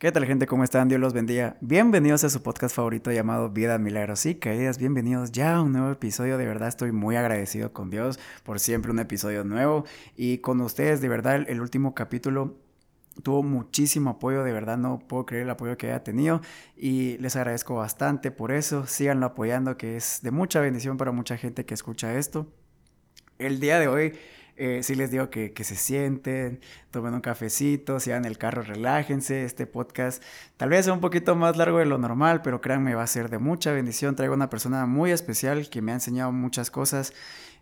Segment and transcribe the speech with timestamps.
[0.00, 0.46] ¿Qué tal gente?
[0.46, 0.88] ¿Cómo están?
[0.88, 1.58] Dios los bendiga.
[1.60, 4.78] Bienvenidos a su podcast favorito llamado Vida Milagros y Caídas.
[4.78, 6.38] Bienvenidos ya a un nuevo episodio.
[6.38, 9.84] De verdad estoy muy agradecido con Dios por siempre un episodio nuevo.
[10.16, 12.56] Y con ustedes, de verdad, el último capítulo
[13.22, 16.40] tuvo muchísimo apoyo, de verdad no puedo creer el apoyo que haya tenido
[16.78, 21.36] y les agradezco bastante por eso, síganlo apoyando que es de mucha bendición para mucha
[21.36, 22.46] gente que escucha esto.
[23.38, 24.14] El día de hoy
[24.62, 29.46] eh, sí les digo que, se sienten, tomen un cafecito, si en el carro, relájense.
[29.46, 30.22] Este podcast
[30.58, 33.30] tal vez sea un poquito más largo de lo normal, pero créanme, va a ser
[33.30, 34.16] de mucha bendición.
[34.16, 37.14] Traigo una persona muy especial que me ha enseñado muchas cosas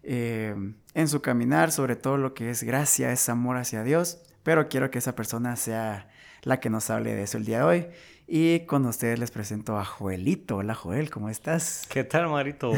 [0.02, 0.56] eh,
[0.92, 4.18] en su caminar, sobre todo lo que es gracia, es amor hacia Dios.
[4.42, 6.10] Pero quiero que esa persona sea
[6.42, 7.87] la que nos hable de eso el día de hoy.
[8.26, 10.56] Y con ustedes les presento a Joelito.
[10.56, 11.87] Hola Joel, ¿cómo estás?
[11.88, 12.73] ¿Qué tal, Marito?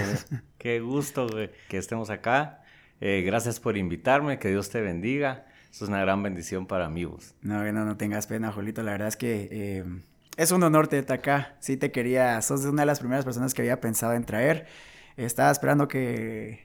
[0.58, 1.26] Qué gusto
[1.70, 2.59] que estemos acá.
[3.00, 5.46] Eh, gracias por invitarme, que Dios te bendiga.
[5.70, 7.04] Eso es una gran bendición para mí.
[7.04, 7.34] Vos.
[7.42, 8.82] No, no, no tengas pena, Jolito.
[8.82, 9.84] La verdad es que eh,
[10.36, 11.56] es un honor tenerte acá.
[11.60, 14.66] Sí te quería, sos una de las primeras personas que había pensado en traer.
[15.16, 16.64] Estaba esperando que,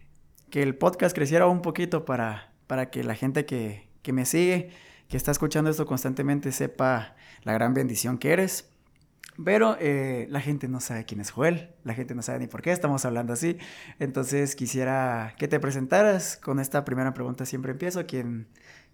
[0.50, 4.72] que el podcast creciera un poquito para, para que la gente que, que me sigue,
[5.08, 8.69] que está escuchando esto constantemente, sepa la gran bendición que eres.
[9.44, 12.61] Pero eh, la gente no sabe quién es Joel, la gente no sabe ni por
[12.61, 13.58] qué estamos hablando así.
[14.00, 17.45] Entonces quisiera que te presentaras con esta primera pregunta.
[17.45, 18.06] Siempre empiezo.
[18.06, 18.47] ¿Quién,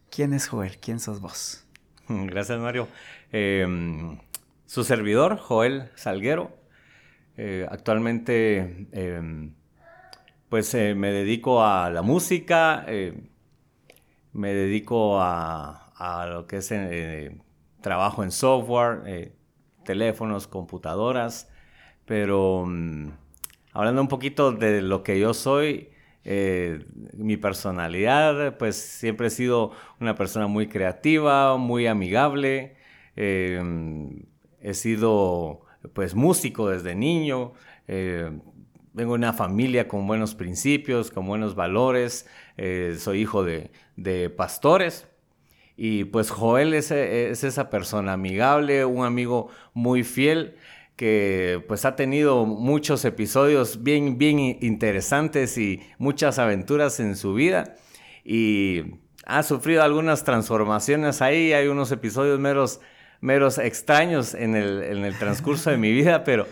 [0.09, 0.79] quién es Joel?
[0.79, 1.67] ¿Quién sos vos?
[2.07, 2.87] Gracias, Mario.
[3.31, 4.17] Em,
[4.65, 6.57] su servidor, Joel Salguero.
[7.37, 9.53] Eh, actualmente, em,
[10.49, 12.85] pues eh, me dedico a la música,
[14.33, 16.73] me dedico a, a, lo que es
[17.81, 19.31] trabajo en software
[19.91, 21.49] teléfonos, computadoras,
[22.05, 23.09] pero mm,
[23.73, 25.89] hablando un poquito de lo que yo soy,
[26.23, 32.77] eh, mi personalidad, pues siempre he sido una persona muy creativa, muy amigable,
[33.17, 33.61] eh,
[34.61, 37.51] he sido pues músico desde niño,
[37.89, 38.31] eh,
[38.93, 42.29] vengo de una familia con buenos principios, con buenos valores,
[42.97, 45.10] soy hijo de, de pastores,
[45.77, 50.55] y pues Joel es, esa persona amigable, un amigo muy fiel
[50.95, 57.75] que pues ha tenido muchos episodios bien, bien interesantes y muchas aventuras en su vida
[58.23, 58.83] y
[59.25, 62.81] ha sufrido algunas transformaciones ahí, hay unos episodios meros,
[63.19, 66.47] meros extraños en el, transcurso de mi vida, pero,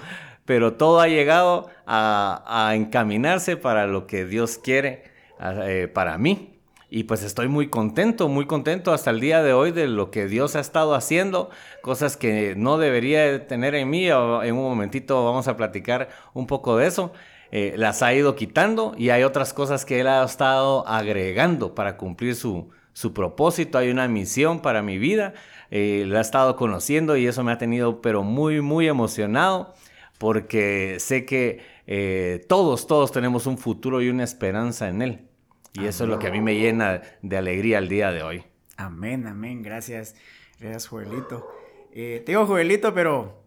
[0.46, 5.04] pero todo ha llegado a, encaminarse para lo que Dios quiere
[5.40, 6.59] eh, para mí.
[6.92, 10.28] Y pues estoy muy contento, muy contento hasta el día de hoy de lo que
[10.28, 11.52] Dios ha estado haciendo,
[11.82, 14.08] cosas que no debería tener en mí.
[14.08, 17.14] En un momentito vamos a platicar un poco de eso.
[17.52, 21.96] Eh, las ha ido quitando y hay otras cosas que Él ha estado agregando para
[21.98, 23.78] cumplir su, su propósito.
[23.78, 25.34] Hay una misión para mi vida.
[25.72, 29.76] Eh, la he estado conociendo y eso me ha tenido pero muy, muy emocionado
[30.18, 35.29] porque sé que eh, todos, todos tenemos un futuro y una esperanza en Él.
[35.74, 38.44] Y eso es lo que a mí me llena de alegría el día de hoy.
[38.78, 39.62] Amén, amén.
[39.62, 40.16] Gracias.
[40.60, 41.48] Gracias, Joelito.
[41.92, 43.44] Eh, te digo Joelito, pero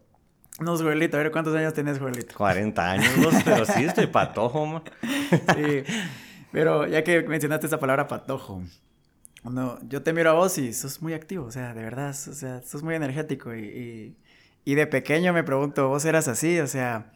[0.59, 1.17] no es Joelito.
[1.17, 2.35] A ver, ¿cuántos años tenés, Joelito?
[2.35, 3.09] 40 años,
[3.43, 4.83] pero sí estoy patojo, man.
[5.55, 5.83] sí.
[6.51, 8.63] Pero ya que mencionaste esa palabra patojo,
[9.43, 12.33] no, yo te miro a vos y sos muy activo, o sea, de verdad, o
[12.33, 14.15] sea, sos muy energético y,
[14.63, 16.59] y de pequeño me pregunto, ¿vos eras así?
[16.59, 17.11] O sea,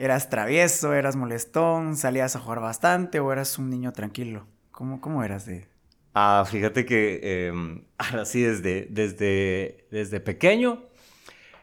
[0.00, 4.46] ¿Eras travieso, eras molestón, salías a jugar bastante o eras un niño tranquilo?
[4.70, 5.68] ¿Cómo, cómo eras de...?
[6.14, 7.52] Ah, fíjate que eh,
[7.98, 10.84] así desde, desde, desde pequeño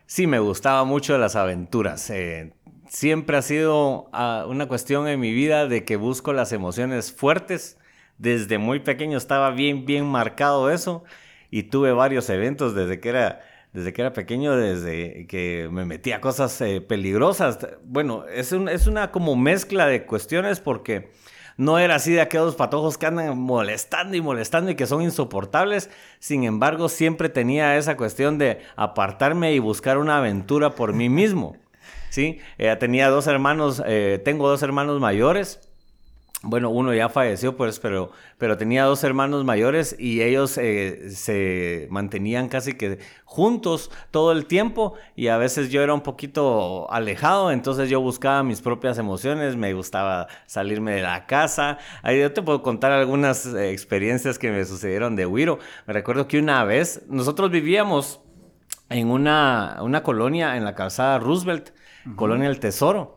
[0.05, 2.11] sí me gustaba mucho las aventuras.
[2.11, 2.53] Eh,
[2.87, 7.79] siempre ha sido ah, una cuestión en mi vida de que busco las emociones fuertes.
[8.19, 11.03] Desde muy pequeño estaba bien, bien marcado eso
[11.49, 13.41] y tuve varios eventos desde que era
[13.73, 17.59] desde que era pequeño, desde que me metía a cosas eh, peligrosas.
[17.83, 21.11] Bueno, es, una como mezcla de cuestiones porque
[21.57, 25.89] no era así de aquellos patojos que andan molestando y molestando y que son insoportables.
[26.19, 31.57] Sin embargo, siempre tenía esa cuestión de apartarme y buscar una aventura por mí mismo.
[32.09, 32.39] ¿sí?
[32.57, 35.66] Eh, tenía dos hermanos, eh, tengo dos hermanos mayores
[36.43, 41.87] bueno, uno ya falleció, pues, pero, pero tenía dos hermanos mayores y ellos eh, se
[41.89, 47.51] mantenían casi que juntos todo el tiempo y a veces yo era un poquito alejado,
[47.51, 51.79] entonces yo buscaba mis propias emociones, me gustaba salirme de la casa.
[52.03, 55.57] Ahí yo te puedo contar algunas eh, experiencias que me sucedieron de Wiro.
[55.87, 58.21] Me recuerdo que una vez nosotros vivíamos
[58.89, 61.71] en una, una colonia en la calzada Roosevelt,
[62.15, 63.16] Colonia del Tesoro.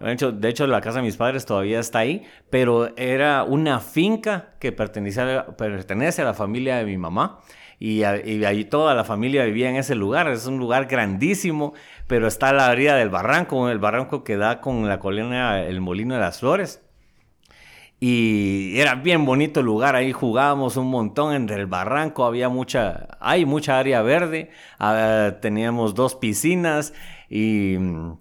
[0.00, 3.80] De, hecho, de hecho, la casa de mis padres todavía está ahí, pero era una
[3.80, 7.40] finca que pertenece a, a la familia de mi mamá.
[7.78, 10.28] y, ahí toda la familia vivía en ese lugar.
[10.28, 11.74] Es un lugar grandísimo,
[12.06, 15.80] pero está a la orilla del barranco, el barranco que da con la colina El
[15.80, 16.82] Molino de las Flores.
[18.00, 23.08] Y era bien bonito el lugar, ahí jugábamos un montón entre el barranco, había mucha,
[23.18, 26.94] hay mucha área verde, ah, teníamos dos piscinas
[27.28, 28.12] y mm,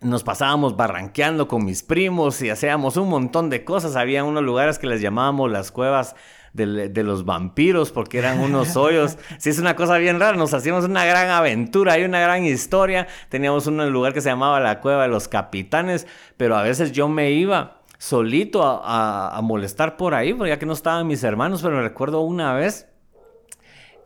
[0.00, 3.96] nos pasábamos barranqueando con mis primos y hacíamos un montón de cosas.
[3.96, 6.14] Había unos lugares que les llamábamos las cuevas
[6.52, 9.18] de, los vampiros porque eran unos hoyos.
[9.38, 10.36] Sí, es una cosa bien rara.
[10.36, 13.06] Nos hacíamos una gran aventura, hay una gran historia.
[13.28, 16.06] Teníamos un lugar que se llamaba la Cueva de los Capitanes,
[16.36, 20.72] pero a veces yo me iba solito a, molestar por ahí, porque ya que no
[20.72, 22.86] estaban mis hermanos, pero me recuerdo una vez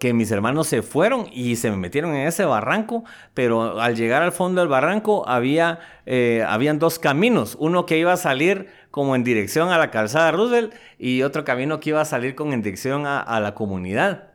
[0.03, 3.05] que mis hermanos se fueron y se me metieron en ese barranco,
[3.35, 8.13] pero al llegar al fondo del barranco había eh, habían dos caminos, uno que iba
[8.13, 12.05] a salir como en dirección a la calzada Roosevelt y otro camino que iba a
[12.05, 14.31] salir con en dirección a, la comunidad.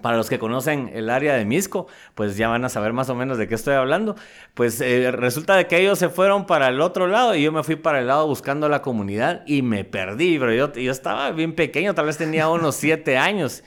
[0.00, 3.14] Para los que conocen el área de Misco, pues ya van a saber más o
[3.14, 4.16] menos de qué estoy hablando.
[4.54, 7.62] Pues eh, resulta de que ellos se fueron para el otro lado y yo me
[7.62, 11.54] fui para el lado buscando la comunidad y me perdí, pero yo, yo estaba bien
[11.54, 13.62] pequeño, tal vez tenía unos siete años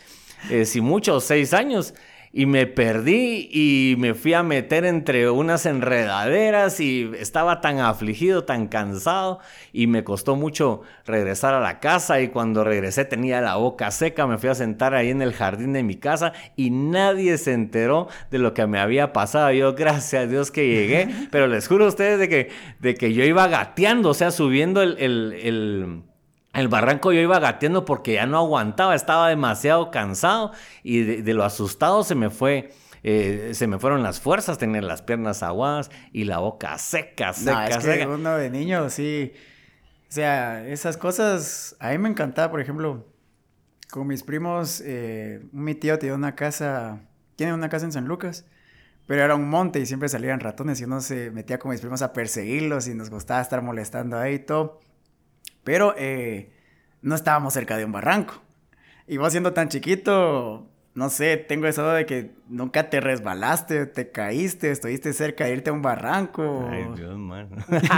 [0.50, 1.94] eh, si mucho, seis años.
[2.34, 8.44] Y me perdí y me fui a meter entre unas enredaderas y estaba tan afligido,
[8.44, 9.40] tan cansado
[9.72, 14.28] y me costó mucho regresar a la casa y cuando regresé tenía la boca seca,
[14.28, 18.08] me fui a sentar ahí en el jardín de mi casa y nadie se enteró
[18.30, 19.52] de lo que me había pasado.
[19.52, 22.50] Yo, gracias a Dios que llegué, pero les juro a ustedes de que,
[22.80, 26.04] de que yo iba gateando, o sea, subiendo el, el el
[26.68, 30.52] barranco yo iba gateando porque ya no aguantaba, estaba demasiado cansado
[30.82, 32.72] y de, lo asustado se me fue.
[33.04, 37.70] Eh, se me fueron las fuerzas, tener las piernas aguadas y la boca seca, seca,
[37.70, 39.34] no, es que uno de niño, sí.
[40.10, 43.06] O sea, esas cosas, a mí me encantaba, por ejemplo,
[43.92, 47.02] con mis primos, eh, mi tío tenía una casa,
[47.36, 48.46] tiene una casa en San Lucas,
[49.06, 52.02] pero era un monte y siempre salían ratones y uno se metía con mis primos
[52.02, 54.82] a perseguirlos y nos gustaba estar molestando ahí y todo.
[55.68, 56.50] Pero eh,
[57.02, 58.36] no estábamos cerca de un barranco.
[59.06, 63.86] Y vos siendo tan chiquito, no sé, tengo esa duda de que nunca te resbalaste,
[63.86, 66.70] te caíste, estuviste cerca de irte a un barranco.
[66.72, 67.50] Ay, Dios, man.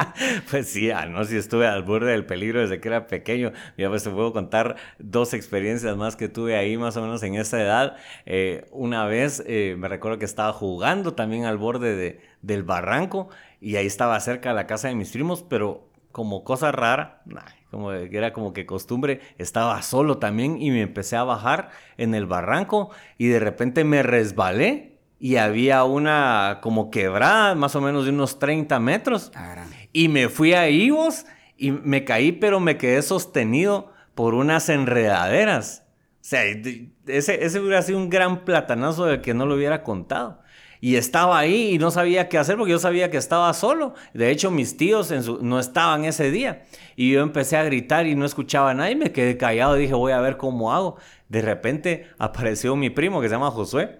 [0.50, 3.51] pues sí, ah, no, si estuve al borde del peligro desde que era pequeño.
[3.77, 7.36] Ya pues te puedo contar dos experiencias más que tuve ahí, más o menos en
[7.36, 7.98] esa edad.
[8.25, 13.30] Eh, una vez eh, me recuerdo que estaba jugando también al borde de, del barranco
[13.62, 17.22] y ahí estaba cerca de la casa de mis primos, pero como cosa rara,
[17.71, 22.25] como era como que costumbre, estaba solo también y me empecé a bajar en el
[22.25, 28.12] barranco y de repente me resbalé y había una como quebrada más o menos de
[28.12, 29.31] unos 30 metros.
[29.36, 31.25] Ah, y me fui a vos
[31.57, 35.86] y me caí pero me quedé sostenido por unas enredaderas.
[36.22, 40.42] O sea, ese, ese hubiera sido un gran platanazo de que no lo hubiera contado
[40.81, 43.93] y estaba ahí y no sabía qué hacer porque yo sabía que estaba solo.
[44.13, 45.11] De hecho, mis tíos
[45.41, 46.63] no estaban ese día.
[46.95, 48.95] Y yo empecé a gritar y no escuchaba a nadie.
[48.95, 50.97] Me quedé callado y dije, voy a ver cómo hago.
[51.27, 53.99] De repente apareció mi primo que se llama Josué.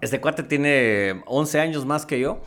[0.00, 2.40] Este cuate tiene 11 años más que yo.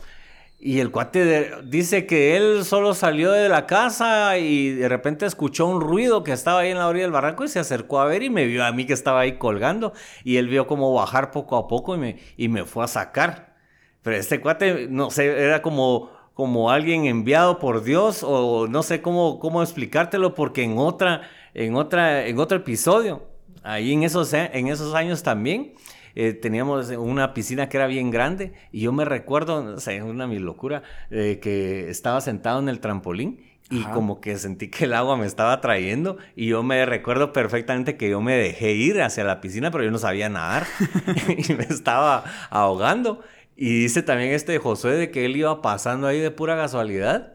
[0.58, 5.66] Y el cuate dice que él solo salió de la casa y de repente escuchó
[5.66, 8.22] un ruido que estaba ahí en la orilla del barranco y se acercó a ver
[8.22, 9.92] y me vio a mí que estaba ahí colgando.
[10.24, 13.54] Y él vio cómo bajar poco a poco y me, y me fue a sacar.
[14.02, 19.02] Pero este cuate, no sé, era como, como alguien enviado por Dios o no sé
[19.02, 21.22] cómo, cómo explicártelo porque en, otra,
[21.52, 23.26] en, otra, en otro episodio,
[23.62, 25.74] ahí en esos, en esos años también
[26.18, 30.02] eh, teníamos una piscina que era bien grande y yo me recuerdo, o sea, es
[30.02, 34.84] una mi locura, eh, que estaba sentado en el trampolín y como que sentí que
[34.84, 39.02] el agua me estaba trayendo y yo me recuerdo perfectamente que yo me dejé ir
[39.02, 40.66] hacia la piscina, pero yo no sabía nadar
[41.36, 43.20] y me estaba ahogando.
[43.54, 47.34] Y dice también este Josué de que él iba pasando ahí de pura casualidad.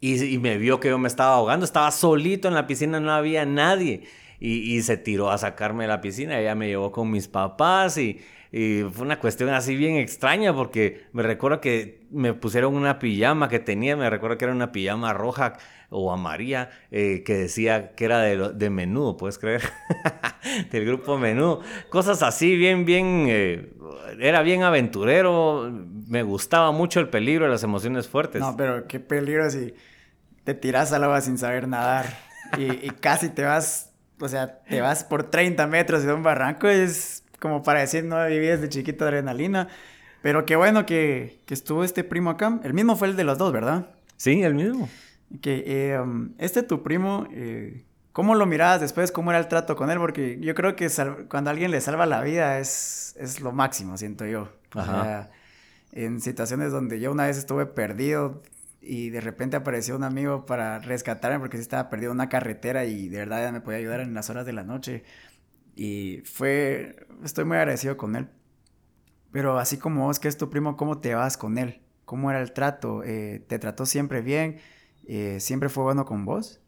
[0.00, 3.10] Y, y, me vio que yo me estaba ahogando, estaba solito en la piscina, no
[3.10, 4.04] había nadie
[4.46, 6.38] y, se tiró a sacarme de la piscina.
[6.38, 8.20] Ella me llevó con mis papás y,
[8.92, 13.58] fue una cuestión así bien extraña porque me recuerdo que me pusieron una pijama que
[13.58, 15.54] tenía, me recuerdo que era una pijama roja
[15.90, 19.62] o amarilla eh, que decía que era de, de menudo, ¿puedes creer?
[20.70, 21.62] Del grupo menudo.
[21.88, 23.72] Cosas así bien, bien, eh,
[24.20, 25.68] era bien aventurero,
[26.06, 28.40] me gustaba mucho el peligro, las emociones fuertes.
[28.40, 29.74] No, pero qué peligro si
[30.44, 32.06] te tiras al agua sin saber nadar
[32.56, 36.68] y, y casi te vas o sea, te vas por 30 metros de un barranco,
[36.68, 39.68] es como para decir, no viví desde chiquito adrenalina.
[40.22, 42.58] Pero qué bueno que, estuvo este primo acá.
[42.64, 43.90] El mismo fue el de los dos, ¿verdad?
[44.16, 44.88] Sí, el mismo.
[45.42, 49.10] Que eh, um, este tu primo, eh, ¿Cómo lo mirabas después?
[49.10, 49.98] ¿Cómo era el trato con él?
[49.98, 50.88] Porque yo creo que
[51.28, 54.50] cuando alguien le salva la vida es, es lo máximo, siento yo.
[54.72, 55.30] Ajá.
[55.90, 58.40] en situaciones donde yo una vez estuve perdido
[58.86, 62.84] y de repente apareció un amigo para rescatarme porque sí estaba perdido en una carretera
[62.84, 65.04] y de verdad me podía ayudar en las horas de la noche.
[65.74, 68.28] Y fue, estoy muy agradecido con él.
[69.32, 71.80] Pero así como vos, que es tu primo, ¿cómo te vas con él?
[72.04, 73.02] ¿Cómo era el trato?
[73.02, 74.58] Eh, ¿Te trató siempre bien?
[75.06, 76.60] Eh, ¿Siempre fue bueno con vos?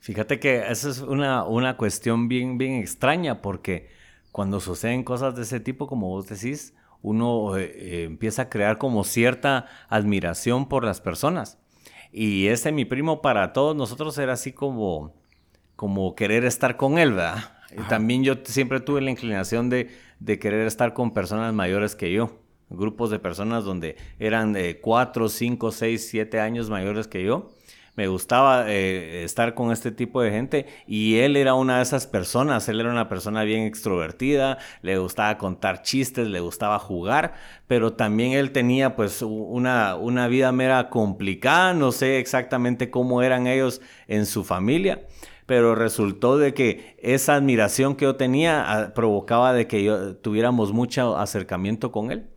[0.00, 3.88] Fíjate que esa es una, una cuestión bien, bien extraña porque
[4.32, 8.78] cuando suceden cosas de ese tipo, como vos decís, uno eh, eh, empieza a crear
[8.78, 11.58] como cierta admiración por las personas.
[12.10, 15.14] Y ese mi primo para todos nosotros era así como,
[15.76, 17.52] como querer estar con él, ¿verdad?
[17.90, 22.38] También yo siempre tuve la inclinación de, de, querer estar con personas mayores que yo.
[22.70, 27.50] Grupos de personas donde eran de 4, 5, 6, 7 años mayores que yo
[27.96, 32.06] me gustaba eh, estar con este tipo de gente y él era una de esas
[32.06, 37.34] personas, él era una persona bien extrovertida, le gustaba contar chistes, le gustaba jugar,
[37.66, 43.46] pero también él tenía pues una, una vida mera complicada, no sé exactamente cómo eran
[43.46, 45.02] ellos en su familia
[45.46, 50.72] pero resultó de que esa admiración que yo tenía ah, provocaba de que yo tuviéramos
[50.72, 52.30] mucho acercamiento con él.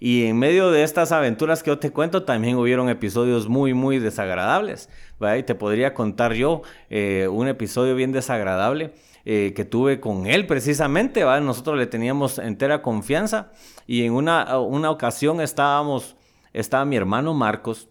[0.00, 3.98] Y en medio de estas aventuras que yo te cuento, también hubieron episodios muy, muy
[3.98, 4.88] desagradables.
[5.36, 8.92] Y te podría contar yo eh, un episodio bien desagradable
[9.24, 11.24] eh, que tuve con él precisamente.
[11.24, 11.40] ¿va?
[11.40, 13.50] Nosotros le teníamos entera confianza
[13.86, 16.16] y en una, una ocasión estábamos,
[16.52, 17.88] estaba mi hermano Marcos,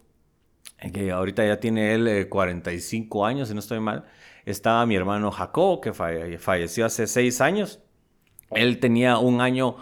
[0.93, 4.05] que ahorita ya tiene él 45 eh, años, si no estoy mal.
[4.45, 7.81] Estaba mi hermano Jacob, que falleció hace 6 años.
[8.51, 9.75] Él tenía un año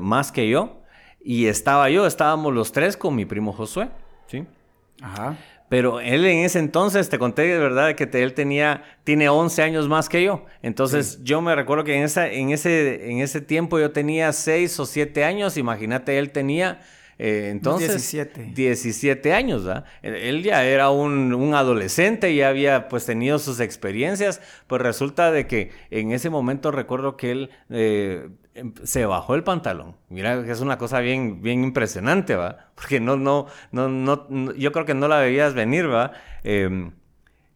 [0.00, 0.82] más que yo.
[1.28, 3.88] Y estaba yo, estábamos los tres con mi primo Josué,
[4.28, 4.44] ¿sí?
[5.02, 5.36] Ajá.
[5.68, 9.88] Pero él en ese entonces, te conté de verdad que él tenía, tiene 11 años
[9.88, 10.44] más que yo.
[10.62, 14.78] Entonces yo me recuerdo que en, esa, en, ese, en ese tiempo yo tenía 6
[14.78, 16.80] o 7 años, imagínate, él tenía
[17.18, 18.52] eh, entonces, 17.
[18.54, 19.84] 17 años, ¿verdad?
[20.02, 25.48] Él ya era un, un, adolescente, ya había pues tenido sus experiencias, pues resulta de
[25.48, 28.28] que en ese momento recuerdo que él eh,
[28.84, 29.96] se bajó el pantalón.
[30.08, 32.70] Mira que es una cosa bien, bien impresionante, ¿va?
[32.74, 36.12] Porque no, no, no, no, yo creo que no la veías venir, ¿va?
[36.42, 36.92] Em,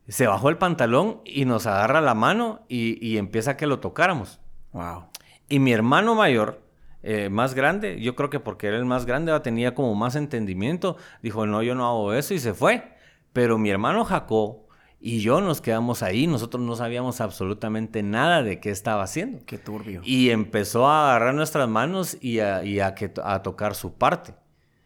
[0.09, 3.81] se bajó el pantalón y nos agarra la mano y, y empieza a que lo
[3.81, 4.41] tocáramos.
[4.73, 5.05] Wow.
[5.49, 6.61] Y mi hermano mayor,
[7.03, 10.97] eh, más grande, yo creo que porque era el más grande, tenía como más entendimiento,
[11.23, 12.95] dijo, no, yo no hago eso y se fue.
[13.33, 14.70] Pero mi hermano Jacob
[15.03, 19.39] y yo nos quedamos ahí, nosotros no sabíamos absolutamente nada de qué estaba haciendo.
[19.47, 20.03] Qué turbio.
[20.05, 24.35] Y empezó a agarrar nuestras manos y a, que, a tocar su parte,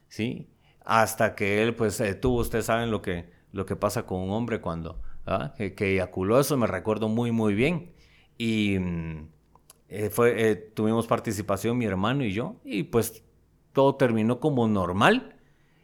[0.06, 0.49] ¿sí?
[0.85, 4.30] Hasta que él, pues, eh, tuvo, ustedes saben lo que, lo que pasa con un
[4.30, 5.52] hombre cuando, ¿ah?
[5.56, 7.92] que, que eyaculó, eso me recuerdo muy, muy bien.
[8.38, 9.28] Y mm,
[9.88, 13.25] eh, fue, eh, tuvimos participación mi hermano y yo, y pues
[13.73, 15.35] todo terminó como normal.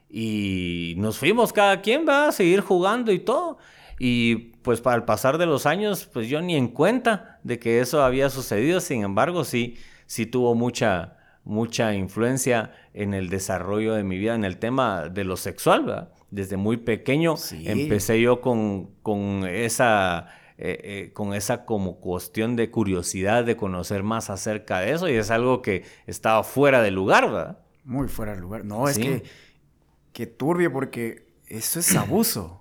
[0.09, 3.59] Y nos fuimos cada quien, va a seguir jugando y todo.
[4.02, 7.80] Y pues para el pasar de los años, pues yo ni en cuenta de que
[7.80, 8.80] eso había sucedido.
[8.80, 9.76] Sin embargo, sí,
[10.07, 15.25] sí tuvo mucha, mucha influencia en el desarrollo de mi vida, en el tema de
[15.25, 16.12] lo sexual, ¿verdad?
[16.30, 17.35] Desde muy pequeño
[17.66, 24.02] empecé yo con, con esa eh, eh, con esa como cuestión de curiosidad de conocer
[24.02, 27.59] más acerca de eso y es algo que estaba fuera de lugar, ¿verdad?
[27.85, 28.64] Muy fuera de lugar.
[28.64, 29.25] No, es que,
[30.14, 32.60] que turbio porque eso es abuso.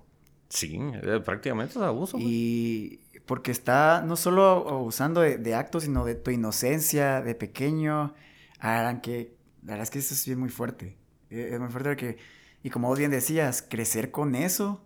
[0.50, 2.18] Sí, eh, prácticamente es abuso.
[2.20, 8.14] Y porque está no solo abusando de, actos, sino de tu inocencia, de pequeño.
[8.58, 10.98] Harán que, la verdad es que eso es muy fuerte.
[11.30, 12.18] Es muy fuerte porque,
[12.62, 14.84] y como vos bien decías, crecer con eso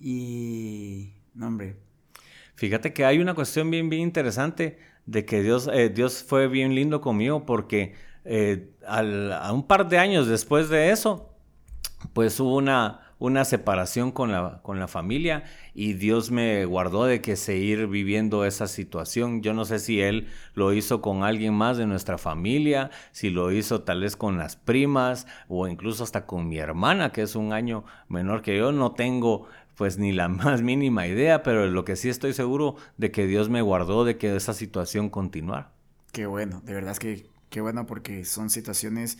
[0.00, 1.76] y, no hombre,
[2.60, 6.74] Fíjate que hay una cuestión bien, bien interesante de que Dios, eh, Dios fue bien
[6.74, 7.94] lindo conmigo porque
[8.26, 11.34] eh, a un par de años después de eso,
[12.12, 17.20] pues hubo una, una separación con la, con la familia y Dios me guardó de
[17.20, 19.42] que seguir viviendo esa situación.
[19.42, 23.52] Yo no sé si Él lo hizo con alguien más de nuestra familia, si lo
[23.52, 27.52] hizo tal vez con las primas o incluso hasta con mi hermana, que es un
[27.52, 28.72] año menor que yo.
[28.72, 29.46] No tengo
[29.76, 33.50] pues ni la más mínima idea, pero lo que sí estoy seguro de que Dios
[33.50, 35.72] me guardó de que esa situación continuara.
[36.12, 39.18] Qué bueno, de verdad es que qué bueno porque son situaciones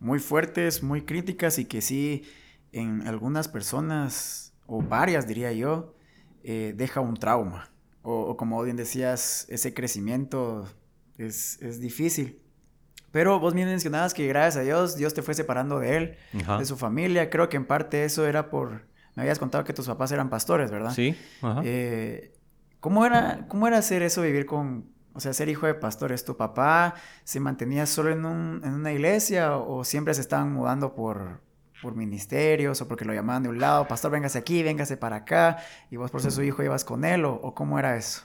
[0.00, 2.24] muy fuertes, muy críticas y que sí
[2.72, 5.94] en algunas personas, o varias diría yo,
[6.42, 7.70] eh, deja un trauma.
[8.02, 10.66] O, como bien decías, ese crecimiento
[11.18, 12.40] es, es, difícil.
[13.10, 16.64] Pero vos bien mencionabas que gracias a Dios, Dios te fue separando de él, de
[16.64, 17.28] su familia.
[17.28, 20.70] Creo que en parte eso era por me habías contado que tus papás eran pastores,
[20.70, 20.92] ¿verdad?
[20.92, 21.18] Sí.
[21.64, 22.32] Eh,
[22.78, 26.24] ¿Cómo era, cómo era hacer eso, vivir con, o sea, ser hijo de pastores?
[26.24, 26.94] ¿Tu papá
[27.24, 31.40] se mantenía solo en, un, en una iglesia o siempre se estaban mudando por,
[31.80, 35.58] por ministerios o porque lo llamaban de un lado, pastor, véngase aquí, véngase para acá,
[35.90, 38.22] y vos por ser su hijo ibas con él, o, cómo era eso?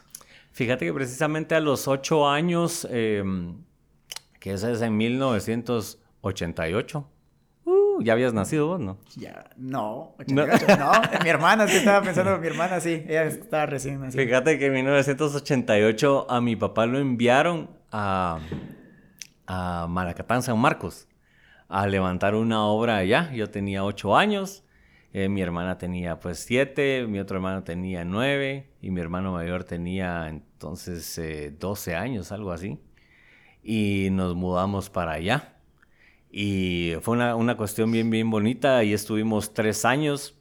[0.51, 3.63] Fíjate que precisamente a los ocho años, em,
[4.39, 7.09] que eso es en 1988,
[7.65, 8.97] uh, ya habías nacido vos, ¿no?
[9.15, 10.91] Ya, no, 88, no,
[11.23, 14.23] mi hermana, sí estaba pensando, mi hermana sí, ella estaba recién nacida.
[14.23, 18.39] Fíjate que en 1988 a mi papá lo enviaron a,
[19.47, 21.07] a Malacatán, San Marcos
[21.67, 23.31] a levantar una obra allá.
[23.33, 24.63] Yo tenía ocho años,
[25.13, 29.63] eh, mi hermana tenía pues siete, mi otro hermano tenía nueve y mi hermano mayor
[29.63, 32.79] tenía entonces eh, doce años, algo así.
[33.63, 35.55] Y nos mudamos para allá.
[36.31, 40.35] Y fue una, una cuestión bien, bien bonita y estuvimos tres años.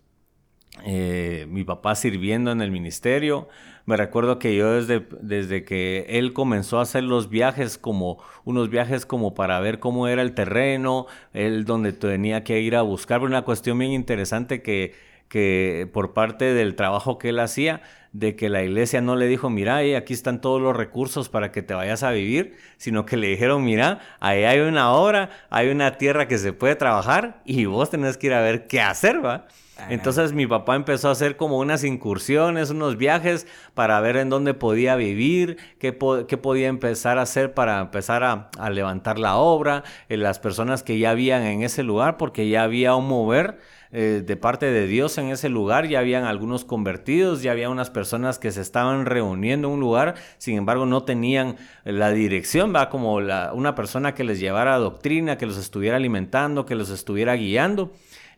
[0.87, 3.49] Eh, mi papá sirviendo en el ministerio,
[3.87, 8.71] me recuerdo que yo desde, desde que él comenzó a hacer los viajes como unos
[8.71, 13.23] viajes como para ver cómo era el terreno, él donde tenía que ir a buscar,
[13.23, 14.95] una cuestión bien interesante que,
[15.29, 19.49] que por parte del trabajo que él hacía, de que la iglesia no le dijo,
[19.49, 23.29] mira, aquí están todos los recursos para que te vayas a vivir, sino que le
[23.29, 27.89] dijeron, mira, ahí hay una obra, hay una tierra que se puede trabajar y vos
[27.89, 29.47] tenés que ir a ver qué hacer, ¿va?
[29.89, 34.55] Entonces mi papá empezó a hacer como unas incursiones, unos viajes para ver en dónde
[34.55, 40.39] podía vivir, qué, podía empezar a hacer para empezar a, levantar la obra, eh, las
[40.39, 43.59] personas que ya habían en ese lugar, porque ya había un mover
[43.95, 47.91] eh, de parte de Dios en ese lugar, ya habían algunos convertidos, ya había unas
[47.91, 52.89] personas que se estaban reuniendo en un lugar, sin embargo no tenían la dirección, va
[52.89, 57.93] como una persona que les llevara doctrina, que los estuviera alimentando, que los estuviera guiando.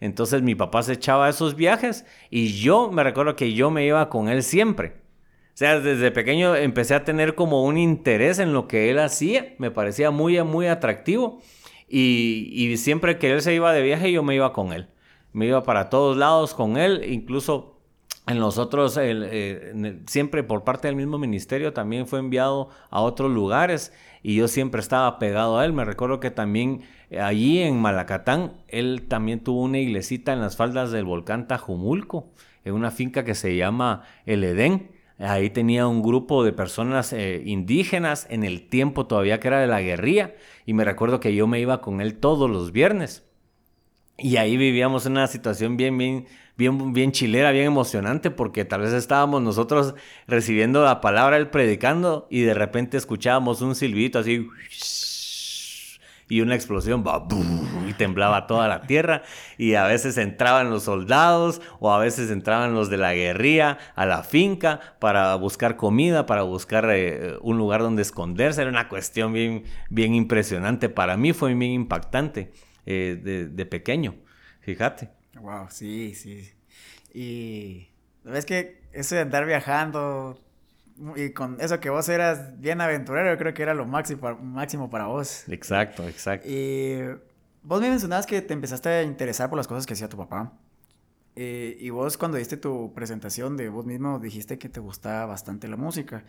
[0.04, 4.10] Entonces mi papá se echaba esos viajes y yo me recuerdo que yo me iba
[4.10, 4.96] con él siempre.
[5.46, 9.54] O sea, desde pequeño empecé a tener como un interés en lo que él hacía,
[9.56, 11.40] me parecía muy, muy atractivo
[11.88, 14.88] y, siempre que él se iba de viaje yo me iba con él.
[15.32, 17.80] Me iba para todos lados con él, incluso
[18.26, 23.30] en los otros, eh, siempre por parte del mismo ministerio también fue enviado a otros
[23.32, 23.90] lugares
[24.22, 25.72] y yo siempre estaba pegado a él.
[25.72, 26.82] Me recuerdo que también
[27.20, 32.32] allí en Malacatán, él también tuvo una iglesita en las faldas del volcán Tajumulco,
[32.64, 34.90] en una finca que se llama El Edén.
[35.18, 39.68] Ahí tenía un grupo de personas eh, indígenas en el tiempo todavía que era de
[39.68, 40.34] la guerrilla
[40.66, 43.24] y me recuerdo que yo me iba con él todos los viernes.
[44.16, 48.92] Y ahí vivíamos una situación bien, bien, bien, bien chilera, bien emocionante, porque tal vez
[48.92, 49.94] estábamos nosotros
[50.28, 54.48] recibiendo la palabra, él predicando, y de repente escuchábamos un silbito así,
[56.28, 57.04] y una explosión,
[57.88, 59.22] y temblaba toda la tierra,
[59.58, 64.06] y a veces entraban los soldados, o a veces entraban los de la guerrilla a
[64.06, 69.32] la finca para buscar comida, para buscar eh, un lugar donde esconderse, era una cuestión
[69.32, 72.52] bien, bien impresionante, para mí fue bien impactante.
[72.86, 74.14] Eh, de, pequeño,
[74.60, 75.08] fíjate.
[75.40, 76.52] Wow, sí, sí.
[77.14, 77.88] Y
[78.24, 80.38] ves que eso de andar viajando
[81.16, 84.90] y con eso que vos eras bien aventurero, yo creo que era lo máximo, máximo
[84.90, 85.48] para vos.
[85.48, 86.48] Exacto, exacto.
[86.48, 87.00] Y
[87.62, 90.52] vos me mencionabas que te empezaste a interesar por las cosas que hacía tu papá.
[91.36, 95.66] Eh, y vos cuando diste tu presentación de vos mismo dijiste que te gustaba bastante
[95.66, 96.24] la música.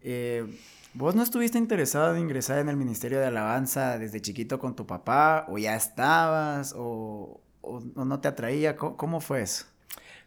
[0.00, 0.46] Eh,
[0.92, 4.86] ¿Vos no estuviste interesado en ingresar en el Ministerio de Alabanza desde chiquito con tu
[4.86, 5.44] papá?
[5.48, 6.72] ¿O ya estabas?
[6.76, 7.40] ¿O,
[7.96, 8.76] no te atraía?
[8.76, 9.64] ¿Cómo, fue eso?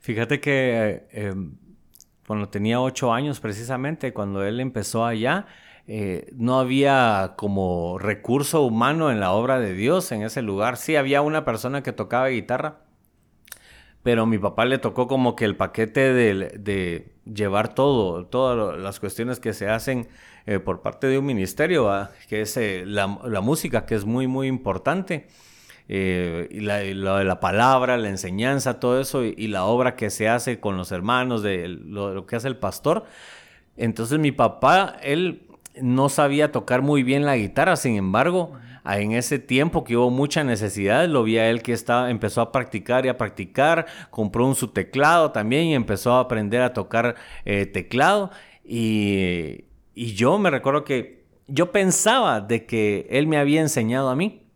[0.02, 1.34] Fíjate que eh,
[2.28, 5.46] cuando tenía ocho años precisamente, cuando él empezó allá,
[5.88, 10.76] eh, no había como recurso humano en la obra de Dios en ese lugar.
[10.76, 12.82] Sí, había una persona que tocaba guitarra,
[14.04, 19.40] pero mi papá le tocó como que el paquete de, llevar todo, todas las cuestiones
[19.40, 20.10] que se hacen
[20.46, 21.90] eh, por parte de un ministerio,
[22.28, 25.28] que es eh, la, música, que es muy, muy importante.
[25.90, 26.84] Eh, y la,
[27.24, 31.44] la, palabra, la enseñanza, todo eso, y, la obra que se hace con los hermanos,
[31.44, 33.06] de lo, que hace el pastor.
[33.78, 35.48] Entonces mi papá, él
[35.82, 38.54] no sabía tocar muy bien la guitarra, sin embargo,
[38.86, 42.52] en ese tiempo que hubo mucha necesidad, lo vi a él que estaba, empezó a
[42.52, 47.16] practicar y a practicar, compró un su teclado también y empezó a aprender a tocar
[47.46, 48.32] eh, teclado.
[48.64, 54.16] Y, y yo me recuerdo que yo pensaba de que él me había enseñado a
[54.16, 54.47] mí.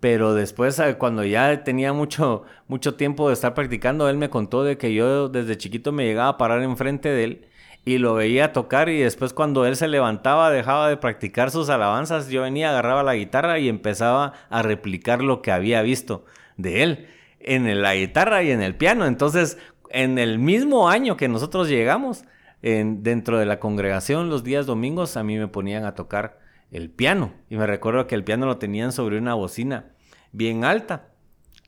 [0.00, 4.62] Pero después, eh, cuando ya tenía mucho, mucho tiempo de estar practicando, él me contó
[4.64, 7.48] de que yo desde chiquito me llegaba a parar enfrente de él
[7.84, 12.28] y lo veía tocar y después cuando él se levantaba dejaba de practicar sus alabanzas,
[12.28, 16.24] yo venía, agarraba la guitarra y empezaba a replicar lo que había visto
[16.56, 17.08] de él
[17.40, 19.06] en la guitarra y en el piano.
[19.06, 19.58] Entonces,
[19.90, 22.24] en el mismo año que nosotros llegamos,
[22.62, 26.90] en, dentro de la congregación los días domingos a mí me ponían a tocar el
[26.90, 27.32] piano.
[27.48, 29.92] Y me recuerdo que el piano lo tenían sobre una bocina
[30.32, 31.08] bien alta.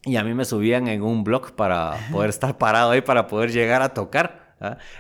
[0.05, 3.53] Y a mí me subían en un block para poder estar parado ahí, para poder
[3.53, 4.55] llegar a tocar.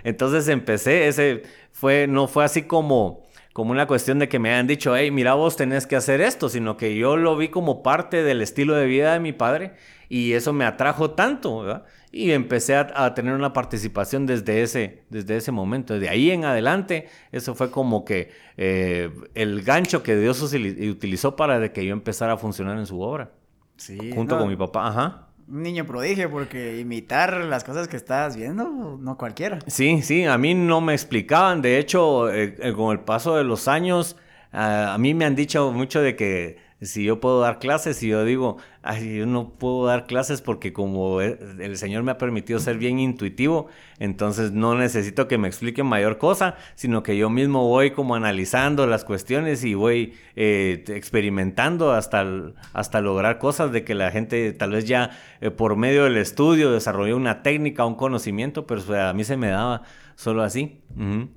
[0.04, 4.66] Entonces empecé, ese fue, no fue así como, como una cuestión de que me hayan
[4.66, 8.22] dicho, hey, mira vos tenés que hacer esto, sino que yo lo vi como parte
[8.22, 9.72] del estilo de vida de mi padre
[10.10, 11.84] y eso me atrajo tanto, ¿verdad?
[12.10, 16.00] Y empecé a, tener una participación desde ese, desde ese momento.
[16.00, 21.72] De ahí en adelante, eso fue como que eh, el gancho que Dios utilizó para
[21.72, 23.30] que yo empezara a funcionar en su obra.
[23.76, 24.10] Sí.
[24.12, 25.28] Junto con mi papá, ajá.
[25.48, 29.60] Un niño prodigio, porque imitar las cosas que estás viendo, no cualquiera.
[29.68, 31.62] Sí, sí, a mí no me explicaban.
[31.62, 34.16] De hecho, eh, eh, con el paso de los años,
[34.52, 38.24] a mí me han dicho mucho de que si yo puedo dar clases y yo
[38.24, 42.58] digo, ay, yo no puedo dar clases porque como e, el Señor me ha permitido
[42.58, 47.68] ser bien intuitivo, entonces no necesito que me expliquen mayor cosa, sino que yo mismo
[47.68, 52.24] voy como analizando las cuestiones y voy eh, experimentando hasta,
[52.72, 55.10] hasta lograr cosas de que la gente tal vez ya
[55.42, 59.48] eh, por medio del estudio desarrolló una técnica, un conocimiento, pero a mí se me
[59.48, 59.82] daba
[60.20, 60.82] solo así.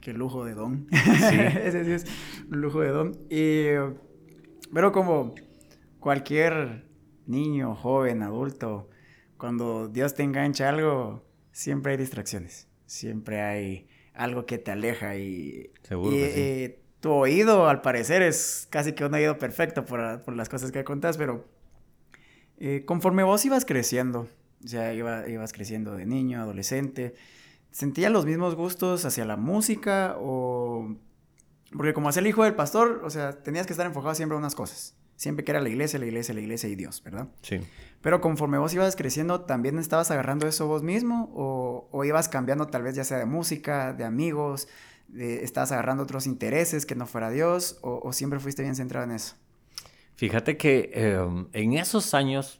[0.01, 0.87] Qué lujo de don.
[0.91, 1.39] Sí.
[1.63, 2.05] Ese sí es
[2.51, 3.17] un lujo de don.
[3.29, 3.67] Y
[4.73, 5.35] pero como
[5.99, 6.83] cualquier
[7.25, 8.89] niño, joven, adulto,
[9.37, 12.67] cuando Dios te engancha algo, siempre hay distracciones.
[12.85, 15.71] Siempre hay algo que te aleja y...
[15.83, 16.13] Seguro.
[16.13, 20.83] Y, tu oído, al parecer, es casi que un oído perfecto por, las cosas que
[20.83, 21.45] contás, pero
[22.57, 24.27] eh, conforme vos ibas creciendo,
[24.63, 27.13] o sea, ibas creciendo de niño, adolescente,
[27.73, 30.95] ¿sentías los mismos gustos hacia la música o
[31.75, 34.39] porque como es el hijo del pastor, o sea, tenías que estar enfocado siempre a
[34.39, 34.95] unas cosas.
[35.15, 37.27] Siempre que era la iglesia, la iglesia, la iglesia y Dios, ¿verdad?
[37.41, 37.59] Sí.
[38.01, 41.31] Pero conforme vos ibas creciendo, ¿también estabas agarrando eso vos mismo?
[41.33, 44.67] ¿O, ibas cambiando tal vez ya sea de música, de amigos?
[45.07, 47.79] De, ¿Estabas agarrando otros intereses que no fuera Dios?
[47.81, 49.35] ¿O, siempre fuiste bien centrado en eso?
[50.15, 52.59] Fíjate que em, en esos años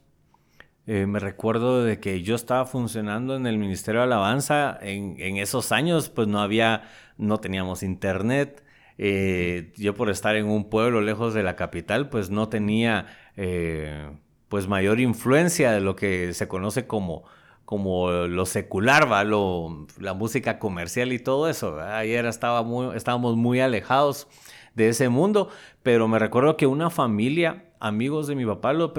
[0.86, 4.78] eh, me recuerdo de que yo estaba funcionando en el Ministerio de Alabanza.
[4.82, 6.82] En, en esos años pues no había,
[7.16, 8.62] no teníamos internet.
[8.98, 14.10] Eh, yo por estar en un pueblo lejos de la capital, pues no tenía eh,
[14.48, 17.24] pues mayor influencia de lo que se conoce como,
[17.64, 19.24] como lo secular, ¿va?
[19.24, 21.80] la música comercial y todo eso.
[21.80, 24.28] Ayer estaba muy, estábamos muy alejados
[24.74, 25.48] de ese mundo,
[25.82, 28.94] pero me recuerdo que una familia, amigos de mi papá, lo,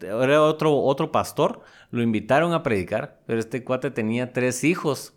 [0.00, 5.12] era otro, otro pastor, lo invitaron a predicar, pero este cuate tenía tres hijos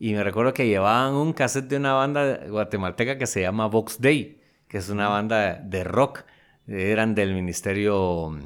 [0.00, 4.00] y me recuerdo que llevaban un cassette de una banda guatemalteca que se llama Vox
[4.00, 6.24] Day, que es una banda de rock.
[6.66, 8.36] Eran del Ministerio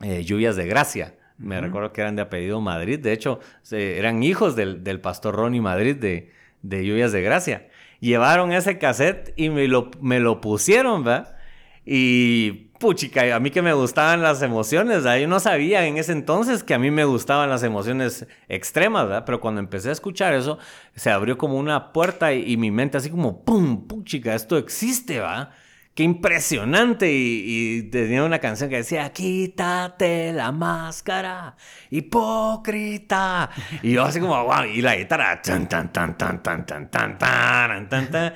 [0.00, 1.14] eh, Lluvias de Gracia.
[1.36, 2.98] Me recuerdo que eran de apellido Madrid.
[2.98, 7.68] De hecho, eran hijos del, pastor Ronnie Madrid de, de Lluvias de Gracia.
[8.00, 11.36] Llevaron ese cassette y me lo, me lo pusieron, ¿verdad?
[11.84, 16.62] Y puchica, a mí que me gustaban las emociones, yo no sabía en ese entonces
[16.62, 19.24] que a mí me gustaban las emociones extremas, ¿verdad?
[19.24, 20.58] Pero cuando empecé a escuchar eso,
[20.94, 23.86] se abrió como una puerta y, mi mente así como, ¡pum!
[23.86, 25.50] Puchica, esto existe, ¿va?
[25.94, 27.10] Qué impresionante.
[27.10, 31.56] Y, tenía una canción que decía, quítate la máscara,
[31.90, 33.50] hipócrita.
[33.82, 37.18] Y yo así como, wow, y la guitarra, tan, tan, tan, tan, tan, tan, tan,
[37.18, 38.34] tan, tan, tan.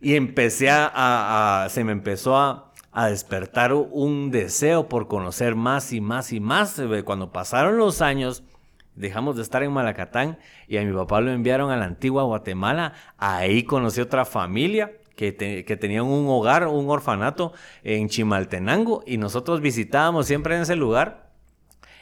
[0.00, 6.00] Y empecé a se me empezó a a despertar un deseo por conocer más y
[6.00, 6.80] más y más.
[7.04, 8.42] Cuando pasaron los años,
[8.94, 12.92] dejamos de estar en Malacatán y a mi papá lo enviaron a la antigua Guatemala.
[13.16, 15.34] Ahí conocí otra familia que,
[15.66, 17.52] que tenían un hogar, un orfanato
[17.82, 21.30] en Chimaltenango y nosotros visitábamos siempre en ese lugar.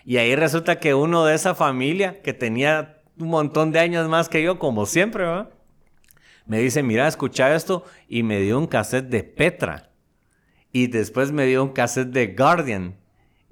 [0.05, 4.29] Y ahí resulta que uno de esa familia, que tenía un montón de años más
[4.29, 5.27] que yo, como siempre,
[6.47, 9.90] me dice, mira, escucha esto, y me dio un cassette de Petra.
[10.73, 12.97] Y después me dio un cassette de Guardian.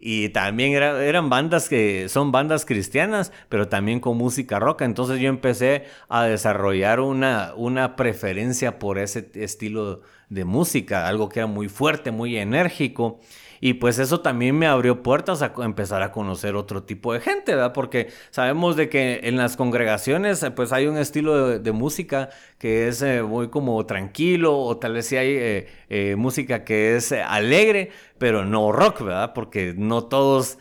[0.01, 4.83] Y también eran bandas que son bandas cristianas, pero también con música rock.
[4.83, 11.41] Entonces yo empecé a desarrollar una, una preferencia por ese estilo de música, algo que
[11.41, 13.19] era muy fuerte, muy enérgico.
[13.61, 17.55] Y pues eso también me abrió puertas a empezar a conocer otro tipo de gente,
[17.55, 17.73] ¿verdad?
[17.73, 22.89] Porque sabemos de que en las congregaciones eh, pues hay un estilo de, música que
[22.89, 27.91] es eh, muy como tranquilo o tal vez sí hay eh, música que es alegre,
[28.19, 29.33] pero no rock, ¿verdad?
[29.35, 30.59] Porque no todos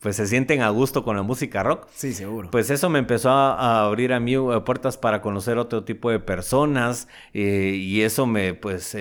[0.00, 1.88] pues se sienten a gusto con la música rock.
[1.92, 2.52] Sí, seguro.
[2.52, 7.08] Pues eso me empezó a, abrir a mí puertas para conocer otro tipo de personas
[7.32, 8.96] y eso me, pues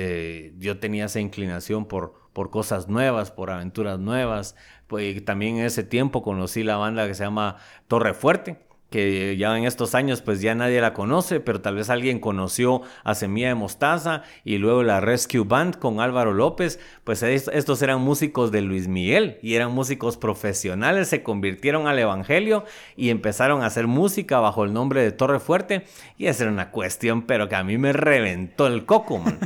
[0.57, 4.55] yo tenía esa inclinación por, por cosas nuevas, por aventuras nuevas.
[4.85, 7.55] Pues también en ese tiempo conocí la banda que se llama
[7.87, 11.89] Torre Fuerte, que ya en estos años pues ya nadie la conoce, pero tal vez
[11.89, 17.21] alguien conoció a Semilla de Mostaza y luego la Rescue Band con Álvaro López, pues
[17.23, 22.63] estos eran músicos de Luis Miguel y eran músicos profesionales, se convirtieron al Evangelio
[22.95, 25.83] y empezaron a hacer música bajo el nombre de Torre Fuerte
[26.17, 29.37] y esa era una cuestión pero que a mí me reventó el coco, man.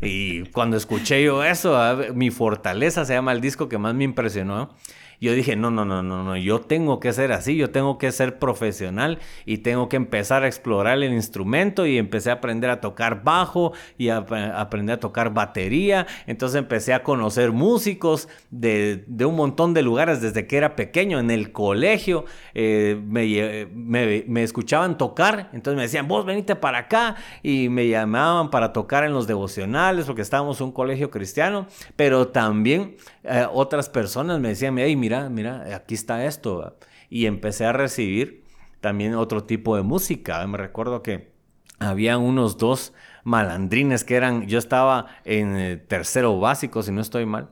[0.00, 1.78] y cuando escuché yo eso,
[2.14, 4.70] mi fortaleza se llama el disco que más me impresionó
[5.20, 8.12] yo dije, no, no, no, no, no, yo tengo que ser así, yo tengo que
[8.12, 12.80] ser profesional y tengo que empezar a explorar el instrumento y empecé a aprender a
[12.80, 16.06] tocar bajo y a, aprender a tocar batería.
[16.26, 21.18] Entonces empecé a conocer músicos de, un montón de lugares desde que era pequeño.
[21.18, 27.16] En el colegio eh, me, me, escuchaban tocar, entonces me decían, vos venite para acá
[27.42, 32.28] y me llamaban para tocar en los devocionales porque estábamos en un colegio cristiano, pero
[32.28, 36.78] también eh, otras personas me decían, hey, mira, mira, aquí está esto.
[37.10, 38.44] Y empecé a recibir
[38.80, 40.46] también otro tipo de música.
[40.46, 41.32] Me recuerdo que
[41.78, 42.92] había unos dos
[43.24, 47.50] malandrines que eran, yo estaba en eh, tercero básico, si no estoy mal,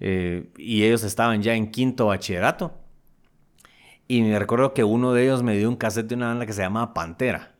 [0.00, 2.72] eh, y ellos estaban ya en quinto bachillerato.
[4.06, 6.52] Y me recuerdo que uno de ellos me dio un cassette de una banda que
[6.54, 7.57] se llamaba Pantera.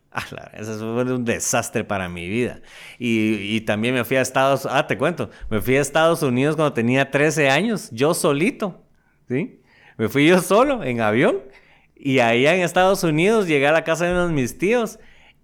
[0.54, 2.60] Eso fue un desastre para mi vida.
[2.98, 5.30] Y, también me fui a Estados Ah, te cuento.
[5.50, 8.82] Me fui a Estados Unidos cuando tenía 13 años, yo solito.
[9.28, 9.60] ¿Sí?
[9.96, 11.42] Me fui yo solo en avión.
[11.94, 14.98] Y ahí en Estados Unidos llegué a la casa de unos mis tíos.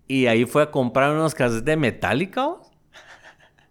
[0.06, 2.56] Y ahí fue a comprar unos cassettes de Metallica.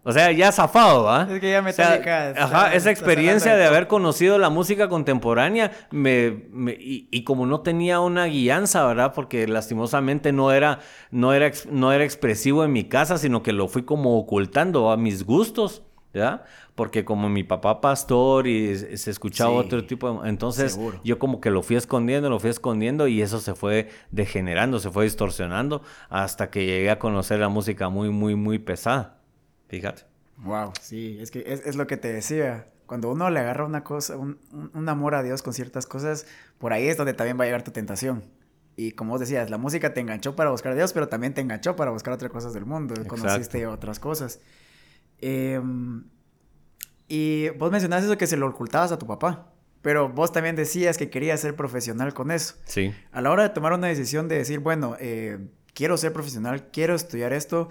[0.06, 1.26] O sea, ya zafado, ¿ah?
[1.30, 2.34] Es que ya Metallica...
[2.36, 6.44] ajá, esa experiencia de haber conocido la música contemporánea me,
[6.78, 9.14] y, como no tenía una guianza, ¿verdad?
[9.14, 13.66] Porque lastimosamente no era, no, era, no era expresivo en mi casa, sino que lo
[13.66, 16.44] fui como ocultando a mis gustos, ¿verdad?
[16.74, 20.28] Porque como mi papá pastor y se escuchaba otro tipo de...
[20.28, 24.78] Entonces yo como que lo fui escondiendo, lo fui escondiendo y eso se fue degenerando,
[24.80, 29.23] se fue distorsionando hasta que llegué a conocer la música muy, muy, muy pesada.
[29.68, 30.02] Fíjate.
[30.38, 32.68] Wow, sí, es que es, lo que te decía.
[32.86, 34.38] Cuando uno le agarra una cosa, un,
[34.88, 36.26] amor a Dios con ciertas cosas,
[36.58, 38.24] por ahí es donde también va a llegar tu tentación.
[38.76, 41.40] Y como vos decías, la música te enganchó para buscar a Dios, pero también te
[41.40, 42.94] enganchó para buscar otras cosas del mundo.
[43.06, 44.40] Conociste otras cosas.
[45.18, 46.04] Em,
[47.08, 49.54] y vos mencionaste eso que se lo ocultabas a tu papá.
[49.80, 52.54] Pero vos también decías que querías ser profesional con eso.
[52.64, 52.94] Sí.
[53.12, 55.38] A la hora de tomar una decisión de decir, bueno, eh,
[55.74, 57.68] quiero ser profesional, quiero estudiar esto,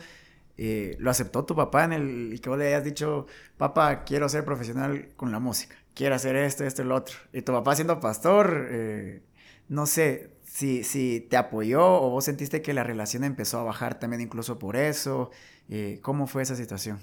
[0.58, 3.26] eh, lo aceptó tu papá en el que vos le hayas dicho,
[3.58, 7.16] papá, quiero ser profesional con la música, quiero hacer esto, esto lo otro.
[7.32, 9.24] Y tu papá siendo pastor, eh,
[9.68, 14.00] no sé si, si te apoyó o vos sentiste que la relación empezó a bajar
[14.00, 15.32] también incluso por eso.
[15.70, 17.00] Eh, ¿Cómo fue esa situación?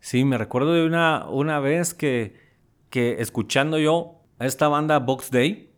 [0.00, 2.40] Sí, me recuerdo de una, una vez que,
[2.88, 5.70] que escuchando yo a esta banda Box Day,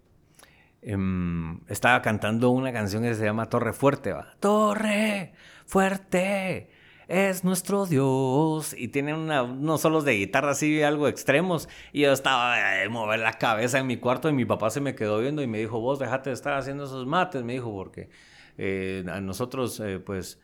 [0.82, 4.34] em, estaba cantando una canción que se llama Torre Fuerte, ¿va?
[4.38, 5.32] Torre
[5.66, 6.77] Fuerte
[7.08, 8.74] es nuestro Dios.
[8.76, 11.68] Y tiene unos solos de guitarra así, algo extremos.
[11.92, 14.80] Y yo estaba a eh, mover la cabeza en mi cuarto y mi papá se
[14.80, 17.72] me quedó viendo y me dijo, vos déjate de estar haciendo esos mates, me dijo,
[17.72, 18.10] porque
[18.58, 20.38] eh, a nosotros, eh, pues...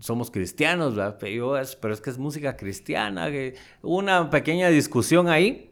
[0.00, 1.18] somos cristianos, ¿verdad?
[1.20, 3.28] Pero, es, pero es que es música cristiana.
[3.82, 5.70] una pequeña discusión ahí,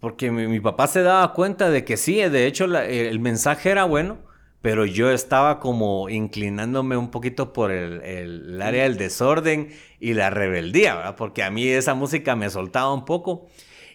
[0.00, 4.18] porque mi, papá se daba cuenta de que sí, de hecho el mensaje era bueno,
[4.66, 9.68] pero yo estaba como inclinándome un poquito por el, área del desorden
[10.00, 11.14] y la rebeldía, ¿verdad?
[11.14, 13.46] Porque a mí esa música me soltaba un poco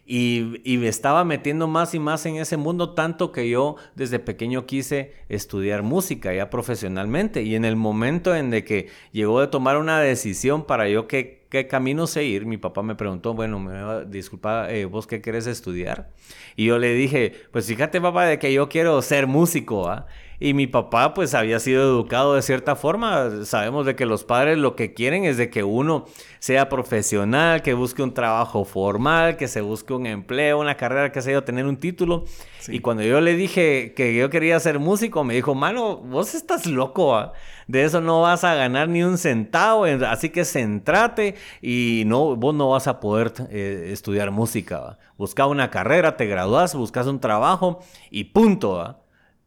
[0.05, 4.65] y, me estaba metiendo más y más en ese mundo, tanto que yo desde pequeño
[4.65, 9.75] quise estudiar música ya profesionalmente y en el momento en de que llegó de tomar
[9.75, 14.71] una decisión para yo qué, qué camino seguir, mi papá me preguntó, bueno, me, disculpa,
[14.71, 16.12] eh, ¿vos qué querés estudiar?
[16.55, 20.07] Y yo le dije, pues fíjate papá de que yo quiero ser músico, ¿ah?
[20.43, 23.45] Y mi papá pues había sido educado de cierta forma.
[23.45, 26.06] Sabemos de que los padres lo que quieren es de que uno
[26.39, 31.21] sea profesional, que busque un trabajo formal, que se busque un empleo, una carrera, que
[31.21, 32.25] se yo, tener un título.
[32.67, 36.65] Y cuando yo le dije que yo quería ser músico, me dijo, mano, vos estás
[36.65, 37.34] loco, ¿ah?
[37.67, 42.56] de eso no vas a ganar ni un centavo, así que centrate y no, vos
[42.56, 44.97] no vas a poder eh, estudiar música.
[45.19, 49.01] Busca una carrera, te gradúas, buscas un trabajo y punto.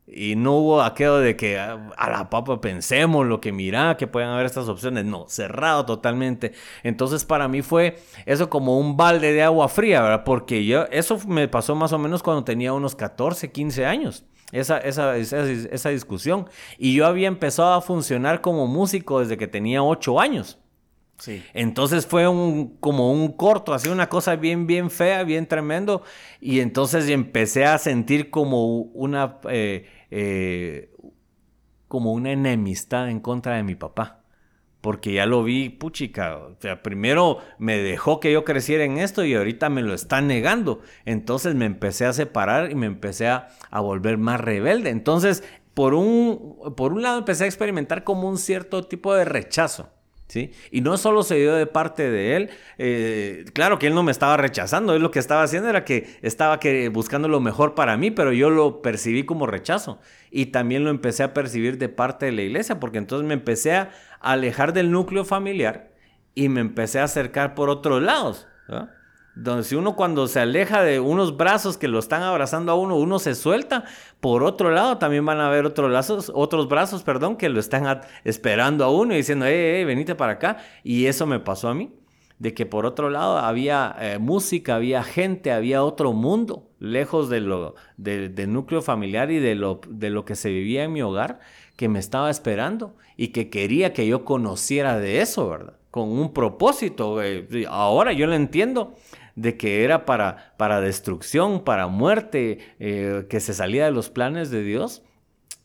[0.07, 4.07] Y no hubo aquello de que ah, a la papa pensemos lo que mira, que
[4.07, 5.05] pueden haber estas opciones.
[5.05, 6.53] No, cerrado totalmente.
[6.83, 10.25] Entonces para mí fue eso como un balde de agua fría, ¿verdad?
[10.25, 14.25] Porque yo, eso me pasó más o menos cuando tenía unos 14, 15 años.
[14.53, 16.49] Esa, esa, esa, discusión.
[16.79, 20.61] Y yo había empezado a funcionar como músico desde que tenía 8 años.
[21.55, 26.03] Entonces fue un, como un corto, así una cosa bien, bien fea, bien tremendo.
[26.41, 30.91] Y entonces empecé a sentir como una, eh, eh,
[31.89, 34.21] como una enemistad en contra de mi papá.
[34.81, 36.37] Porque ya lo vi, puchica.
[36.37, 40.21] O sea, primero me dejó que yo creciera en esto y ahorita me lo está
[40.21, 40.83] negando.
[41.07, 44.91] Entonces me empecé a separar y me empecé a, a volver más rebelde.
[44.91, 49.89] Entonces, por un, por un lado, empecé a experimentar como un cierto tipo de rechazo.
[50.71, 54.11] Y no solo se dio de parte de él, eh, claro que él no me
[54.11, 56.59] estaba rechazando, él lo que estaba haciendo era que estaba
[56.91, 60.01] buscando lo mejor para mí, pero yo lo percibí como rechazo.
[60.31, 63.75] Y también lo empecé a percibir de parte de la iglesia, porque entonces me empecé
[63.75, 65.93] a alejar del núcleo familiar
[66.35, 68.49] y me empecé a acercar por otros lados.
[69.35, 72.97] Donde si uno cuando se aleja de unos brazos que lo están abrazando a uno,
[72.97, 73.85] uno se suelta,
[74.21, 78.01] por otro lado también van a haber otros, lazos, otros brazos perdón, que lo están
[78.23, 80.59] esperando a uno y diciendo, eh, eh, venite para acá.
[80.85, 81.93] Y eso me pasó a mí,
[82.39, 87.41] de que por otro lado había eh, música, había gente, había otro mundo, lejos de
[87.41, 91.41] lo, del núcleo familiar y de lo, de lo que se vivía en mi hogar,
[91.77, 95.75] que me estaba esperando y que quería que yo conociera de eso, ¿verdad?
[95.91, 97.23] Con un propósito.
[97.23, 98.95] Eh, ahora yo lo entiendo
[99.37, 104.51] de que era para, para destrucción, para muerte, eh, que se salía de los planes
[104.51, 105.03] de Dios.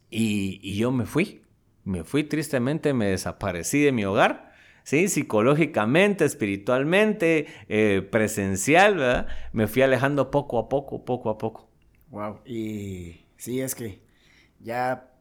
[0.09, 1.43] Y, yo me fui,
[1.83, 4.53] me fui tristemente, me desaparecí de mi hogar.
[4.83, 5.07] ¿sí?
[5.07, 9.27] Psicológicamente, espiritualmente, eh, presencial, ¿verdad?
[9.53, 11.69] Me fui alejando poco a poco, poco a poco.
[12.09, 12.39] Wow.
[12.45, 14.01] Y sí, es que
[14.59, 15.11] ya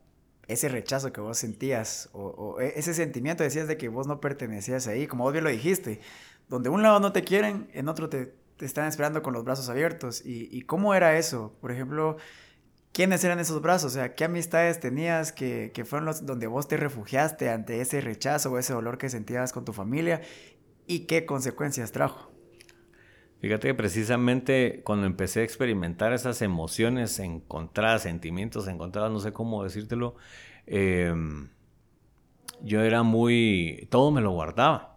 [0.48, 4.20] ese rechazo que vos sentías, o, o, e, ese sentimiento decías de que vos no
[4.20, 6.00] pertenecías ahí, como vos bien lo dijiste,
[6.48, 10.22] donde un lado no te quieren, en otro te, están esperando con los brazos abiertos.
[10.24, 11.56] ¿Y, cómo era eso?
[11.60, 12.16] Por ejemplo,
[12.92, 13.92] ¿quiénes eran esos brazos?
[13.92, 18.50] O sea, ¿qué amistades tenías que, fueron los donde vos te refugiaste ante ese rechazo
[18.50, 20.22] o ese dolor que sentías con tu familia?
[20.86, 22.32] ¿Y qué consecuencias trajo?
[23.40, 29.62] Fíjate que precisamente cuando empecé a experimentar esas emociones encontradas, sentimientos encontrados, no sé cómo
[29.62, 30.16] decírtelo,
[30.66, 31.50] em,
[32.62, 33.86] yo era muy...
[33.90, 34.87] todo me lo guardaba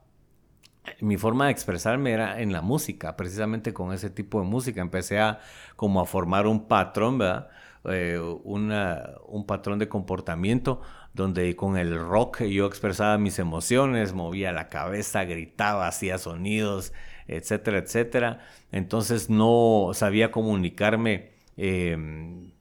[1.00, 4.82] mi forma de expresarme era en la música, precisamente con ese tipo de música.
[4.82, 5.39] Empecé a
[5.76, 7.50] como a formar un patrón, ¿verdad?
[7.86, 10.82] Eh, un patrón de comportamiento
[11.13, 16.94] donde con el rock yo expresaba mis emociones, movía la cabeza, gritaba, hacía sonidos,
[17.28, 18.39] etcétera, etcétera.
[18.72, 22.52] Entonces no sabía comunicarme em,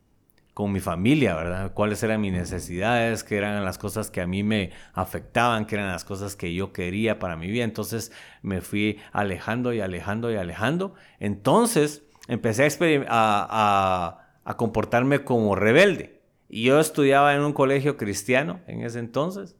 [0.54, 1.72] con mi familia, ¿verdad?
[1.72, 5.88] Cuáles eran mis necesidades, qué eran las cosas que a mí me afectaban, qué eran
[5.88, 7.64] las cosas que yo quería para mi vida.
[7.64, 10.94] Entonces me fui alejando y alejando y alejando.
[11.18, 12.68] Entonces empecé
[13.08, 16.20] a, a, comportarme como rebelde.
[16.48, 19.56] Y yo estudiaba en un colegio cristiano en ese entonces.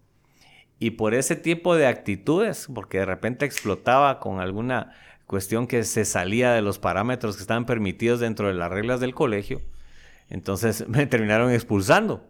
[0.81, 4.93] Y por ese tipo de actitudes, porque de repente explotaba con alguna
[5.27, 9.15] cuestión que se salía de los parámetros que estaban permitidos dentro de las reglas del
[9.15, 9.61] colegio,
[10.31, 12.25] entonces me terminaron expulsando.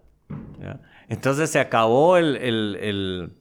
[1.08, 3.32] Entonces se acabó el,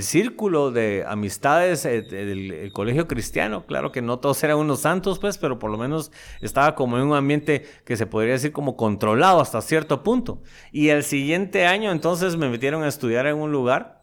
[0.00, 3.66] círculo de amistades eh, del colegio cristiano.
[3.66, 6.10] Claro que no todos eran unos santos, pues, pero por lo menos
[6.40, 10.42] estaba como en un ambiente que se podría decir como controlado hasta cierto punto.
[10.72, 14.00] Y el siguiente año entonces me metieron a estudiar en un lugar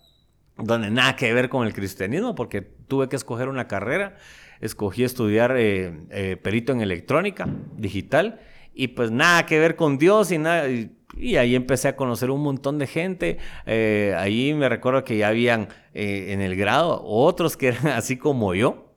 [0.57, 4.17] donde nada que ver con el cristianismo, porque tuve que escoger una carrera.
[4.61, 8.41] Escogí estudiar eh, eh, perito en electrónica digital
[8.79, 10.69] y pues nada que ver con Dios y nada.
[10.69, 13.37] Y, ahí empecé a conocer un montón de gente.
[13.65, 18.15] Eh, ahí me recuerdo que ya habían eh, en el grado otros que eran así
[18.15, 18.93] como yo,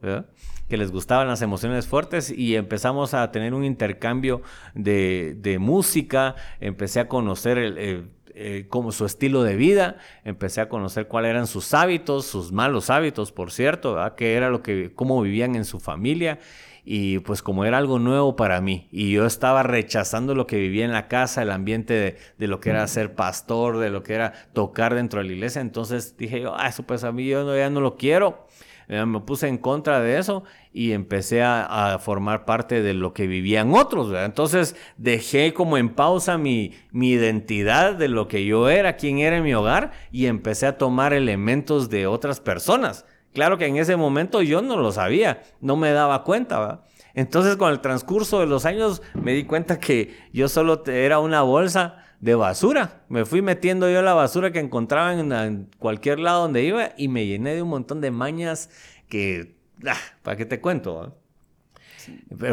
[0.69, 4.43] que les gustaban las emociones fuertes y empezamos a tener un intercambio
[4.75, 6.37] de, música.
[6.61, 11.49] Empecé a conocer el, eh, como su estilo de vida, empecé a conocer cuáles eran
[11.49, 15.81] sus hábitos, sus malos hábitos, por cierto, qué era lo que, cómo vivían en su
[15.81, 16.39] familia
[16.85, 20.85] y pues como era algo nuevo para mí y yo estaba rechazando lo que vivía
[20.85, 24.33] en la casa, el ambiente de, lo que era ser pastor, de lo que era
[24.53, 27.71] tocar dentro de la iglesia, entonces dije yo, ah, eso pues a mí yo ya
[27.71, 28.47] no lo quiero.
[28.89, 30.43] Eh, me puse en contra de eso
[30.73, 34.13] y empecé a, formar parte de lo que vivían otros.
[34.13, 39.37] Entonces dejé como en pausa mi, mi identidad de lo que yo era, quién era
[39.37, 43.07] en mi hogar y empecé a tomar elementos de otras personas.
[43.33, 47.71] Claro que en ese momento yo no lo sabía, no me daba cuenta, Entonces con
[47.71, 52.35] el transcurso de los años me di cuenta que yo solo era una bolsa de
[52.35, 53.03] basura.
[53.09, 57.27] Me fui metiendo yo la basura que encontraba en, cualquier lado donde iba y me
[57.27, 58.71] llené de un montón de mañas
[59.09, 59.57] que,
[59.87, 61.22] ah, ¿para qué te cuento?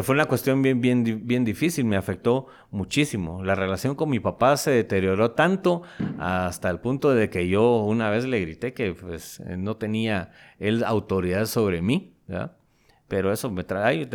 [0.02, 3.42] Fue una cuestión bien, bien, bien difícil, me afectó muchísimo.
[3.42, 5.82] La relación con mi papá se deterioró tanto
[6.18, 10.84] hasta el punto de que yo una vez le grité que pues no tenía él
[10.84, 12.16] autoridad sobre mí,
[13.08, 14.08] Pero eso me trae,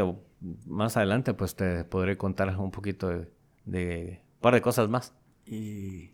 [0.65, 3.29] más adelante pues te podré contar un poquito de,
[3.65, 5.13] de un par de cosas más.
[5.45, 6.11] Y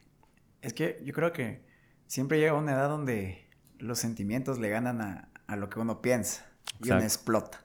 [0.61, 1.63] es que yo creo que
[2.07, 3.47] siempre llega una edad donde
[3.79, 6.45] los sentimientos le ganan a, a lo que uno piensa
[6.83, 7.63] y uno explota.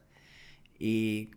[0.78, 1.30] Y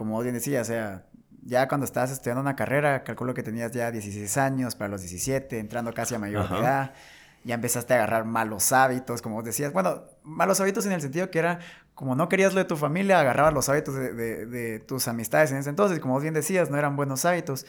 [0.00, 1.04] como bien decía, o sea,
[1.42, 5.58] ya cuando estabas estudiando una carrera, calculo que tenías ya 16 años, para los 17,
[5.58, 6.94] entrando casi a mayor edad,
[7.44, 9.74] ya empezaste a agarrar malos hábitos, como vos decías.
[9.74, 11.58] Bueno, malos hábitos en el sentido que era,
[11.94, 15.58] como no querías lo de tu familia, agarrabas los hábitos de, de, tus amistades en
[15.58, 17.66] ese entonces, como vos bien decías, no eran buenos hábitos.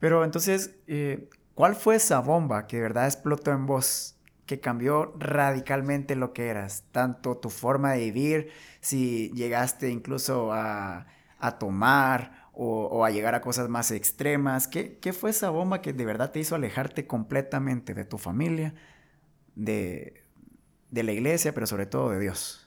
[0.00, 4.14] Pero entonces, eh, ¿cuál fue esa bomba que de verdad explotó en vos?
[4.46, 11.08] que cambió radicalmente lo que eras, tanto tu forma de vivir, si llegaste incluso a,
[11.46, 14.66] a tomar o, a llegar a cosas más extremas.
[14.66, 18.74] ¿Qué, fue esa bomba que de verdad te hizo alejarte completamente de tu familia,
[19.54, 20.24] de,
[20.90, 22.66] la iglesia, pero sobre todo de Dios?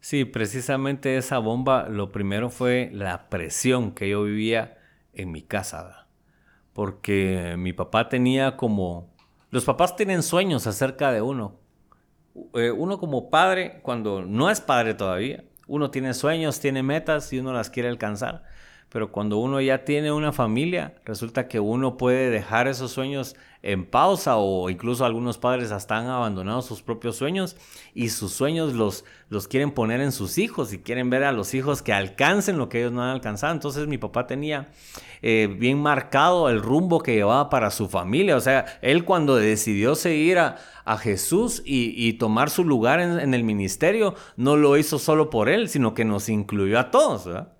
[0.00, 4.78] Sí, precisamente esa bomba, lo primero fue la presión que yo vivía
[5.12, 6.08] en mi casa,
[6.72, 9.14] porque mi papá tenía como...
[9.50, 11.56] Los papás tienen sueños acerca de uno.
[12.54, 17.38] Eh, uno como padre, cuando no es padre todavía, uno tiene sueños, tiene metas y
[17.38, 18.42] uno las quiere alcanzar.
[18.90, 23.84] Pero cuando uno ya tiene una familia, resulta que uno puede dejar esos sueños en
[23.84, 27.56] pausa o incluso algunos padres hasta han abandonado sus propios sueños
[27.92, 31.54] y sus sueños los, los quieren poner en sus hijos y quieren ver a los
[31.54, 33.52] hijos que alcancen lo que ellos no han alcanzado.
[33.52, 34.68] Entonces mi papá tenía
[35.20, 38.36] eh, bien marcado el rumbo que llevaba para su familia.
[38.36, 40.56] O sea, él cuando decidió seguir a,
[41.02, 45.68] Jesús y, tomar su lugar en, en, el ministerio, no lo hizo solo por él,
[45.68, 47.26] sino que nos incluyó a todos.
[47.26, 47.57] ¿verdad?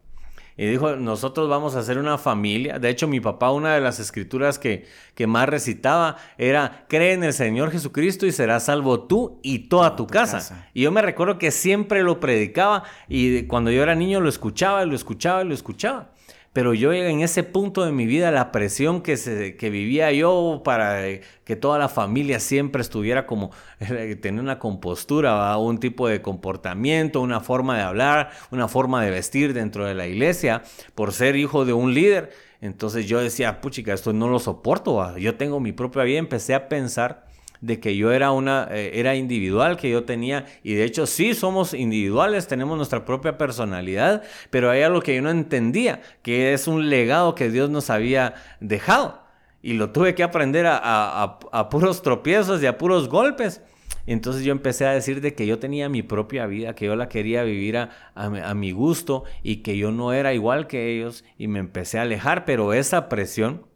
[0.59, 2.81] Y dijo, nosotros vamos a ser una familia.
[2.81, 7.23] De hecho, mi papá, una de las escrituras que, que más recitaba era, cree en
[7.23, 10.67] el Señor Jesucristo y serás salvo tú y toda tu, casa.
[10.75, 14.83] Y yo me recuerdo que siempre lo predicaba y cuando yo era niño lo escuchaba,
[14.83, 16.11] y lo escuchaba, y lo escuchaba.
[16.59, 20.63] Pero yo en ese punto de mi vida, la presión que, se, que vivía yo
[20.65, 26.09] para eh, que toda la familia siempre estuviera como, eh, tener una compostura, un tipo
[26.09, 30.65] de comportamiento, una forma de hablar, una forma de vestir dentro de la iglesia,
[30.97, 32.33] por ser hijo de un líder.
[32.61, 36.69] Entonces yo decía, puchica, esto no lo soporto, yo tengo mi propia vida, empecé a
[36.69, 37.28] pensar
[37.61, 41.35] de que yo era una eh, era individual, que yo tenía y de hecho sí
[41.35, 46.69] somos individuales, tenemos nuestra propia personalidad, pero hay algo que yo no entendía, que es
[46.69, 49.29] un legado que Dios nos había dejado
[49.63, 51.39] y lo tuve que aprender a,
[51.71, 53.63] puros tropiezos y a puros golpes.
[54.07, 57.11] Entonces yo empecé a decir de que yo tenía mi propia vida, que yo la
[57.11, 61.49] quería vivir a, a, mi gusto y que yo no era igual que ellos y
[61.49, 63.68] me empecé a alejar, pero esa presión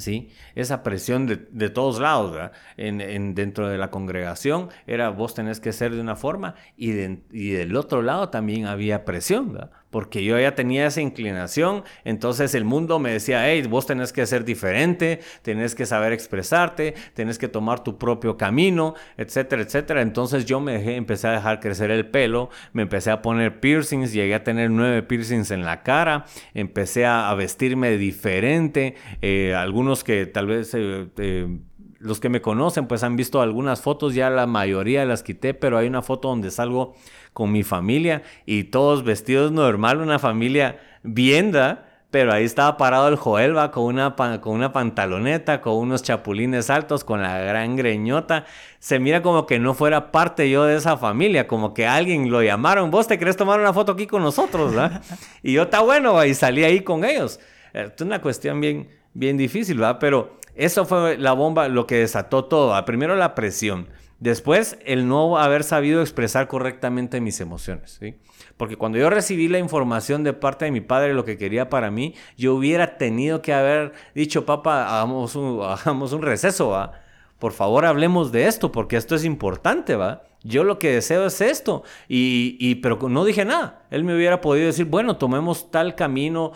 [0.00, 0.30] ¿sí?
[0.54, 5.94] Esa presión de, todos lados, En, dentro de la congregación era vos tenés que ser
[5.94, 6.90] de una forma y,
[7.32, 9.70] y del otro lado también había presión, ¿verdad?
[9.96, 14.26] Porque yo ya tenía esa inclinación, entonces el mundo me decía, hey, vos tenés que
[14.26, 20.02] ser diferente, tenés que saber expresarte, tenés que tomar tu propio camino, etcétera, etcétera.
[20.02, 24.34] Entonces yo me empecé a dejar crecer el pelo, me empecé a poner piercings, llegué
[24.34, 30.46] a tener nueve piercings en la cara, empecé a, vestirme diferente, eh, algunos que tal
[30.46, 30.74] vez...
[30.74, 31.58] Eh, eh,
[31.98, 35.78] los que me conocen pues han visto algunas fotos, ya la mayoría las quité, pero
[35.78, 36.94] hay una foto donde salgo
[37.32, 43.16] con mi familia y todos vestidos normal, una familia vienda, pero ahí estaba parado el
[43.16, 48.46] Joel, va, con una, con una pantaloneta, con unos chapulines altos, con la gran greñota.
[48.78, 52.42] Se mira como que no fuera parte yo de esa familia, como que alguien lo
[52.42, 55.02] llamaron, vos te querés tomar una foto aquí con nosotros, ¿verdad?
[55.42, 57.40] y yo, está bueno, y salí ahí con ellos.
[57.74, 59.98] Es una cuestión bien, bien difícil, ¿verdad?
[60.00, 62.82] Pero eso fue la bomba, lo que desató todo.
[62.84, 63.88] Primero la presión.
[64.18, 68.16] Después, el no haber sabido expresar correctamente mis emociones, ¿sí?
[68.56, 71.90] Porque cuando yo recibí la información de parte de mi padre lo que quería para
[71.90, 76.92] mí, yo hubiera tenido que haber dicho, papá, hagamos un, hagamos un receso, ¿va?
[77.38, 80.22] Por favor, hablemos de esto, porque esto es importante, ¿va?
[80.42, 81.82] Yo lo que deseo es esto.
[82.08, 83.84] Y, y, pero no dije nada.
[83.90, 86.52] Él me hubiera podido decir, bueno, tomemos tal camino,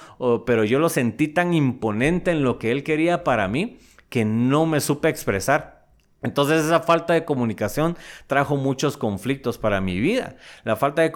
[0.46, 3.78] pero yo lo sentí tan imponente en lo que él quería para mí
[4.10, 5.80] que no me supe expresar.
[6.22, 7.96] Entonces esa falta de comunicación
[8.26, 10.36] trajo muchos conflictos para mi vida.
[10.64, 11.12] La falta de,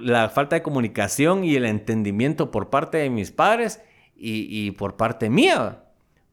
[0.00, 3.80] la falta de comunicación y el entendimiento por parte de mis padres
[4.16, 5.84] y, por parte mía.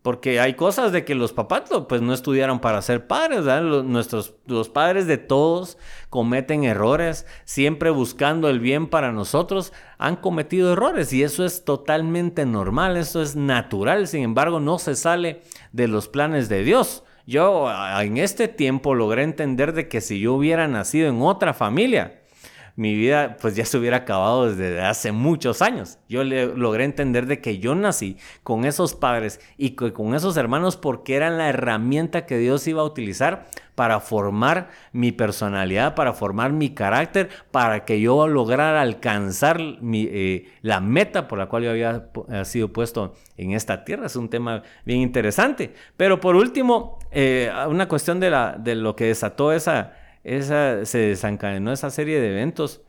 [0.07, 3.43] Porque hay cosas de que los papás pues, no estudiaron para ser padres.
[3.43, 5.77] Los, nuestros, los padres de todos
[6.09, 12.45] cometen errores, siempre buscando el bien para nosotros, han cometido errores y eso es totalmente
[12.45, 14.07] normal, eso es natural.
[14.07, 15.41] Sin embargo, no se sale
[15.73, 17.03] de los planes de Dios.
[17.25, 22.16] Yo en este tiempo logré entender de que si yo hubiera nacido en otra familia,
[22.77, 25.97] mi vida pues ya se hubiera acabado desde hace muchos años.
[26.07, 30.77] Yo le, logré entender de que yo nací con esos padres y con esos hermanos
[30.77, 36.53] porque eran la herramienta que Dios iba a utilizar para formar mi personalidad, para formar
[36.53, 41.71] mi carácter, para que yo lograra alcanzar mi, eh, la meta por la cual yo
[41.71, 42.09] había
[42.43, 44.05] sido puesto en esta tierra.
[44.05, 45.73] Es un tema bien interesante.
[45.95, 49.93] Pero por último, eh, una cuestión de, la, de lo que desató esa,
[50.35, 52.81] esa, se desencadenó esa serie de eventos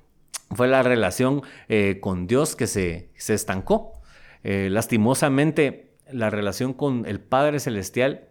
[0.55, 3.93] fue la relación eh, con Dios que se, se estancó.
[4.43, 8.28] lastimosamente, la relación con el Padre Celestial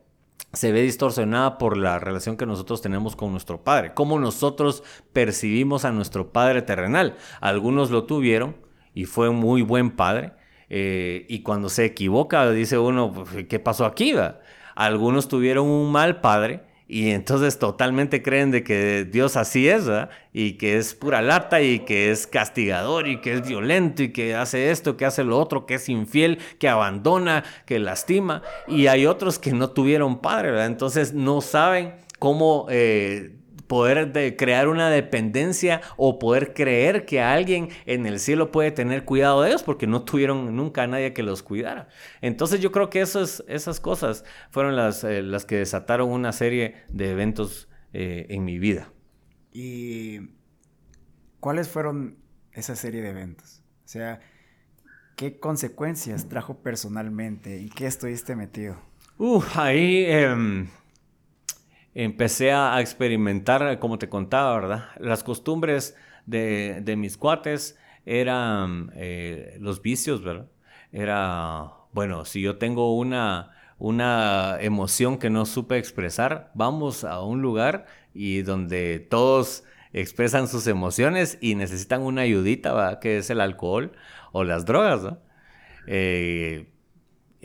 [0.53, 4.83] se ve distorsionada por la relación que nosotros tenemos con nuestro Padre, cómo nosotros
[5.13, 7.15] percibimos a nuestro Padre terrenal.
[7.41, 8.55] Algunos lo tuvieron
[8.93, 10.33] y fue muy buen Padre,
[10.69, 14.13] eh, y cuando se equivoca dice uno, pues, ¿qué pasó aquí?
[14.75, 20.09] Algunos tuvieron un mal Padre y entonces totalmente creen de que Dios así es, ¿verdad?
[20.31, 24.35] Y que es pura lata y que es castigador y que es violento y que
[24.35, 28.41] hace esto, que hace lo otro, que es infiel, que abandona, que lastima.
[28.67, 30.67] Y hay otros que no tuvieron padre, ¿verdad?
[30.67, 33.35] Entonces no saben cómo eh,
[33.68, 39.05] poder de crear una dependencia o poder creer que alguien en el cielo puede tener
[39.05, 41.89] cuidado de ellos porque no tuvieron nunca a nadie que los cuidara.
[42.22, 47.11] Entonces yo creo que esas cosas fueron las, eh, las que desataron una serie de
[47.11, 48.91] eventos eh, en mi vida.
[49.51, 50.20] ¿Y
[51.39, 52.18] cuáles fueron
[52.51, 53.63] esa serie de eventos?
[53.86, 54.20] O sea,
[55.15, 57.59] ¿qué consecuencias trajo personalmente?
[57.59, 58.78] ¿En qué estuviste metido?
[59.18, 60.05] Uh, ahí...
[60.05, 60.68] Em,
[61.97, 64.85] empecé a experimentar, como te contaba, ¿verdad?
[64.99, 65.95] Las costumbres
[66.27, 67.75] de, mis cuates
[68.05, 70.45] eran eh, los vicios, ¿verdad?
[70.91, 77.41] Era, bueno, si yo tengo una, una emoción que no supe expresar, vamos a un
[77.41, 82.99] lugar y donde todos expresan sus emociones y necesitan una ayudita, ¿verdad?
[82.99, 83.93] Que es el alcohol
[84.33, 85.17] o las drogas, ¿no?
[85.87, 86.76] Eh,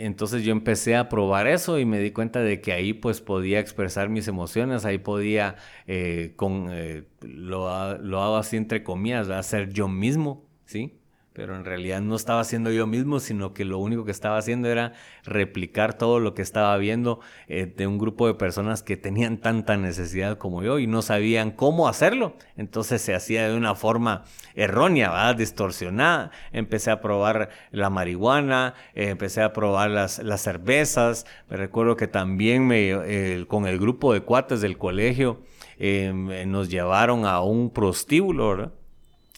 [0.05, 3.61] entonces yo empecé a probar eso y me di cuenta de que ahí pues podía
[3.61, 9.72] expresar mis emociones, ahí podía, eh, con, eh, lo, lo, hago así entre comillas, hacer
[9.72, 11.01] yo mismo, ¿sí?
[11.33, 14.68] Pero en realidad no estaba haciendo yo mismo, sino que lo único que estaba haciendo
[14.68, 14.93] era
[15.24, 19.76] replicar todo lo que estaba viendo eh, de un grupo de personas que tenían tanta
[19.76, 22.37] necesidad como yo y no sabían cómo hacerlo.
[22.57, 24.24] Entonces se hacía de una forma
[24.55, 26.30] errónea, distorsionada.
[26.53, 31.26] Empecé a probar la marihuana, eh, empecé a probar las, las, cervezas.
[31.49, 35.41] Me recuerdo que también me, con el grupo de cuates del colegio
[35.78, 36.12] eh,
[36.47, 38.72] nos llevaron a un prostíbulo, ¿verdad?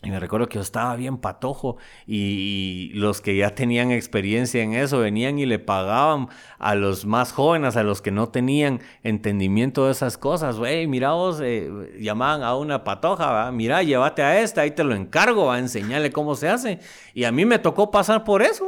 [0.05, 1.77] Y me recuerdo que yo estaba bien patojo
[2.07, 6.29] y, los que ya tenían experiencia en eso venían y le pagaban
[6.59, 10.59] a los más jóvenes, a los que no tenían entendimiento de esas cosas.
[10.59, 13.53] Güey, mira vos, eh, llamaban a una patoja, ¿va?
[13.53, 16.81] mira, llévate a esta, ahí te lo encargo, a enseñarle cómo se hace.
[17.15, 18.65] Y a mí me tocó pasar por eso.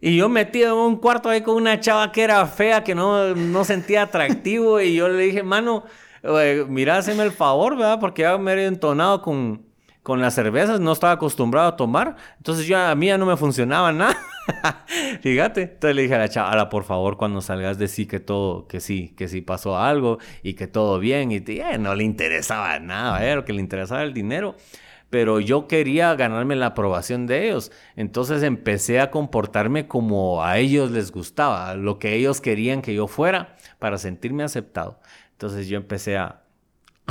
[0.00, 3.34] Y yo metido en un cuarto ahí con una chava que era fea, que no,
[3.34, 4.80] no sentía atractivo.
[4.80, 5.84] y yo le dije, mano,
[6.68, 8.00] mira, hazme el favor, ¿verdad?
[8.00, 9.71] Porque ya me he entonado con
[10.02, 13.36] con las cervezas, no estaba acostumbrado a tomar, entonces yo a mí ya no me
[13.36, 14.16] funcionaba nada.
[15.22, 18.66] Fíjate, entonces le dije a la chavala, por favor, cuando salgas de sí que todo,
[18.66, 22.78] que sí, que sí pasó algo y que todo bien y eh, no le interesaba
[22.80, 24.56] nada, eh, lo que le interesaba el dinero.
[25.10, 27.70] Pero yo quería ganarme la aprobación de ellos.
[27.96, 33.06] Entonces empecé a comportarme como a ellos les gustaba, lo que ellos querían que yo
[33.08, 35.00] fuera para sentirme aceptado.
[35.32, 36.41] Entonces yo empecé a,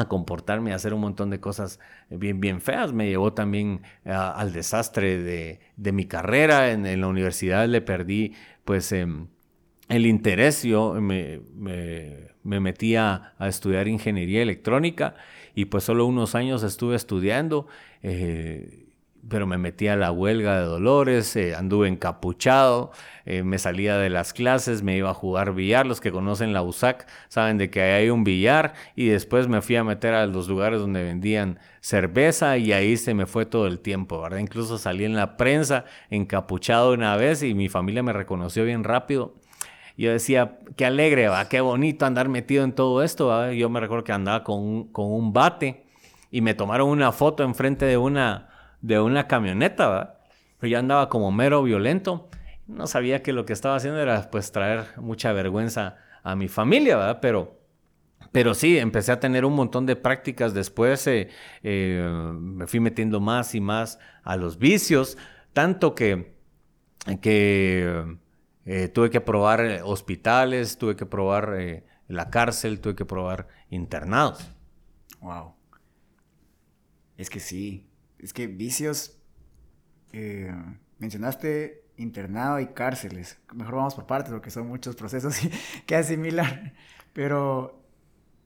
[0.02, 1.80] a comportarme, a hacer un montón de cosas
[2.10, 2.94] bien, bien feas.
[2.94, 6.72] Me llevó también al desastre de, mi carrera.
[6.72, 8.34] En, la universidad le perdí
[8.66, 9.28] pues em,
[9.90, 10.64] el interés.
[10.64, 15.16] Yo me, me, metí a, estudiar ingeniería electrónica
[15.56, 17.68] y pues solo unos años estuve estudiando.
[18.04, 18.81] Eh,
[19.30, 22.92] pero me metí a la huelga de Dolores, eh, anduve encapuchado,
[23.26, 25.86] eh, me salía de las clases, me iba a jugar billar.
[25.86, 29.62] Los que conocen la USAC saben de que ahí hay un billar y después me
[29.62, 33.68] fui a meter a los lugares donde vendían cerveza y ahí se me fue todo
[33.68, 34.40] el tiempo, ¿verdad?
[34.40, 39.36] Incluso salí en la prensa encapuchado una vez y mi familia me reconoció bien rápido.
[39.98, 43.52] Yo decía, qué alegre, va, qué bonito andar metido en todo esto.
[43.52, 45.86] Yo me recuerdo que andaba con un, con un bate
[46.32, 48.51] y me tomaron una foto enfrente de una
[48.82, 50.18] de una camioneta, ¿verdad?
[50.60, 52.30] Pero yo andaba como mero violento.
[52.68, 56.98] No sabía que lo que estaba haciendo era pues traer mucha vergüenza a mi familia,
[56.98, 57.20] ¿verdad?
[57.20, 57.60] Pero,
[58.32, 60.54] pero sí, empecé a tener un montón de prácticas.
[60.54, 61.30] Después eh,
[61.64, 62.08] eh,
[62.40, 65.18] me fui metiendo más y más a los vicios,
[65.54, 66.36] tanto que,
[67.22, 68.18] que
[68.66, 74.48] eh, tuve que probar hospitales, tuve que probar la cárcel, tuve que probar internados.
[75.22, 75.56] Wow.
[77.18, 77.91] Es que sí,
[78.22, 79.18] es que vicios,
[80.14, 80.54] eh,
[81.00, 83.40] mencionaste internado y cárceles.
[83.54, 85.36] Mejor vamos por partes porque son muchos procesos
[85.86, 86.74] que asimilar.
[87.14, 87.84] Pero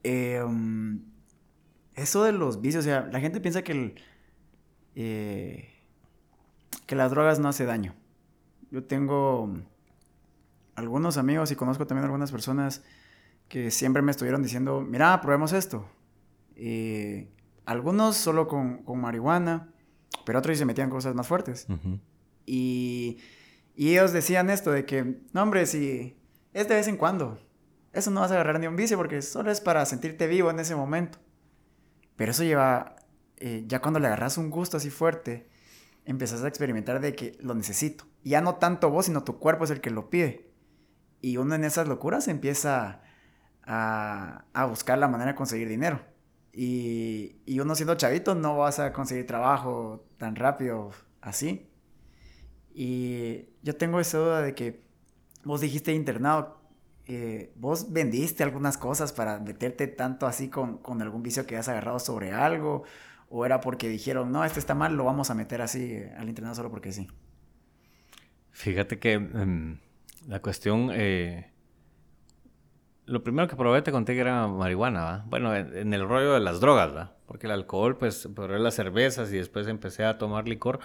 [0.02, 1.04] em,
[1.94, 3.94] eso de los vicios, o sea, la gente piensa que,
[4.94, 5.70] eh,
[6.86, 7.94] que las drogas no hace daño.
[8.70, 9.54] Yo tengo
[10.74, 12.82] algunos amigos y conozco también algunas personas
[13.48, 15.88] que siempre me estuvieron diciendo, mira, probemos esto.
[16.56, 17.28] Y
[17.66, 19.72] algunos solo con, marihuana,
[20.24, 21.66] pero otros se metían cosas más fuertes.
[22.46, 23.18] y,
[23.74, 26.16] y, ellos decían esto de que, no hombre, si
[26.52, 27.38] es de vez en cuando,
[27.92, 30.60] eso no vas a agarrar ni un vicio porque solo es para sentirte vivo en
[30.60, 31.18] ese momento.
[32.14, 32.96] Pero eso lleva,
[33.36, 35.48] eh, ya cuando le agarras un gusto así fuerte,
[36.04, 38.06] empezás a experimentar de que lo necesito.
[38.22, 40.50] Y ya no tanto vos, sino tu cuerpo es el que lo pide.
[41.20, 43.02] Y uno en esas locuras empieza
[43.64, 46.00] a, a buscar la manera de conseguir dinero.
[46.58, 50.90] Y, y, uno siendo chavito no vas a conseguir trabajo tan rápido
[51.20, 51.68] así.
[52.72, 54.80] Y yo tengo esa duda de que
[55.44, 56.60] vos dijiste internado,
[57.06, 61.68] eh, vos vendiste algunas cosas para meterte tanto así con, con, algún vicio que has
[61.68, 62.84] agarrado sobre algo,
[63.28, 66.28] o era porque dijeron, no, este está mal, lo vamos a meter así eh, al
[66.28, 67.06] internado solo porque sí.
[68.50, 69.78] Fíjate que em,
[70.26, 71.52] la cuestión eh,
[73.06, 75.24] lo primero que probé te conté que era marihuana, ¿va?
[75.26, 77.12] Bueno, en, el rollo de las drogas, ¿va?
[77.26, 80.80] Porque el alcohol, pues, probé las cervezas y después empecé a tomar licor.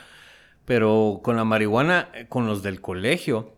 [0.66, 3.56] Pero con la marihuana, eh, con los del colegio,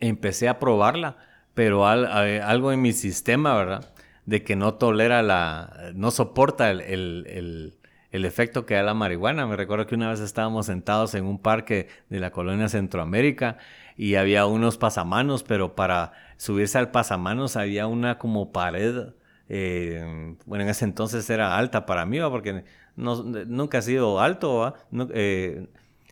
[0.00, 1.18] empecé a probarla,
[1.54, 3.92] pero algo en mi sistema, ¿verdad?
[4.24, 7.78] De que no tolera la, no soporta el, el,
[8.10, 9.46] el efecto que da la marihuana.
[9.46, 13.58] Me recuerdo que una vez estábamos sentados en un parque de la colonia Centroamérica
[13.98, 19.08] y había unos pasamanos, pero para subirse al pasamanos había una como pared.
[19.48, 24.72] Eh, bueno, en ese entonces era alta para mí, porque no, nunca ha sido alto,
[25.12, 25.66] eh,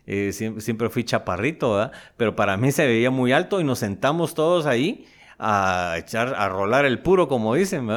[0.04, 4.66] eh, siempre, fui chaparrito, pero para mí se veía muy alto y nos sentamos todos
[4.66, 5.06] ahí
[5.38, 7.88] a echar, a rolar el puro, como dicen,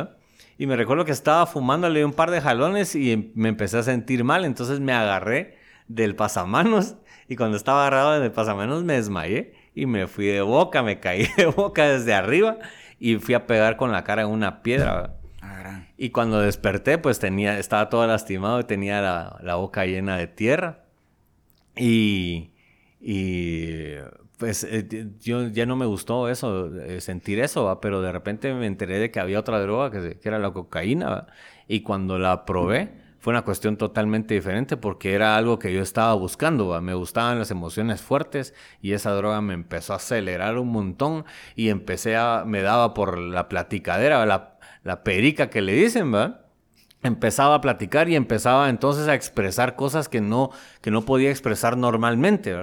[0.59, 3.83] Y me recuerdo que estaba fumándole un par de jalones y em, me empecé a
[3.83, 6.95] sentir mal, entonces me agarré del pasamanos
[7.27, 11.27] y cuando estaba agarrado del pasamanos me desmayé y me fui de boca, me caí
[11.37, 12.57] de boca desde arriba
[12.99, 15.15] y fui a pegar con la cara en una piedra.
[15.41, 20.27] Ah, y cuando desperté, pues tenía, estaba todo lastimado y tenía la, boca llena de
[20.27, 20.83] tierra.
[21.75, 22.51] Y,
[22.99, 23.95] y
[24.37, 24.87] pues eh,
[25.21, 29.11] yo ya no me gustó eso, eh, sentir eso, pero de repente me enteré de
[29.11, 31.27] que había otra droga que, que era la cocaína.
[31.67, 36.13] Y cuando la probé, fue una cuestión totalmente diferente porque era algo que yo estaba
[36.13, 36.79] buscando.
[36.81, 41.69] Me gustaban las emociones fuertes y esa droga me empezó a acelerar un montón y
[41.69, 46.45] empecé a, me daba por la platicadera, la, la perica que le dicen, ¿va?
[47.03, 50.51] Empezaba a platicar y empezaba entonces a expresar cosas que no,
[50.81, 52.55] que no podía expresar normalmente.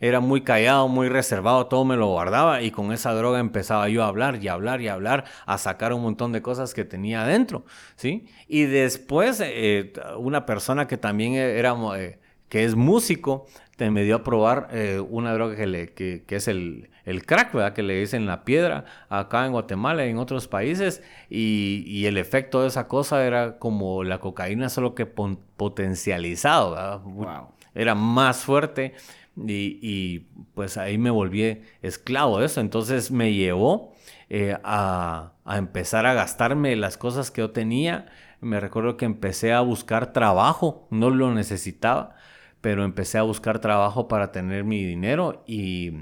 [0.00, 4.02] Era muy callado, muy reservado, todo me lo guardaba y con esa droga empezaba yo
[4.02, 7.64] a hablar y hablar y hablar, a sacar un montón de cosas que tenía adentro,
[7.96, 8.26] ¿sí?
[8.48, 13.46] Y después eh, una persona que también era, eh, que es músico,
[13.76, 17.52] te me dio a probar eh, una droga que, le, que, es el, el, crack,
[17.52, 17.72] ¿verdad?
[17.72, 21.02] Que le dicen la piedra acá en Guatemala y en otros países.
[21.30, 27.00] Y, y, el efecto de esa cosa era como la cocaína, solo que potencializado, ¿verdad?
[27.04, 27.48] Wow.
[27.74, 28.94] Era más fuerte.
[29.36, 32.60] Y, pues ahí me volví esclavo de eso.
[32.60, 33.94] Entonces me llevó
[34.28, 38.06] eh, a, empezar a gastarme las cosas que yo tenía.
[38.40, 42.16] Me recuerdo que empecé a buscar trabajo, no lo necesitaba,
[42.60, 45.92] pero empecé a buscar trabajo para tener mi dinero y,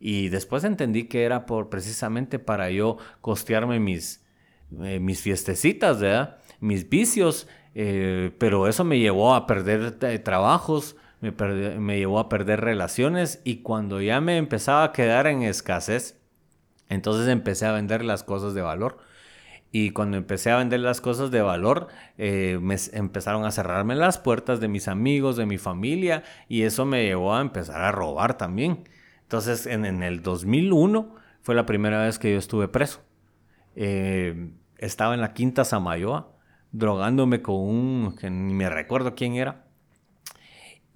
[0.00, 4.24] después entendí que era por precisamente para yo costearme mis,
[4.82, 5.98] eh, mis fiestecitas,
[6.60, 13.40] mis vicios, eh, pero eso me llevó a perder trabajos, me, llevó a perder relaciones
[13.44, 16.18] y cuando ya me empezaba a quedar en escasez,
[16.88, 18.98] entonces empecé a vender las cosas de valor.
[19.72, 21.88] Y cuando empecé a vender las cosas de valor,
[22.18, 26.86] eh, me empezaron a cerrarme las puertas de mis amigos, de mi familia, y eso
[26.86, 28.84] me llevó a empezar a robar también.
[29.22, 33.00] Entonces, en, el 2001 fue la primera vez que yo estuve preso.
[33.74, 36.30] Eh, estaba en la Quinta Samayoa,
[36.72, 39.65] drogándome con un, que ni me recuerdo quién era,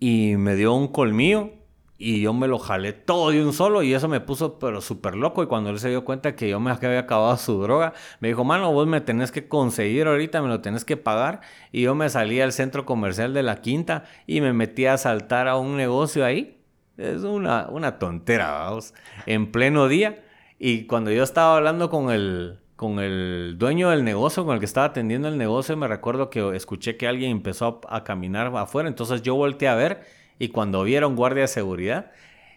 [0.01, 1.51] y me dio un colmillo
[1.98, 5.14] y yo me lo jalé todo de un solo y eso me puso pero súper
[5.14, 8.28] loco y cuando él se dio cuenta que yo me había acabado su droga, me
[8.28, 11.42] dijo, mano, vos me tenés que conseguir ahorita, me lo tenés que pagar
[11.72, 15.46] y yo me salí al centro comercial de la Quinta y me metí a saltar
[15.46, 16.57] a un negocio ahí.
[16.96, 18.94] Es una, una tontera, vamos,
[19.26, 20.24] en pleno día.
[20.59, 24.64] Y cuando yo estaba hablando con el, con el dueño del negocio, con el que
[24.64, 29.20] estaba atendiendo el negocio, me recuerdo que escuché que alguien empezó a, caminar afuera, entonces
[29.20, 30.01] yo volteé a ver
[30.39, 32.11] y cuando vi era un guardia de seguridad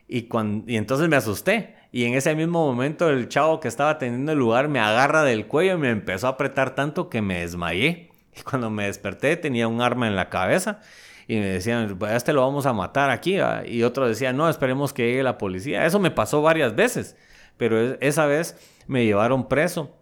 [0.07, 1.75] y, cuando, y entonces me asusté.
[1.91, 5.45] Y en ese mismo momento el chavo que estaba atendiendo el lugar me agarra del
[5.45, 8.09] cuello y me empezó a apretar tanto que me desmayé.
[8.33, 10.79] Y cuando me desperté tenía un arma en la cabeza
[11.27, 13.39] y me decían, pues este lo vamos a matar aquí.
[13.65, 15.85] Y otro decía, no, esperemos que llegue la policía.
[15.85, 17.17] Eso me pasó varias veces,
[17.57, 18.55] pero esa vez
[18.87, 19.97] me llevaron preso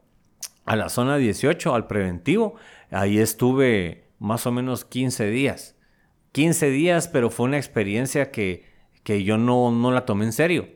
[0.65, 2.55] a la zona 18, al preventivo.
[2.91, 5.75] Ahí estuve más o menos 15 días.
[6.31, 8.65] 15 días, pero fue una experiencia que,
[9.03, 10.67] que yo no, no la tomé en serio.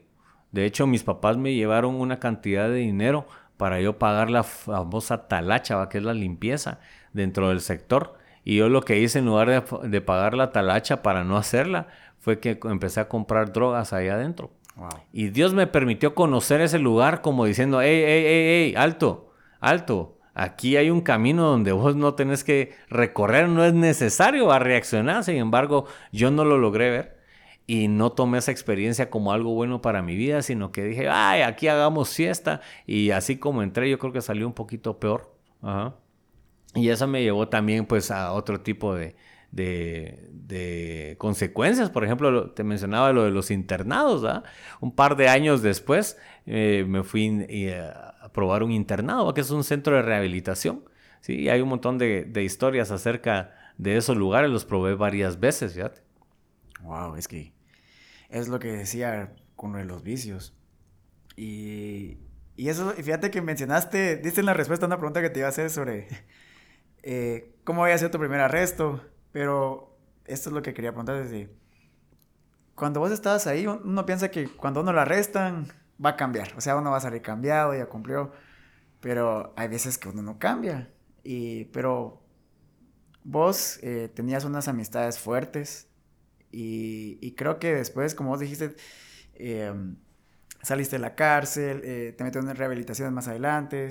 [0.52, 3.28] De hecho, mis papás me llevaron una cantidad de dinero
[3.58, 6.80] para yo pagar la famosa talacha, que es la limpieza
[7.14, 8.16] dentro del sector.
[8.44, 11.88] Y yo lo que hice en lugar de, de, pagar la talacha para no hacerla,
[12.20, 14.52] fue que empecé a comprar drogas ahí adentro.
[15.14, 19.25] Y Dios me permitió conocer ese lugar como diciendo, hey, hey, hey, hey, alto,
[19.70, 24.60] alto, aquí hay un camino donde vos no tenés que recorrer, no es necesario a
[24.60, 27.16] reaccionar, sin embargo, yo no lo logré ver
[27.68, 31.42] y no tomé esa experiencia como algo bueno para mi vida, sino que dije, ay,
[31.42, 35.34] aquí hagamos fiesta y así como entré, yo creo que salió un poquito peor.
[36.76, 39.16] Y eso me llevó también pues a otro tipo de,
[41.18, 41.90] consecuencias.
[41.90, 44.44] Por ejemplo, te mencionaba lo de los internados.
[44.80, 47.82] Un par de años después eh, me fui eh,
[48.36, 50.84] probar un internado, que es un centro de rehabilitación.
[51.22, 51.42] ¿sí?
[51.42, 56.02] Y hay un montón de, historias acerca de esos lugares, los probé varias veces, fíjate.
[56.82, 57.54] Wow, es que
[58.30, 60.54] es lo que decía con los vicios.
[61.36, 62.20] Y,
[62.58, 65.50] y eso, fíjate que mencionaste, diste la respuesta a una pregunta que te iba a
[65.50, 66.08] hacer sobre
[67.04, 69.02] eh, cómo había sido tu primer arresto.
[69.32, 71.50] Pero esto es lo que quería preguntar desde...
[72.76, 75.68] Cuando vos estabas ahí, uno piensa que cuando uno lo arrestan,
[76.04, 76.54] va a cambiar.
[76.58, 78.32] O sea, uno va a salir cambiado, ya cumplió.
[79.02, 80.92] Pero hay veces que uno no cambia.
[81.24, 82.22] Y, pero
[83.24, 85.88] vos eh, tenías unas amistades fuertes.
[86.52, 88.76] Y, creo que después, como vos dijiste,
[89.34, 89.98] em,
[90.62, 93.90] saliste de la cárcel, eh, te metieron en rehabilitaciones más adelante.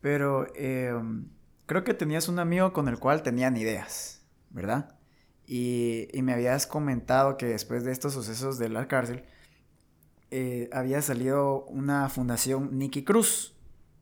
[0.00, 1.28] Pero em,
[1.66, 4.14] creo que tenías un amigo con el cual tenían ideas.
[4.54, 4.94] ¿verdad?
[5.46, 9.24] Y, me habías comentado que después de estos sucesos de la cárcel,
[10.36, 13.54] eh, había salido una fundación Nicky Cruz.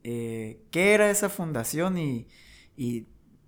[0.02, 2.26] Eh, ¿Qué era esa fundación y,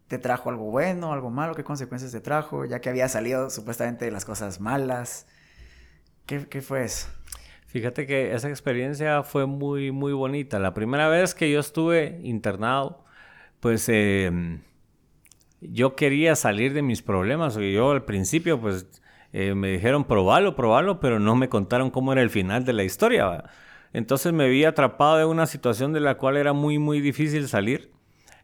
[0.07, 1.55] te trajo algo bueno, algo malo?
[1.55, 2.67] ¿Qué consecuencias te trajo?
[2.67, 5.27] Ya que había salido supuestamente de las cosas malas.
[6.27, 7.09] ¿Qué, qué fue eso?
[7.69, 10.59] Fíjate que esa experiencia fue muy, muy bonita.
[10.59, 13.03] La primera vez que yo estuve internado,
[13.61, 13.89] pues...
[13.89, 14.61] Eh,
[15.63, 17.55] yo quería salir de mis problemas.
[17.55, 18.87] Yo al principio, pues,
[19.37, 22.85] eh, me dijeron probalo, probalo, pero no me contaron cómo era el final de la
[22.85, 23.43] historia.
[23.93, 27.91] Entonces me vi atrapado en una situación de la cual era muy, muy difícil salir.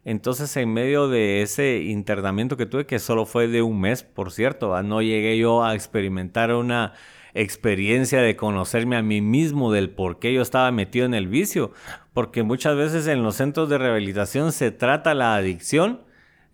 [0.04, 4.32] Entonces, en medio de ese internamiento que tuve, que solo fue de un mes, por
[4.32, 6.94] cierto, no llegué yo a experimentar una
[7.34, 11.70] experiencia de conocerme a mí mismo del por qué yo estaba metido en el vicio,
[12.14, 16.00] porque muchas veces en los centros de rehabilitación se trata la adicción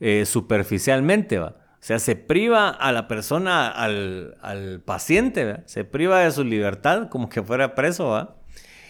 [0.00, 1.65] eh, superficialmente, ¿va?
[1.86, 7.28] O sea, se priva a la persona, al, paciente, se priva de su libertad como
[7.28, 8.34] que fuera preso, ¿va?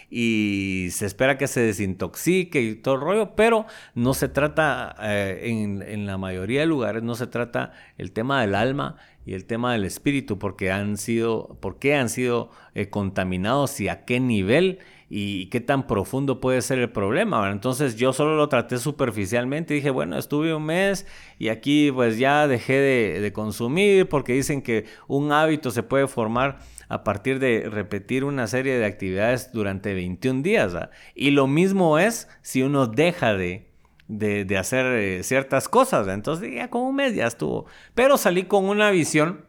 [0.09, 5.43] y se espera que se desintoxique y todo el rollo, pero no se trata, eh,
[5.45, 9.75] en, la mayoría de lugares, no se trata el tema del alma y el tema
[9.75, 14.79] del espíritu, porque han sido, por qué han sido eh, contaminados y a qué nivel
[15.09, 17.51] y qué tan profundo puede ser el problema.
[17.51, 21.07] Entonces yo solo lo traté superficialmente, dije, bueno, estuve un mes
[21.39, 26.59] y aquí pues ya dejé de, consumir porque dicen que un hábito se puede formar
[26.89, 30.75] a partir de repetir una serie de actividades durante 21 días.
[31.15, 33.69] Y lo mismo es si uno deja de,
[34.09, 36.09] de, hacer eh, ciertas cosas.
[36.09, 37.67] Entonces ya como un mes ya estuvo.
[37.95, 39.45] Pero salí con una visión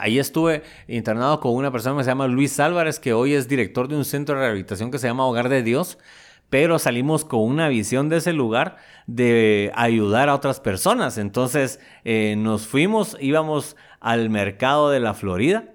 [0.00, 3.88] Ahí estuve internado con una persona que se llama Luis Álvarez, que hoy es director
[3.88, 5.98] de un centro de rehabilitación que se llama Hogar de Dios,
[6.50, 8.76] pero salimos con una visión de ese lugar
[9.06, 11.18] de ayudar a otras personas.
[11.18, 15.72] Entonces eh, nos fuimos, íbamos al mercado de la Florida,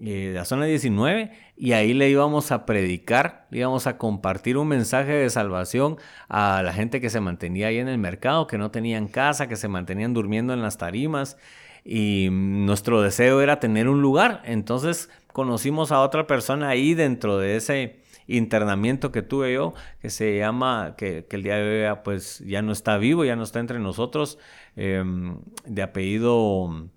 [0.00, 4.66] eh, la zona 19, y ahí le íbamos a predicar, le íbamos a compartir un
[4.66, 5.96] mensaje de salvación
[6.28, 9.56] a la gente que se mantenía ahí en el mercado, que no tenían casa, que
[9.56, 11.36] se mantenían durmiendo en las tarimas
[11.84, 14.42] y nuestro deseo era tener un lugar.
[14.44, 20.38] Entonces conocimos a otra persona ahí dentro de ese internamiento que tuve yo, que se
[20.38, 23.78] llama, que, el día de hoy pues ya no está vivo, ya no está entre
[23.78, 24.38] nosotros,
[24.76, 26.88] em, de apellido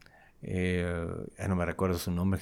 [0.48, 2.40] eh, no me recuerdo su nombre.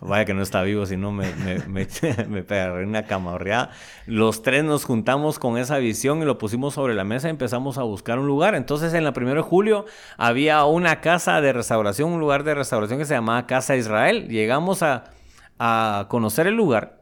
[0.00, 1.88] Vaya que no está vivo, si no me, me, me,
[2.44, 3.70] me una camorreada.
[4.06, 7.76] Los tres nos juntamos con esa visión y lo pusimos sobre la mesa y empezamos
[7.76, 8.54] a buscar un lugar.
[8.54, 9.84] Entonces, en la 1 de julio
[10.16, 14.28] había una casa de restauración, un lugar de restauración que se llamaba Casa Israel.
[14.28, 15.04] Llegamos a,
[15.58, 16.99] a conocer el lugar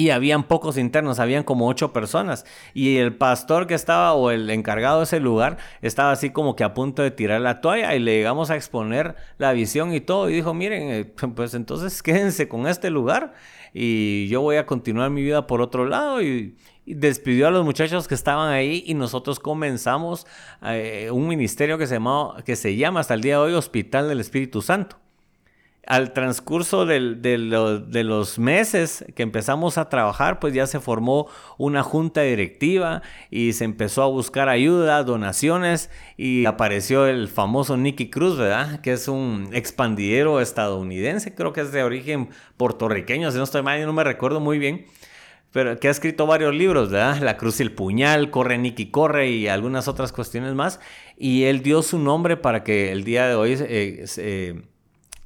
[0.00, 2.46] y habían pocos internos, habían como ocho personas.
[2.72, 6.64] Y el pastor que estaba o el encargado de ese lugar estaba así como que
[6.64, 10.30] a punto de tirar la toalla y le llegamos a exponer la visión y todo.
[10.30, 11.04] Y dijo, miren, eh,
[11.36, 13.34] pues entonces quédense con este lugar
[13.74, 16.22] y yo voy a continuar mi vida por otro lado.
[16.22, 20.26] Y, despidió a los muchachos que estaban ahí y nosotros comenzamos
[20.64, 24.08] eh, un ministerio que se, llamó, que se llama hasta el día de hoy Hospital
[24.08, 24.96] del Espíritu Santo
[25.86, 31.28] al transcurso de, los meses que empezamos a trabajar, pues ya se formó
[31.58, 38.10] una junta directiva y se empezó a buscar ayuda, donaciones y apareció el famoso Nicky
[38.10, 38.80] Cruz, ¿verdad?
[38.80, 43.84] Que es un expandidero estadounidense, creo que es de origen puertorriqueño, si no estoy mal,
[43.84, 44.86] no me recuerdo muy bien.
[45.52, 47.18] Pero que ha escrito varios libros, ¿verdad?
[47.18, 50.78] La Cruz y el Puñal, Corre Nicky Corre y algunas otras cuestiones más.
[51.18, 54.62] Y él dio su nombre para que el día de hoy eh,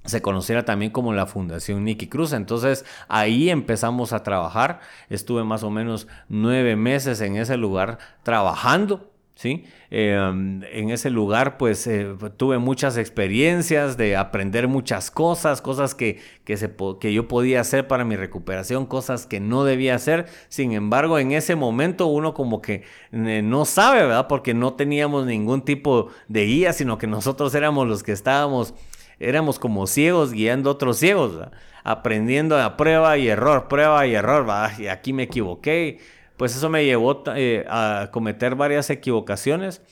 [0.05, 2.33] se conociera también como la Fundación Nicky Cruz.
[2.33, 4.81] Entonces ahí empezamos a trabajar.
[5.09, 9.11] Estuve más o menos nueve meses en ese lugar trabajando.
[9.35, 9.65] ¿sí?
[9.91, 16.21] Em, en ese lugar pues eh, tuve muchas experiencias de aprender muchas cosas, cosas que,
[16.45, 20.27] que, se, que yo podía hacer para mi recuperación, cosas que no debía hacer.
[20.49, 24.29] Sin embargo, en ese momento uno como que no sabe, ¿verdad?
[24.29, 28.75] Porque no teníamos ningún tipo de guía, sino que nosotros éramos los que estábamos
[29.19, 31.49] éramos como ciegos guiando a otros ciegos,
[31.83, 34.47] aprendiendo a prueba y error, prueba y error,
[34.79, 35.99] y aquí me equivoqué.
[36.37, 39.83] Pues eso me llevó eh, a cometer varias equivocaciones.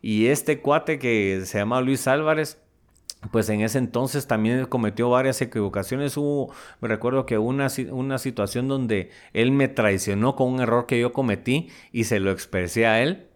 [0.00, 2.58] Y este cuate que se llama Luis Álvarez,
[3.30, 6.16] pues en ese entonces también cometió varias equivocaciones.
[6.16, 10.98] Hubo, me recuerdo que una, una situación donde él me traicionó con un error que
[10.98, 13.28] yo cometí y se lo expresé a él.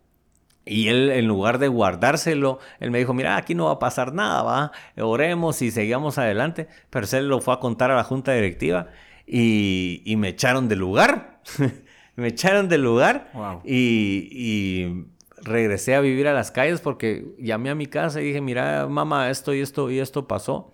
[0.67, 4.13] Y él, en lugar de guardárselo, él me dijo, mira, aquí no va a pasar
[4.13, 6.67] nada, va, oremos y seguimos adelante.
[6.91, 8.89] Pero él lo fue a contar a la junta directiva
[9.27, 11.41] y, me echaron del lugar.
[12.17, 13.31] me echaron del lugar
[13.65, 15.07] y, y,
[15.43, 19.31] regresé a vivir a las calles porque llamé a mi casa y dije, mira, mamá,
[19.31, 20.73] esto y esto y esto pasó.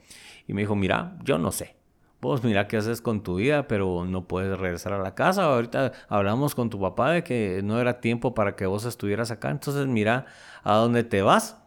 [0.48, 1.81] Y me dijo, mira, yo no sé
[2.22, 5.42] vos mira qué haces con tu vida, pero no puedes regresar a la casa.
[5.44, 9.50] Ahorita hablamos con tu papá de que no era tiempo para que vos estuvieras acá,
[9.50, 10.26] entonces mira
[10.62, 11.58] a dónde te vas.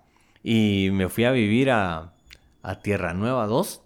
[0.42, 2.14] Y me fui a vivir a,
[2.82, 3.84] Tierra Nueva 2.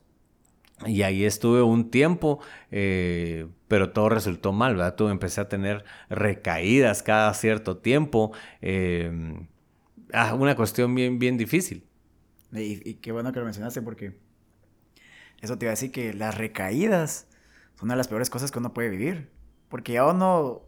[0.85, 2.39] Y ahí estuve un tiempo,
[2.71, 4.95] eh, pero todo resultó mal, ¿verdad?
[4.95, 8.31] Tuve, empecé a tener recaídas cada cierto tiempo.
[8.61, 9.11] Eh,
[10.13, 11.83] ah, una cuestión bien, bien difícil.
[12.53, 14.28] Y, y, qué bueno que lo mencionaste porque
[15.41, 17.27] eso te iba a decir que las recaídas
[17.75, 19.29] son una de las peores cosas que uno puede vivir.
[19.69, 20.63] Porque ya uno,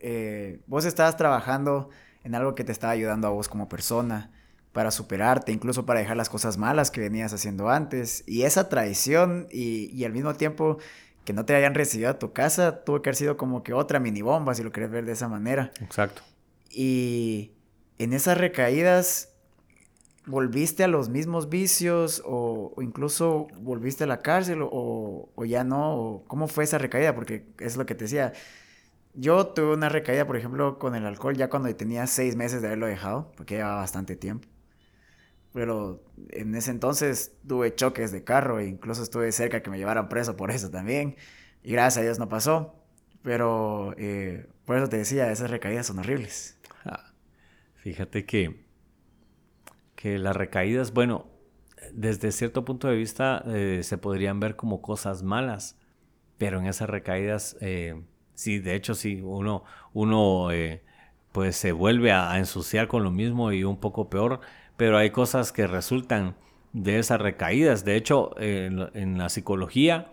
[0.00, 1.90] eh, vos estabas trabajando
[2.22, 4.30] en algo que te estaba ayudando a vos como persona,
[4.72, 8.24] para superarte, incluso para dejar las cosas malas que venías haciendo antes.
[8.26, 10.78] Y esa traición y, y al mismo tiempo
[11.24, 14.00] que no te hayan recibido a tu casa, tuvo que haber sido como que otra
[14.00, 15.70] mini bomba, si lo querés ver de esa manera.
[15.80, 16.22] Exacto.
[16.70, 17.52] Y
[17.98, 19.33] en esas recaídas
[20.26, 26.24] ¿Volviste a los mismos vicios o, incluso volviste a la cárcel o, ya no?
[26.28, 27.14] ¿Cómo fue esa recaída?
[27.14, 28.32] Porque es lo que te decía.
[29.14, 32.68] Yo tuve una recaída, por ejemplo, con el alcohol ya cuando tenía seis meses de
[32.68, 34.48] haberlo dejado, porque llevaba bastante tiempo.
[35.52, 40.08] Pero en ese entonces tuve choques de carro e incluso estuve cerca que me llevaran
[40.08, 41.16] preso por eso también.
[41.62, 42.74] Y gracias a Dios no pasó.
[43.22, 46.58] Pero eh, por eso te decía, esas recaídas son horribles.
[46.84, 47.12] Ah,
[47.76, 48.63] fíjate que
[50.04, 51.24] que las recaídas, bueno,
[51.94, 55.78] desde cierto punto de vista eh, se podrían ver como cosas malas,
[56.36, 58.02] pero en esas recaídas, eh,
[58.34, 60.82] sí, de hecho sí, uno, uno eh,
[61.32, 64.40] pues se vuelve a, ensuciar con lo mismo y un poco peor,
[64.76, 66.36] pero hay cosas que resultan
[66.74, 67.86] de esas recaídas.
[67.86, 70.12] De hecho, en, la psicología,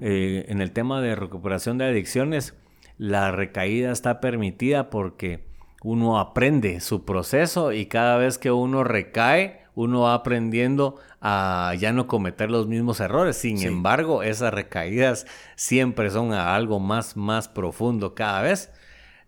[0.00, 2.56] en el tema de recuperación de adicciones,
[2.96, 5.47] la recaída está permitida porque
[5.82, 11.92] uno aprende su proceso y cada vez que uno recae, uno va aprendiendo a ya
[11.92, 13.36] no cometer los mismos errores.
[13.36, 18.72] Sin embargo, esas recaídas siempre son a algo más, más profundo cada vez.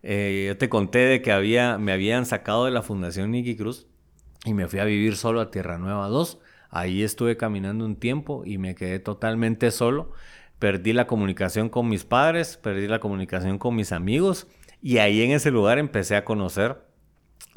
[0.03, 3.87] Eh, yo te conté de que había, me habían sacado de la Fundación Nicky Cruz
[4.43, 6.39] y me fui a vivir solo a Tierra Nueva 2.
[6.69, 10.11] Ahí estuve caminando un tiempo y me quedé totalmente solo.
[10.59, 14.47] Perdí la comunicación con mis padres, perdí la comunicación con mis amigos
[14.81, 16.77] y ahí en ese lugar empecé a conocer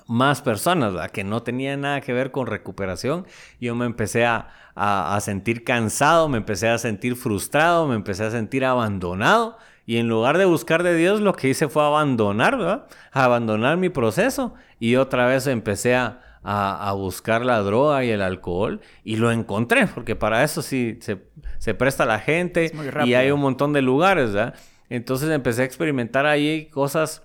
[0.07, 1.11] más personas, ¿verdad?
[1.11, 3.27] que no tenían nada que ver con recuperación.
[3.61, 8.31] Yo me empecé a, a, sentir cansado, me empecé a sentir frustrado, me empecé a
[8.31, 9.57] sentir abandonado.
[9.87, 12.87] Y en lugar de buscar de Dios, lo que hice fue abandonar, ¿verdad?
[13.13, 14.55] abandonar mi proceso.
[14.79, 18.81] Y otra vez empecé a, a, buscar la droga y el alcohol.
[19.05, 21.23] Y lo encontré, porque para eso sí se,
[21.59, 22.73] se presta la gente.
[23.05, 24.55] y hay un montón de lugares, ¿verdad?
[24.89, 27.23] Entonces empecé a experimentar ahí cosas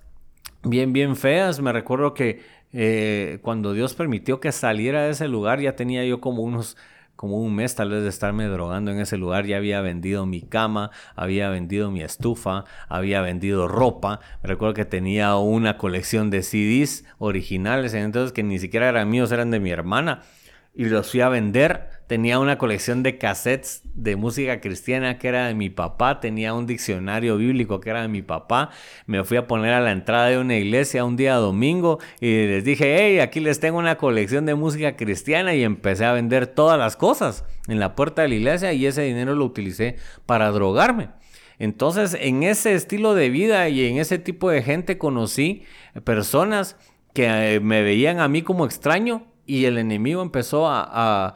[0.64, 1.62] bien, bien feas.
[1.62, 2.42] Me recuerdo que
[2.72, 6.78] eh, cuando Dios permitió que saliera de ese lugar, ya tenía yo como unos
[7.20, 10.42] como un mes tal vez de estarme drogando en ese lugar, ya había vendido mi
[10.42, 14.22] cama, había vendido mi estufa, había vendido ropa.
[14.42, 19.34] Me recuerdo que tenía una colección de CDs originales, entonces que ni siquiera eran míos,
[19.34, 20.22] eran de mi hermana.
[20.74, 25.46] Y los fui a vender Tenía una colección de cassettes de música cristiana que era
[25.46, 26.20] de mi papá.
[26.20, 28.72] Tenía un diccionario bíblico que era de mi papá.
[29.06, 32.64] Me fui a poner a la entrada de una iglesia un día domingo y les
[32.64, 36.80] dije, hey, aquí les tengo una colección de música cristiana y empecé a vender todas
[36.80, 41.10] las cosas en la puerta de la iglesia y ese dinero lo utilicé para drogarme.
[41.60, 45.62] Entonces, en ese estilo de vida y en ese tipo de gente conocí
[46.06, 46.76] personas
[47.14, 51.36] que eh, me veían a mí como extraño y el enemigo empezó a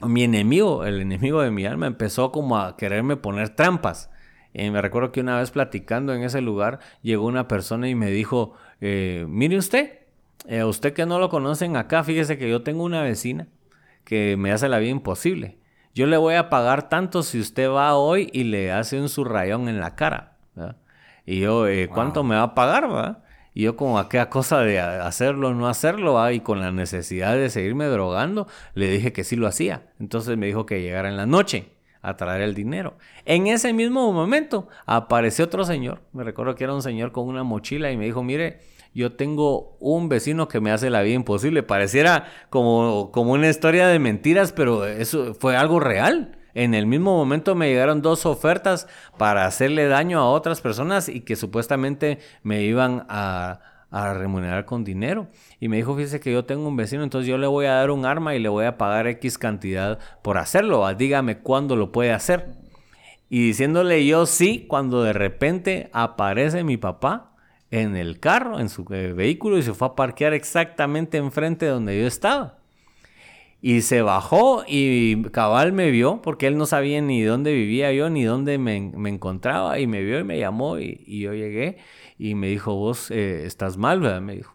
[0.00, 4.10] mi enemigo, el enemigo de mi alma, empezó como a quererme poner trampas.
[4.52, 8.10] Y me recuerdo que una vez platicando en ese lugar, llegó una persona y me
[8.10, 9.98] dijo, eh, mire usted,
[10.46, 13.48] eh, usted que no lo conocen acá, fíjese que yo tengo una vecina
[14.04, 15.58] que me hace la vida imposible.
[15.94, 19.68] Yo le voy a pagar tanto si usted va hoy y le hace un surrayón
[19.68, 20.36] en la cara.
[21.26, 22.88] Y yo, eh, ¿cuánto me va a pagar?
[22.88, 23.23] ¿verdad?
[23.54, 27.48] Y yo como aquella cosa de hacerlo o no hacerlo, y con la necesidad de
[27.48, 29.86] seguirme drogando, le dije que sí lo hacía.
[30.00, 31.68] Entonces me dijo que llegara en la noche
[32.02, 32.94] a traer el dinero.
[33.24, 37.44] En ese mismo momento apareció otro señor, me recuerdo que era un señor con una
[37.44, 38.60] mochila y me dijo, mire,
[38.94, 41.62] yo tengo un vecino que me hace la vida imposible.
[41.62, 46.38] Pareciera como, como una historia de mentiras, pero eso fue algo real.
[46.54, 48.86] En el mismo momento me llegaron dos ofertas
[49.18, 55.28] para hacerle daño a otras personas y que supuestamente me iban a, remunerar con dinero.
[55.60, 57.92] Y me dijo, fíjese que yo tengo un vecino, entonces yo le voy a dar
[57.92, 60.92] un arma y le voy a pagar X cantidad por hacerlo.
[60.94, 62.54] Dígame cuándo lo puede hacer.
[63.30, 67.34] Y diciéndole yo sí, cuando de repente aparece mi papá
[67.70, 71.72] en el carro, en su eh, vehículo, y se fue a parquear exactamente enfrente de
[71.72, 72.63] donde yo estaba.
[73.66, 78.10] Y se bajó y cabal me vio, porque él no sabía ni dónde vivía yo,
[78.10, 78.76] ni dónde me,
[79.08, 81.78] encontraba, y me vio y me llamó, y, yo llegué,
[82.18, 84.20] y me dijo, vos eh, estás mal, ¿verdad?
[84.20, 84.54] Me dijo.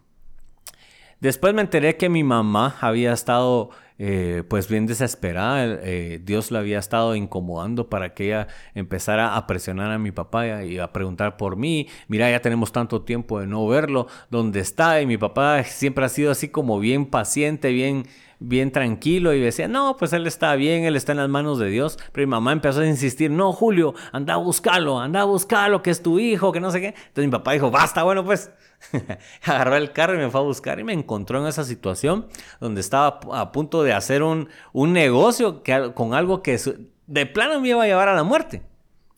[1.18, 5.80] Después me enteré que mi mamá había estado eh, pues bien desesperada.
[5.82, 8.46] Eh, Dios la había estado incomodando para que ella
[8.76, 11.88] empezara a presionar a mi papá y a preguntar por mí.
[12.06, 14.06] Mira, ya tenemos tanto tiempo de no verlo.
[14.30, 15.02] ¿Dónde está?
[15.02, 18.04] Y mi papá siempre ha sido así como bien paciente, bien
[18.40, 21.68] bien tranquilo y decía, no, pues él está bien, él está en las manos de
[21.68, 21.98] Dios.
[22.12, 25.90] Pero mi mamá empezó a insistir, no, Julio, anda a buscarlo, anda a buscarlo, que
[25.90, 26.88] es tu hijo, que no sé qué.
[26.88, 28.50] Entonces mi papá dijo, basta, bueno, pues
[29.44, 32.26] agarró el carro y me fue a buscar y me encontró en esa situación
[32.60, 36.58] donde estaba a punto de hacer un, un negocio que, con algo que
[37.06, 38.62] de plano me iba a llevar a la muerte.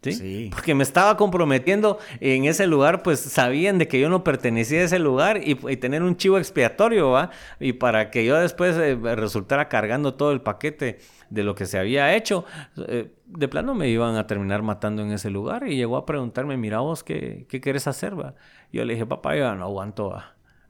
[0.03, 0.51] ¿Sí?
[0.53, 4.85] Porque me estaba comprometiendo en ese lugar, pues sabían de que yo no pertenecía a
[4.85, 7.31] ese lugar y, tener un chivo expiatorio, ¿va?
[7.61, 10.99] Y para que yo después eh, resultara cargando todo el paquete
[11.31, 12.45] de lo que se había hecho,
[12.89, 16.57] eh, de plano me iban a terminar matando en ese lugar y llegó a preguntarme,
[16.57, 18.35] mira vos, ¿qué, qué quieres hacer, va?
[18.73, 20.21] Yo le dije, papá, yo no aguanto,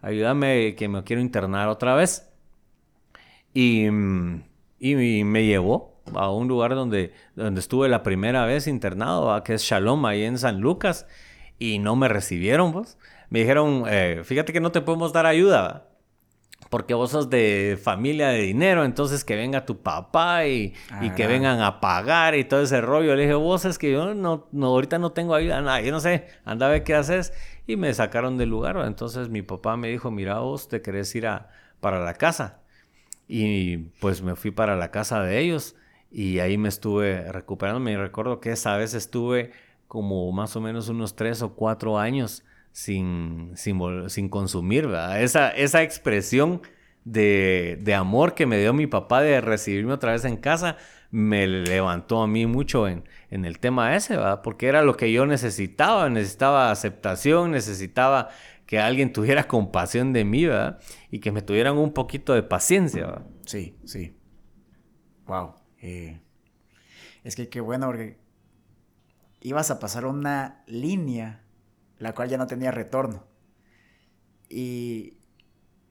[0.03, 2.29] ayúdame que me quiero internar otra vez.
[3.55, 4.43] Y, mm,
[4.79, 9.63] y me llevó a un lugar donde, donde estuve la primera vez internado, que es
[9.63, 11.07] Shalom, ahí en San Lucas,
[11.59, 12.99] y no me recibieron, pues.
[13.31, 15.89] Me dijeron, eh, fíjate que no te podemos dar ayuda,
[16.73, 20.73] porque vos sos de familia de dinero, entonces que venga tu papá y,
[21.17, 23.15] que vengan a pagar y todo ese rollo.
[23.15, 26.01] Le dije, vos es que yo no, no ahorita no tengo ayuda, nada, yo no
[26.01, 27.35] sé, anda a ver qué haces.
[27.67, 28.83] Y me sacaron del lugar.
[28.87, 31.51] Entonces mi papá me dijo, mira vos, te querés ir a,
[31.81, 32.63] para la casa.
[33.29, 35.77] Y pues me fui para la casa de ellos.
[36.13, 37.81] Y ahí me estuve recuperando.
[37.81, 39.51] Me recuerdo que esa vez estuve
[39.89, 45.23] como más o menos unos tres o cuatro años sin, sin, consumir, ¿verdad?
[45.23, 46.63] Esa, esa expresión
[47.05, 50.77] de, de, amor que me dio mi papá de recibirme otra vez en casa
[51.13, 54.41] me levantó a mí mucho en, en el tema ese, ¿verdad?
[54.43, 58.31] Porque era lo que yo necesitaba, necesitaba aceptación, necesitaba
[58.65, 60.79] que alguien tuviera compasión de mí, ¿verdad?
[61.11, 63.27] Y que me tuvieran un poquito de paciencia, ¿verdad?
[63.45, 64.17] Sí, sí.
[65.27, 65.62] Wow.
[65.83, 66.19] Eh,
[67.25, 68.19] es que qué bueno porque
[69.41, 71.43] ibas a pasar una línea
[71.99, 73.27] la cual ya no tenía retorno.
[74.49, 75.19] y,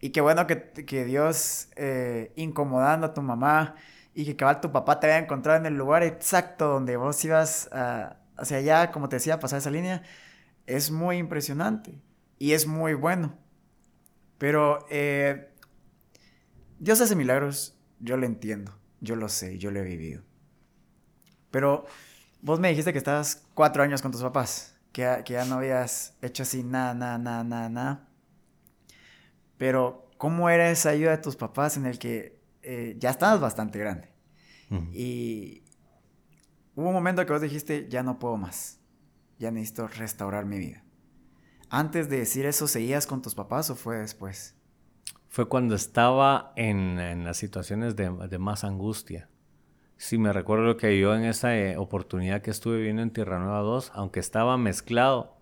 [0.01, 3.75] y qué bueno que, Dios eh, incomodando a tu mamá
[4.15, 7.69] y que cabal tu papá te haya encontrado en el lugar exacto donde vos ibas
[7.71, 10.01] hacia allá, como te decía, pasar esa línea,
[10.65, 12.01] es muy impresionante
[12.39, 13.37] y es muy bueno.
[14.39, 15.53] Pero eh,
[16.79, 20.21] Dios hace milagros, yo lo entiendo, yo lo sé, yo lo he vivido.
[21.49, 21.85] Pero
[22.41, 26.15] vos me dijiste que estabas cuatro años con tus papás, que, que ya no habías
[26.21, 28.07] hecho así nada, nada, nada, nada, nada.
[29.57, 33.77] Pero, ¿cómo era esa ayuda de tus papás en el que eh, ya estabas bastante
[33.77, 34.09] grande?
[34.93, 35.63] Y
[36.75, 38.79] hubo un momento que vos dijiste, ya no puedo más,
[39.37, 40.83] ya necesito restaurar mi vida.
[41.69, 44.55] Antes de decir eso, ¿seguías con tus papás o fue después?
[45.31, 49.29] Fue cuando estaba en, las situaciones de, más angustia.
[49.95, 53.61] Sí, me recuerdo que yo en esa eh, oportunidad que estuve viviendo en Tierra Nueva
[53.61, 55.37] 2, aunque estaba mezclado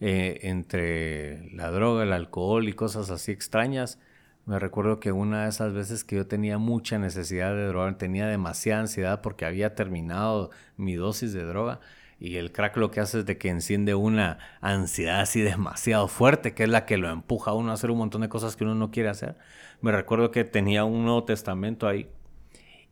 [0.00, 4.00] eh, entre la droga, el alcohol y cosas así extrañas,
[4.46, 8.26] me recuerdo que una de esas veces que yo tenía mucha necesidad de droga, tenía
[8.26, 11.78] demasiada ansiedad porque había terminado mi dosis de droga,
[12.20, 16.52] y el crack lo que hace es de que enciende una ansiedad así demasiado fuerte,
[16.52, 18.64] que es la que lo empuja a uno a hacer un montón de cosas que
[18.64, 19.36] uno no quiere hacer.
[19.80, 22.10] Me recuerdo que tenía un Nuevo Testamento ahí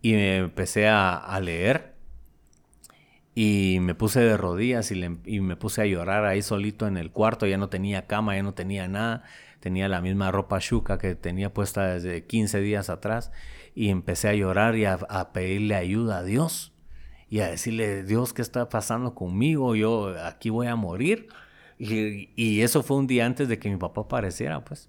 [0.00, 1.94] y me empecé a, leer
[3.34, 7.10] y me puse de rodillas y, y, me puse a llorar ahí solito en el
[7.10, 7.46] cuarto.
[7.46, 9.24] Ya no tenía cama, ya no tenía nada.
[9.60, 13.30] Tenía la misma ropa chuca que tenía puesta desde 15 días atrás
[13.74, 16.72] y empecé a llorar y a pedirle ayuda a Dios
[17.30, 19.74] y a decirle, Dios, ¿qué está pasando conmigo?
[19.74, 21.28] Yo aquí voy a morir.
[21.78, 24.88] Y, eso fue un día antes de que mi papá apareciera, pues.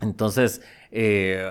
[0.00, 1.48] Entonces, eh,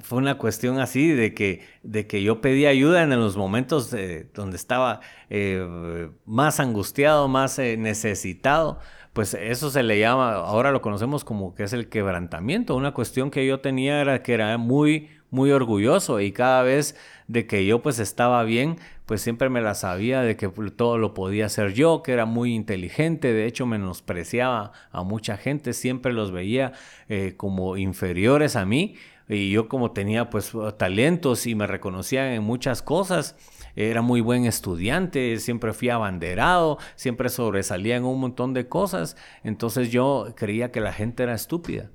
[0.00, 3.94] fue una cuestión así de que, de que yo pedí ayuda en los momentos
[4.34, 8.78] donde estaba eh, más angustiado, más eh, necesitado.
[9.12, 12.76] Pues eso se le llama, ahora lo conocemos como que es el quebrantamiento.
[12.76, 16.94] Una cuestión que yo tenía era que era muy, muy orgulloso y cada vez
[17.26, 18.76] de que yo pues estaba bien,
[19.08, 22.54] pues siempre me la sabía de que todo lo podía hacer yo, que era muy
[22.54, 26.74] inteligente, de hecho menospreciaba a mucha gente, siempre los veía
[27.08, 28.96] eh, como inferiores a mí.
[29.26, 33.34] Y yo como tenía pues talentos y me reconocían en muchas cosas,
[33.76, 39.90] era muy buen estudiante, siempre fui abanderado, siempre sobresalía en un montón de cosas, entonces
[39.90, 41.88] yo creía que la gente era estúpida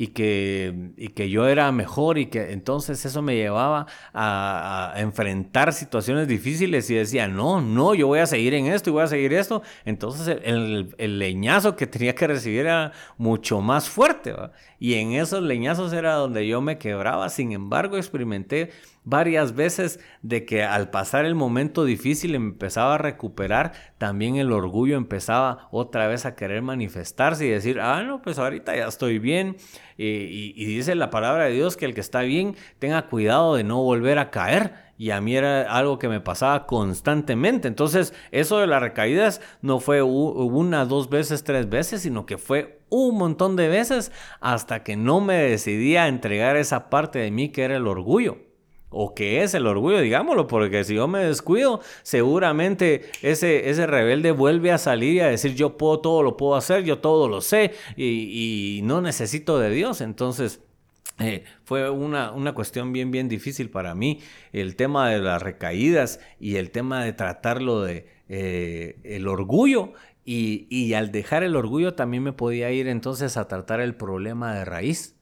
[0.00, 5.72] y que, y que yo era mejor y que entonces eso me llevaba a, enfrentar
[5.72, 9.08] situaciones difíciles y decía, no, no, yo voy a seguir en esto y voy a
[9.08, 9.60] seguir esto.
[9.84, 14.36] Entonces el, leñazo que tenía que recibir era mucho más fuerte.
[14.78, 17.28] Y en esos leñazos era donde yo me quebraba.
[17.28, 18.70] Sin embargo, experimenté
[19.08, 24.98] varias veces de que al pasar el momento difícil empezaba a recuperar, también el orgullo
[24.98, 29.56] empezaba otra vez a querer manifestarse y decir, ah, no, pues ahorita ya estoy bien.
[29.96, 33.82] Y, dice la palabra de Dios que el que está bien tenga cuidado de no
[33.82, 37.66] volver a caer y a mí era algo que me pasaba constantemente.
[37.66, 42.80] Entonces, eso de las recaídas no fue una, dos veces, tres veces, sino que fue
[42.90, 47.48] un montón de veces hasta que no me decidí a entregar esa parte de mí
[47.48, 48.47] que era el orgullo.
[48.90, 54.32] O que es el orgullo, digámoslo, porque si yo me descuido, seguramente ese, ese rebelde
[54.32, 57.42] vuelve a salir y a decir yo puedo todo, lo puedo hacer, yo todo lo
[57.42, 60.00] sé y, no necesito de Dios.
[60.00, 60.60] Entonces,
[61.18, 64.20] eh, fue una, una, cuestión bien, bien difícil para mí.
[64.52, 69.92] El tema de las recaídas y el tema de tratarlo de eh, el orgullo.
[70.24, 74.54] Y, y, al dejar el orgullo también me podía ir entonces a tratar el problema
[74.54, 75.17] de raíz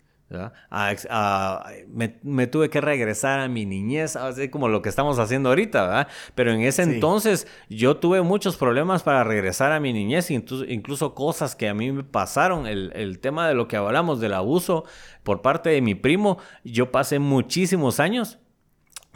[2.22, 6.52] me, tuve que regresar a mi niñez, así como lo que estamos haciendo ahorita, Pero
[6.52, 11.68] en ese entonces yo tuve muchos problemas para regresar a mi niñez, incluso, cosas que
[11.68, 14.84] a mí me pasaron, el, tema de lo que hablamos del abuso
[15.22, 18.38] por parte de mi primo, yo pasé muchísimos años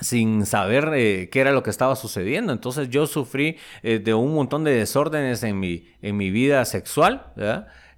[0.01, 2.53] sin saber eh, qué era lo que estaba sucediendo.
[2.53, 7.33] Entonces yo sufrí eh, de un montón de desórdenes en mi, en mi vida sexual,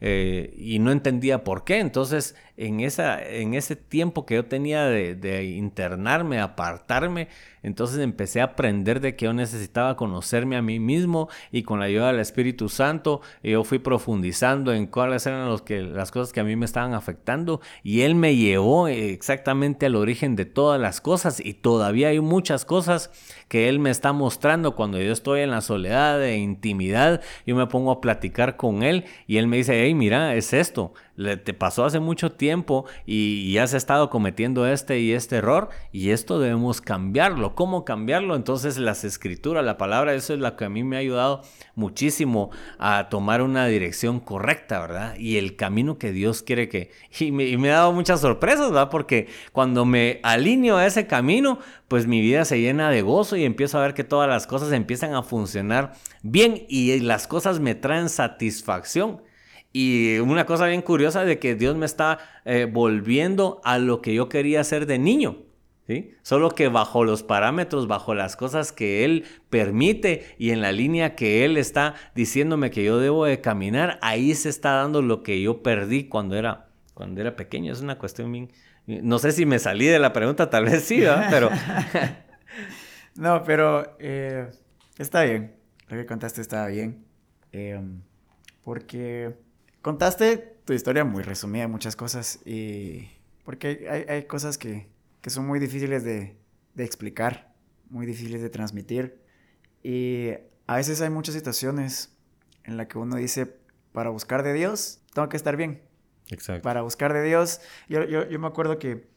[0.00, 1.78] eh, y no entendía por qué.
[1.78, 7.28] Entonces en, esa, en ese tiempo que yo tenía de, internarme, apartarme,
[7.62, 11.86] entonces empecé a aprender de que yo necesitaba conocerme a mí mismo y con la
[11.86, 16.40] ayuda del Espíritu Santo yo fui profundizando en cuáles eran los que, las cosas que
[16.40, 21.00] a mí me estaban afectando y Él me llevó exactamente al origen de todas las
[21.00, 23.10] cosas y todavía hay muchas cosas
[23.48, 27.66] que Él me está mostrando cuando yo estoy en la soledad de intimidad, yo me
[27.66, 31.84] pongo a platicar con Él y Él me dice, hey mira, es esto, te pasó
[31.84, 37.54] hace mucho tiempo y, has estado cometiendo este y este error y esto debemos cambiarlo.
[37.54, 38.34] ¿Cómo cambiarlo?
[38.34, 41.42] Entonces las escrituras, la palabra, eso es lo que a mí me ha ayudado
[41.74, 45.14] muchísimo a tomar una dirección correcta, ¿verdad?
[45.16, 46.90] Y el camino que Dios quiere que...
[47.20, 48.90] Y me, ha dado muchas sorpresas, ¿verdad?
[48.90, 51.58] Porque cuando me alineo a ese camino,
[51.88, 54.72] pues mi vida se llena de gozo y empiezo a ver que todas las cosas
[54.72, 59.20] empiezan a funcionar bien y las cosas me traen satisfacción.
[59.72, 64.14] Y una cosa bien curiosa de que Dios me está eh, volviendo a lo que
[64.14, 65.38] yo quería hacer de niño.
[65.86, 66.14] ¿sí?
[66.22, 71.14] Solo que bajo los parámetros, bajo las cosas que Él permite y en la línea
[71.14, 75.40] que Él está diciéndome que yo debo de caminar, ahí se está dando lo que
[75.40, 77.72] yo perdí cuando era, cuando era pequeño.
[77.72, 78.50] Es una cuestión bien...
[78.86, 81.50] No sé si me salí de la pregunta, tal vez sí, pero...
[83.14, 84.50] no, pero eh,
[84.98, 85.54] está bien.
[85.88, 87.04] Lo que contaste estaba bien.
[87.52, 88.00] Em,
[88.64, 89.34] porque
[89.82, 93.10] Contaste tu historia muy resumida, muchas cosas, y
[93.44, 94.88] porque hay, cosas que,
[95.26, 96.36] son muy difíciles de,
[96.76, 97.52] explicar,
[97.90, 99.20] muy difíciles de transmitir,
[99.82, 100.30] y
[100.68, 102.16] a veces hay muchas situaciones
[102.62, 103.58] en las que uno dice,
[103.92, 105.82] para buscar de Dios, tengo que estar bien.
[106.30, 106.62] Exacto.
[106.62, 109.10] Para buscar de Dios, yo, yo me acuerdo que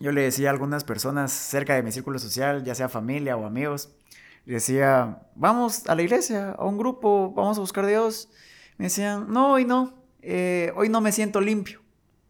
[0.00, 3.44] yo le decía a algunas personas cerca de mi círculo social, ya sea familia o
[3.44, 3.92] amigos,
[4.46, 8.30] decía, vamos a la iglesia, a un grupo, vamos a buscar a Dios.
[8.78, 11.80] Me decían, no, hoy no, eh, hoy no me siento limpio.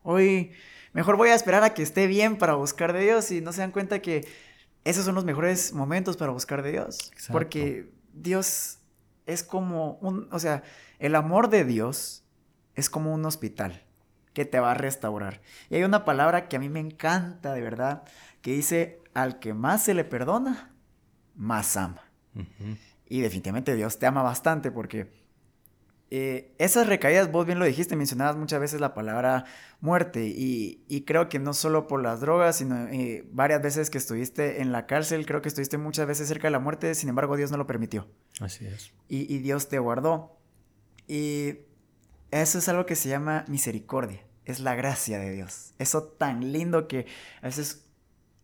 [0.03, 0.53] Hoy
[0.93, 3.61] mejor voy a esperar a que esté bien para buscar de Dios y no se
[3.61, 4.27] dan cuenta que
[4.85, 7.13] esos son los mejores momentos para buscar de Dios.
[7.31, 8.79] Porque Dios
[9.27, 10.63] es como un, o sea,
[10.99, 12.25] el amor de Dios
[12.75, 13.85] es como un hospital
[14.33, 15.41] que te va a restaurar.
[15.69, 18.05] Y hay una palabra que a mí me encanta de verdad,
[18.41, 20.75] que dice, al que más se le perdona,
[21.35, 22.03] más ama.
[23.07, 25.18] Y definitivamente Dios te ama bastante porque
[26.11, 29.45] eh, esas recaídas, vos bien lo dijiste, mencionabas muchas veces la palabra
[29.81, 34.63] muerte y, creo que no solo por las drogas, sino eh, varias veces que estuviste
[34.63, 37.51] en la cárcel, creo que estuviste muchas veces cerca de la muerte, sin embargo Dios
[37.51, 38.09] no lo permitió.
[38.41, 38.93] Así es.
[39.09, 40.39] Y, y Dios te guardó.
[41.07, 41.59] Y
[42.31, 45.75] eso es algo que se llama misericordia, es la gracia de Dios.
[45.79, 47.07] Eso tan lindo que
[47.43, 47.88] a veces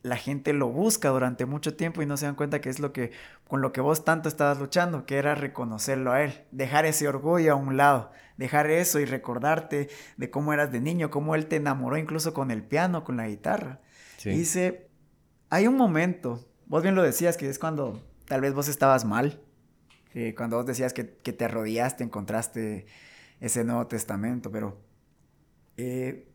[0.05, 2.93] la gente lo busca durante mucho tiempo y no se dan cuenta que es lo
[2.93, 3.11] que
[3.49, 7.55] con lo que vos tanto estabas luchando, que era reconocerlo a él, dejar ese orgullo
[7.55, 11.57] a un lado, dejar eso y recordarte de cómo eras de niño, cómo él te
[11.57, 13.81] enamoró incluso con el piano, con la guitarra.
[14.23, 14.91] dice,
[15.49, 19.41] hay un momento, vos bien lo decías, que es cuando tal vez vos estabas mal,
[20.37, 22.85] cuando vos decías que, que, te arrodillaste, encontraste
[23.41, 24.79] ese Nuevo Testamento, pero
[25.79, 26.29] eh,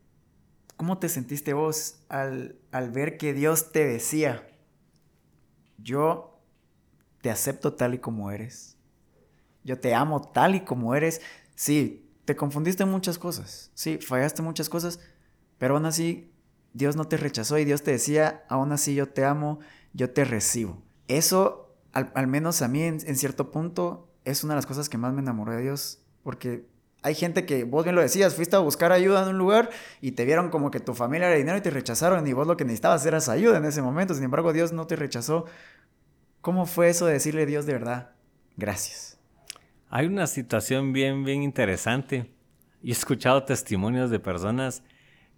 [0.79, 2.55] ¿Cómo te sentiste vos al,
[2.93, 4.47] ver que Dios te decía,
[5.77, 6.39] yo
[7.21, 8.77] te acepto tal y como eres,
[9.65, 11.19] yo te amo tal y como eres?
[11.53, 15.01] Sí, te confundiste en muchas cosas, sí, fallaste muchas cosas,
[15.57, 16.31] pero aún así
[16.71, 19.59] Dios no te rechazó y Dios te decía, aún así yo te amo,
[19.91, 20.81] yo te recibo.
[21.09, 24.97] Eso, al, menos a mí en, en, cierto punto, es una de las cosas que
[24.97, 26.68] más me enamoró de Dios, porque
[27.01, 29.69] hay gente que, vos bien lo decías, fuiste a buscar ayuda en un lugar
[30.01, 32.57] y te vieron como que tu familia era dinero y te rechazaron y vos lo
[32.57, 34.13] que necesitabas era esa ayuda en ese momento.
[34.13, 35.45] Sin embargo, Dios no te rechazó.
[36.41, 38.11] ¿Cómo fue eso de decirle a Dios de verdad?
[38.57, 39.17] Gracias.
[39.89, 42.31] Hay una situación bien, bien interesante.
[42.83, 44.83] He escuchado testimonios de personas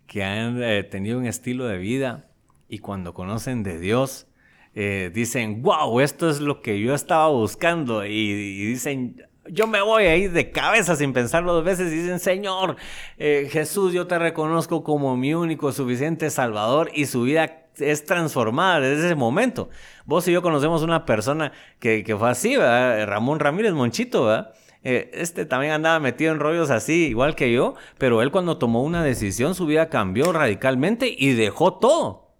[0.08, 2.28] que han eh, tenido un estilo de vida
[2.68, 4.28] y cuando conocen de Dios,
[4.74, 8.04] eh, dicen, wow, esto es lo que yo estaba buscando.
[8.06, 12.76] y dicen, yo me voy ahí de cabeza sin pensarlo dos veces y dicen, Señor,
[13.18, 18.82] eh, Jesús, yo te reconozco como mi único suficiente Salvador y su vida es transformada
[18.82, 19.70] desde ese momento.
[20.06, 23.08] Vos y yo conocemos una persona que, fue así, ¿verdad?
[23.08, 24.54] Ramón Ramírez Monchito, ¿verdad?
[24.84, 28.84] Eh, este también andaba metido en rollos así, igual que yo, pero él cuando tomó
[28.84, 32.36] una decisión, su vida cambió radicalmente y dejó todo.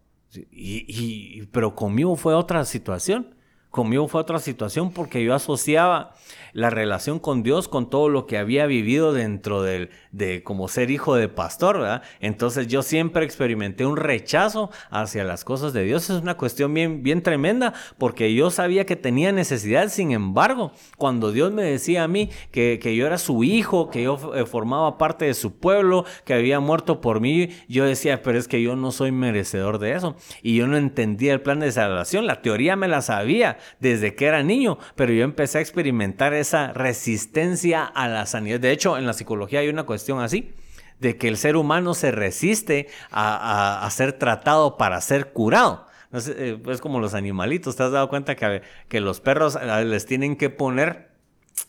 [0.52, 3.36] y, pero conmigo fue otra situación.
[3.72, 6.14] Conmigo fue otra situación porque yo asociaba
[6.54, 10.92] la relación con Dios con todo lo que había vivido dentro del, de como ser
[10.92, 12.04] hijo de pastor, ¿verdad?
[12.20, 16.10] Entonces yo siempre experimenté un rechazo hacia las cosas de Dios.
[16.10, 19.90] Es una cuestión bien, bien tremenda porque yo sabía que tenía necesidad.
[19.90, 24.04] Sin embargo, cuando Dios me decía a mí que, que yo era su hijo, que
[24.04, 28.38] yo eh, formaba parte de su pueblo, que había muerto por mí, yo decía, pero
[28.38, 30.16] es que yo no soy merecedor de eso.
[30.42, 32.28] Y yo no entendía el plan de salvación.
[32.28, 36.74] La teoría me la sabía desde que era niño, pero yo empecé a experimentar esa
[36.74, 38.60] resistencia a la sanidad.
[38.60, 40.54] De hecho, en la psicología hay una cuestión así,
[41.00, 45.88] de que el ser humano se resiste a, ser tratado para ser curado.
[46.14, 50.36] Eh, es como los animalitos, ¿te has dado cuenta que, que los perros les tienen
[50.36, 51.12] que poner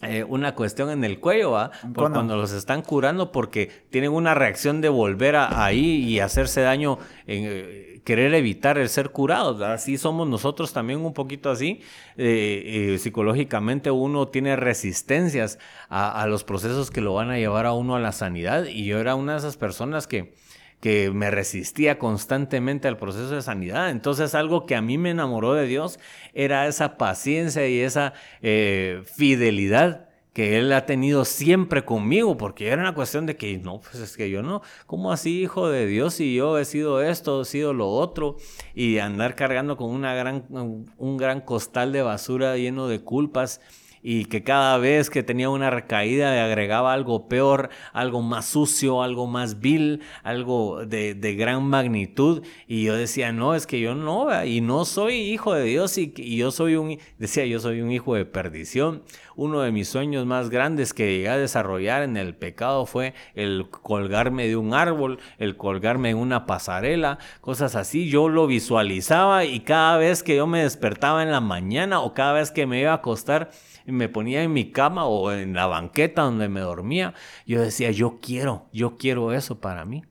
[0.00, 1.70] eh, una cuestión en el cuello, ¿va?
[1.94, 6.98] cuando los están curando porque tienen una reacción de volver a, ahí y hacerse daño,
[7.26, 9.60] en, eh, querer evitar el ser curados.
[9.62, 11.80] Así somos nosotros también un poquito así.
[12.16, 15.58] Eh, psicológicamente uno tiene resistencias
[15.88, 18.84] a, a, los procesos que lo van a llevar a uno a la sanidad y
[18.84, 20.34] yo era una de esas personas que
[20.82, 23.90] que me resistía constantemente al proceso de sanidad.
[23.90, 26.00] Entonces algo que a mí me enamoró de Dios
[26.34, 32.80] era esa paciencia y esa eh, fidelidad que Él ha tenido siempre conmigo, porque era
[32.80, 36.14] una cuestión de que, no, pues es que yo no, ¿cómo así, hijo de Dios,
[36.14, 38.36] si yo he sido esto, he sido lo otro,
[38.74, 43.60] y andar cargando con una gran, un gran costal de basura lleno de culpas?
[44.02, 49.02] Y que cada vez que tenía una recaída le agregaba algo peor, algo más sucio,
[49.02, 52.42] algo más vil, algo de, gran magnitud.
[52.66, 56.12] Y yo decía, no, es que yo no, y no soy hijo de Dios y,
[56.36, 59.02] yo soy un, decía, yo soy un hijo de perdición.
[59.34, 63.68] Uno de mis sueños más grandes que llegué a desarrollar en el pecado fue el
[63.70, 68.10] colgarme de un árbol, el colgarme en una pasarela, cosas así.
[68.10, 72.34] Yo lo visualizaba y cada vez que yo me despertaba en la mañana o cada
[72.34, 73.50] vez que me iba a acostar,
[73.86, 77.14] me ponía en mi cama o en la banqueta donde me dormía,
[77.46, 80.02] yo decía, yo quiero, yo quiero eso para mí.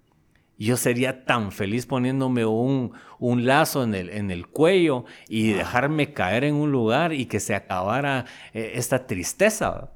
[0.58, 6.14] Yo sería tan feliz poniéndome un, un lazo en el, en el cuello y dejarme
[6.14, 9.90] caer en un lugar y que se acabara eh, esta tristeza.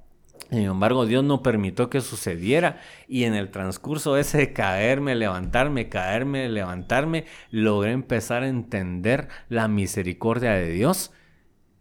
[0.50, 5.90] Sin embargo, Dios no permitió que sucediera y en el transcurso ese de caerme, levantarme,
[5.90, 11.12] caerme, levantarme, logré empezar a entender la misericordia de Dios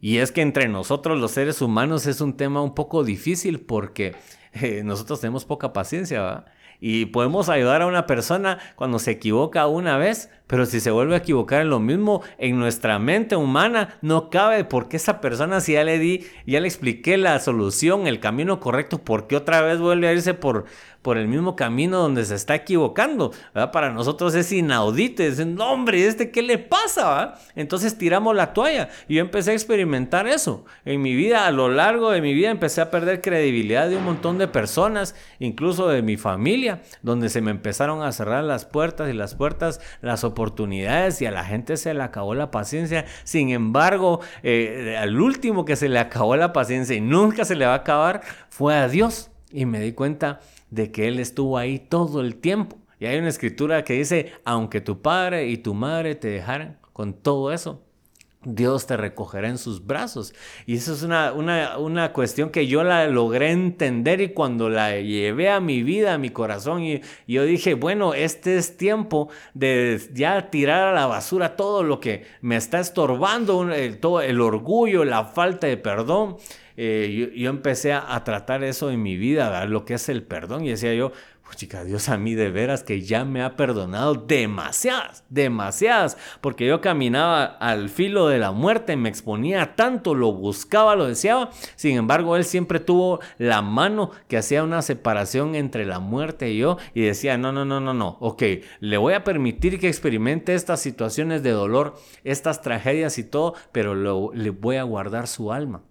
[0.04, 4.14] y es que entre nosotros los seres humanos es un tema un poco difícil porque
[4.52, 6.44] eh, nosotros tenemos poca paciencia, ¿va?
[6.78, 11.14] Y podemos ayudar a una persona cuando se equivoca una vez, pero si se vuelve
[11.14, 15.72] a equivocar en lo mismo, en nuestra mente humana no cabe porque esa persona si
[15.72, 19.78] ya le di, ya le expliqué la solución, el camino correcto, ¿por qué otra vez
[19.78, 20.66] vuelve a irse por,
[21.04, 23.30] por el mismo camino donde se está equivocando.
[23.52, 25.22] Para nosotros es inaudito.
[25.22, 27.34] Dicen, no, hombre, ¿este qué le pasa?
[27.54, 28.88] Entonces tiramos la toalla.
[29.06, 30.64] Y yo empecé a experimentar eso.
[30.86, 34.04] En mi vida, a lo largo de mi vida, empecé a perder credibilidad de un
[34.04, 39.10] montón de personas, incluso de mi familia, donde se me empezaron a cerrar las puertas
[39.10, 40.33] y las puertas, las oportunidades
[41.20, 43.04] y a la gente se le acabó la paciencia.
[43.24, 47.66] Sin embargo, eh, al último que se le acabó la paciencia y nunca se le
[47.66, 49.30] va a acabar fue a Dios.
[49.52, 50.40] Y me di cuenta
[50.70, 52.78] de que Él estuvo ahí todo el tiempo.
[52.98, 57.12] Y hay una escritura que dice, aunque tu padre y tu madre te dejaran con
[57.12, 57.83] todo eso,
[58.44, 60.34] Dios te recogerá en sus brazos.
[60.66, 65.50] Y eso es una, una, cuestión que yo la logré entender y cuando la llevé
[65.50, 70.50] a mi vida, a mi corazón, y, yo dije, bueno, este es tiempo de ya
[70.50, 73.66] tirar a la basura todo lo que me está estorbando,
[74.00, 76.36] todo el orgullo, la falta de perdón.
[76.76, 80.64] Eh, yo, empecé a, tratar eso en mi vida, lo que es el perdón.
[80.64, 81.12] Y decía yo,
[81.56, 86.80] chica, Dios a mí de veras que ya me ha perdonado demasiadas, demasiadas, porque yo
[86.80, 91.50] caminaba al filo de la muerte, me exponía tanto, lo buscaba, lo deseaba.
[91.76, 96.58] Sin embargo, Él siempre tuvo la mano que hacía una separación entre la muerte y
[96.58, 98.42] yo y decía, no, no, no, no, no, ok,
[98.80, 101.94] le voy a permitir que experimente estas situaciones de dolor,
[102.24, 103.94] estas tragedias y todo, pero
[104.32, 105.82] le voy a guardar su alma.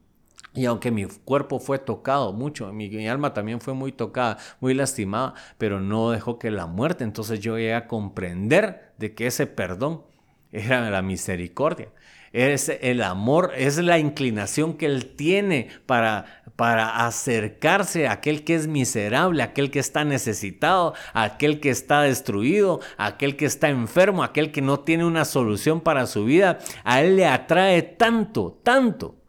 [0.56, 5.34] Y aunque mi cuerpo fue tocado mucho, mi, alma también fue muy tocada, muy lastimada,
[5.58, 7.04] pero no dejó que la muerte.
[7.04, 10.04] Entonces yo llegué a comprender de que ese perdón
[10.52, 11.90] era la misericordia.
[12.34, 18.56] Es el amor, es la inclinación que Él tiene para, para acercarse a aquel que
[18.56, 24.52] es miserable, aquel que está necesitado, aquel que está destruido, aquel que está enfermo, aquel
[24.52, 26.60] que no tiene una solución para su vida.
[26.84, 29.23] A Él le atrae tanto, tanto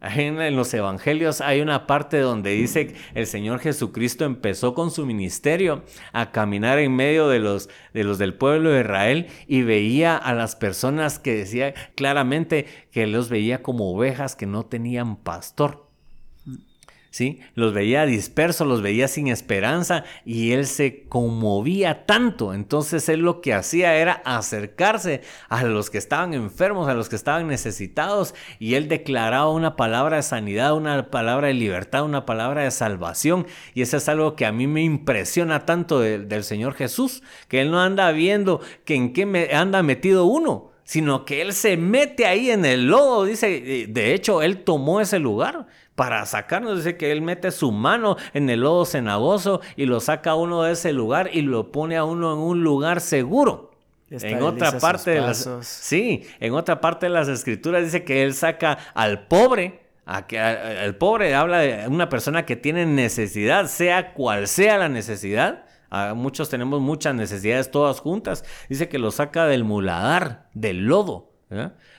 [0.00, 5.04] en los evangelios hay una parte donde dice que el Señor Jesucristo empezó con su
[5.04, 5.82] ministerio
[6.12, 10.34] a caminar en medio de los, de los del pueblo de Israel y veía a
[10.34, 15.89] las personas que decía claramente que los veía como ovejas que no tenían pastor.
[17.10, 17.40] ¿Sí?
[17.54, 22.54] Los veía dispersos, los veía sin esperanza y él se conmovía tanto.
[22.54, 27.16] Entonces él lo que hacía era acercarse a los que estaban enfermos, a los que
[27.16, 32.62] estaban necesitados y él declaraba una palabra de sanidad, una palabra de libertad, una palabra
[32.62, 33.46] de salvación.
[33.74, 37.70] Y eso es algo que a mí me impresiona tanto del Señor Jesús, que él
[37.70, 42.26] no anda viendo que en qué me anda metido uno sino que él se mete
[42.26, 46.78] ahí en el lodo, dice, de hecho, él tomó ese lugar para sacarnos.
[46.78, 50.62] Dice que él mete su mano en el lodo cenagoso y lo saca a uno
[50.62, 53.70] de ese lugar y lo pone a uno en un lugar seguro.
[54.10, 58.34] En otra parte de las sí, en otra parte de las escrituras dice que él
[58.34, 59.80] saca al pobre
[60.30, 65.64] el pobre habla de una persona que tiene necesidad, sea cual sea la necesidad.
[66.14, 68.44] muchos tenemos muchas necesidades todas juntas.
[68.68, 71.29] Dice que lo saca del muladar, del lodo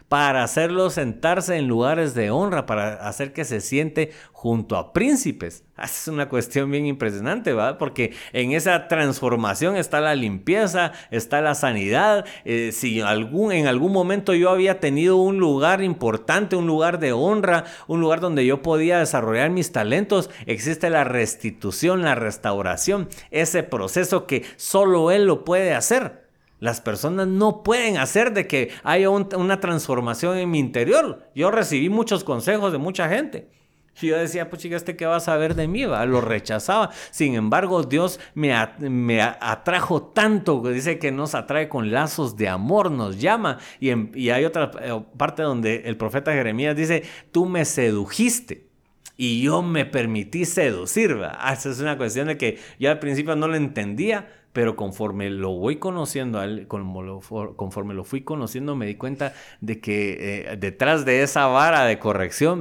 [0.07, 5.63] para hacerlo sentarse en lugares de honra, para hacer que se siente junto a príncipes.
[5.77, 7.77] Ah, es una cuestión bien impresionante, ¿verdad?
[7.77, 12.25] Porque en esa transformación está la limpieza, está la sanidad.
[12.43, 17.63] Eh, si en algún momento yo había tenido un lugar importante, un lugar de honra,
[17.87, 24.27] un lugar donde yo podía desarrollar mis talentos, existe la restitución, la restauración, ese proceso
[24.27, 26.20] que solo Él lo puede hacer.
[26.61, 31.27] Las personas no pueden hacer de que haya una transformación en mi interior.
[31.33, 33.49] Yo recibí muchos consejos de mucha gente.
[33.99, 35.85] Y yo decía, pues chica, ¿este qué va a saber de mí?
[35.85, 36.05] ¿va?
[36.05, 36.91] Lo rechazaba.
[37.09, 42.91] Sin embargo, Dios me, me atrajo tanto, dice que nos atrae con lazos de amor,
[42.91, 43.57] nos llama.
[43.79, 48.69] Y, y hay otra eh, parte donde el profeta Jeremías dice, tú me sedujiste
[49.17, 51.19] y yo me permití seducir.
[51.19, 51.39] ¿va?
[51.51, 55.51] Esa es una cuestión de que yo al principio no lo entendía, pero conforme lo
[55.51, 60.17] voy conociendo a conforme lo fui conociendo, me di cuenta de que
[60.51, 62.51] eh, detrás de esa vara de corrección,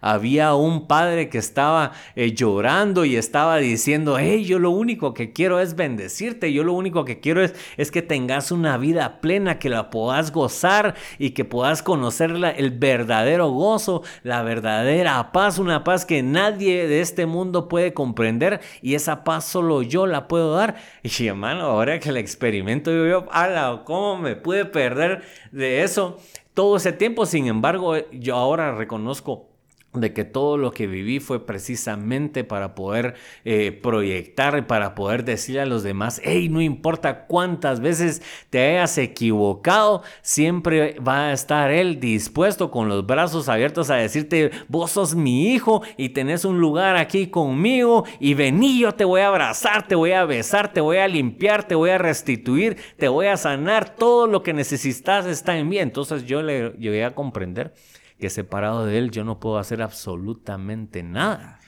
[0.00, 5.32] había un padre que estaba eh, llorando y estaba diciendo, hey, yo lo único que
[5.32, 9.58] quiero es bendecirte, yo lo único que quiero es, es que tengas una vida plena,
[9.58, 15.84] que la puedas gozar y que puedas conocer el verdadero gozo, la verdadera paz, una
[15.84, 20.54] paz que nadie de este mundo puede comprender y esa paz solo yo la puedo
[20.54, 20.76] dar.
[21.02, 26.18] Y hermano, ahora que el experimento, yo ala, ¿cómo me pude perder de eso
[26.54, 27.26] todo ese tiempo?
[27.26, 29.53] Sin embargo, yo ahora reconozco
[29.94, 33.14] de que todo lo que viví fue precisamente para poder
[33.44, 38.98] eh, proyectar, para poder decirle a los demás, hey, no importa cuántas veces te hayas
[38.98, 45.14] equivocado, siempre va a estar Él dispuesto con los brazos abiertos a decirte, vos sos
[45.14, 49.86] mi hijo y tenés un lugar aquí conmigo y vení, yo te voy a abrazar,
[49.86, 53.36] te voy a besar, te voy a limpiar, te voy a restituir, te voy a
[53.36, 55.78] sanar, todo lo que necesitas está en mí.
[55.78, 57.74] Entonces yo le llegué a comprender
[58.18, 61.60] que separado de Él yo no puedo hacer absolutamente nada.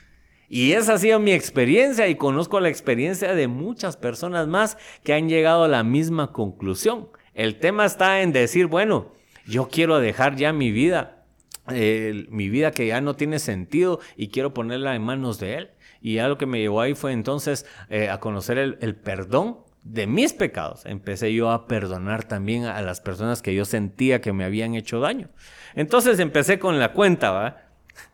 [0.49, 5.13] Y esa ha sido mi experiencia y conozco la experiencia de muchas personas más que
[5.13, 7.09] han llegado a la misma conclusión.
[7.35, 9.13] El tema está en decir, bueno,
[9.47, 11.25] yo quiero dejar ya mi vida,
[11.69, 15.71] mi vida que ya no tiene sentido y quiero ponerla en manos de Él.
[16.01, 20.07] Y algo que me llevó ahí fue entonces eh, a conocer el, el perdón de
[20.07, 20.85] mis pecados.
[20.87, 25.01] Empecé yo a perdonar también a las personas que yo sentía que me habían hecho
[25.01, 25.31] daño.
[25.77, 27.63] Entonces empecé con la cuenta, ¿va?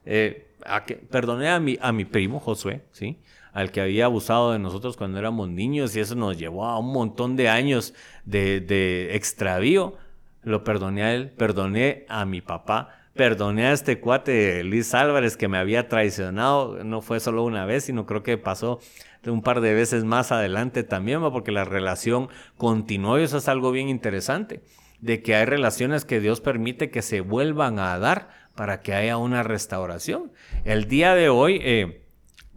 [0.05, 0.49] Eh,
[1.11, 3.19] perdoné a mi, a mi primo Josué, ¿sí?
[3.55, 6.93] Al que había abusado de nosotros cuando éramos niños y eso nos llevó a un
[6.93, 7.95] montón de años
[8.25, 9.97] de, de extravío.
[10.43, 15.49] Lo perdoné a él, perdoné a mi papá, perdoné a este cuate Luis Álvarez que
[15.49, 16.83] me había traicionado.
[16.85, 18.81] No fue solo una vez, sino creo que pasó
[19.31, 23.71] un par de veces más adelante también, porque la relación continuó y eso es algo
[23.71, 24.63] bien interesante,
[25.03, 29.19] de que hay relaciones que Dios permite que se vuelvan a dar para que haya
[29.19, 30.33] una restauración.
[30.65, 32.03] El día de hoy, eh,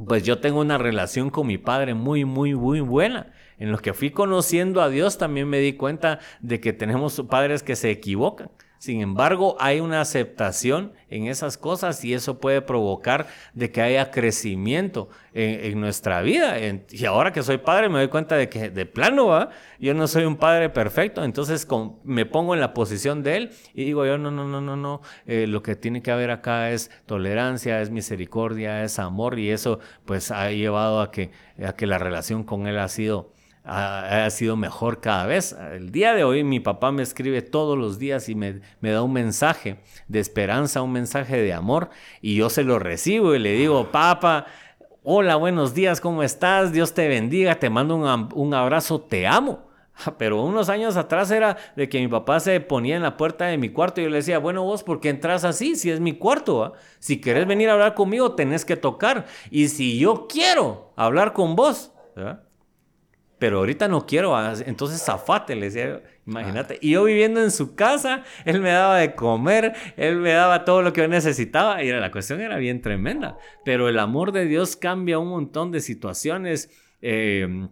[0.05, 3.33] pues yo tengo una relación con mi padre muy, muy, muy buena.
[3.57, 7.63] En lo que fui conociendo a Dios también me di cuenta de que tenemos padres
[7.63, 8.49] que se equivocan
[8.85, 13.25] sin embargo, hay una aceptación en esas cosas y eso puede provocar
[13.55, 16.55] de que haya crecimiento en, nuestra vida.
[16.59, 19.49] y ahora que soy padre me doy cuenta de que de plano, ¿va?
[19.79, 21.67] yo no soy un padre perfecto, entonces
[22.03, 25.01] me pongo en la posición de él y digo yo, no, no, no, no, no,
[25.25, 29.79] eh, lo que tiene que haber acá es tolerancia, es misericordia, es amor y eso
[30.05, 31.31] pues ha llevado a que,
[31.65, 33.33] a que la relación con él ha sido
[33.65, 35.55] ha, sido mejor cada vez.
[35.73, 39.13] El día de hoy mi papá me escribe todos los días y me, da un
[39.13, 39.77] mensaje
[40.07, 41.89] de esperanza, un mensaje de amor
[42.21, 44.45] y yo se lo recibo y le digo, papá,
[45.03, 46.71] hola, buenos días, ¿cómo estás?
[46.71, 49.65] Dios te bendiga, te mando un, abrazo, te amo.
[50.17, 53.57] Pero unos años atrás era de que mi papá se ponía en la puerta de
[53.57, 55.75] mi cuarto y yo le decía, bueno vos, ¿por qué entras así?
[55.75, 59.25] Si es mi cuarto, si querés venir a hablar conmigo, tenés que tocar.
[59.49, 62.44] Y si yo quiero hablar con vos, ¿verdad?
[63.45, 66.79] Pero ahorita no quiero, ah, entonces zafate, le decía, imagínate.
[66.81, 70.81] Y yo viviendo en su casa, él me daba de comer, él me daba todo
[70.81, 73.37] lo que yo necesitaba, y la cuestión era bien tremenda.
[73.63, 76.71] Pero el amor de Dios cambia un montón de situaciones.
[77.03, 77.67] Eh,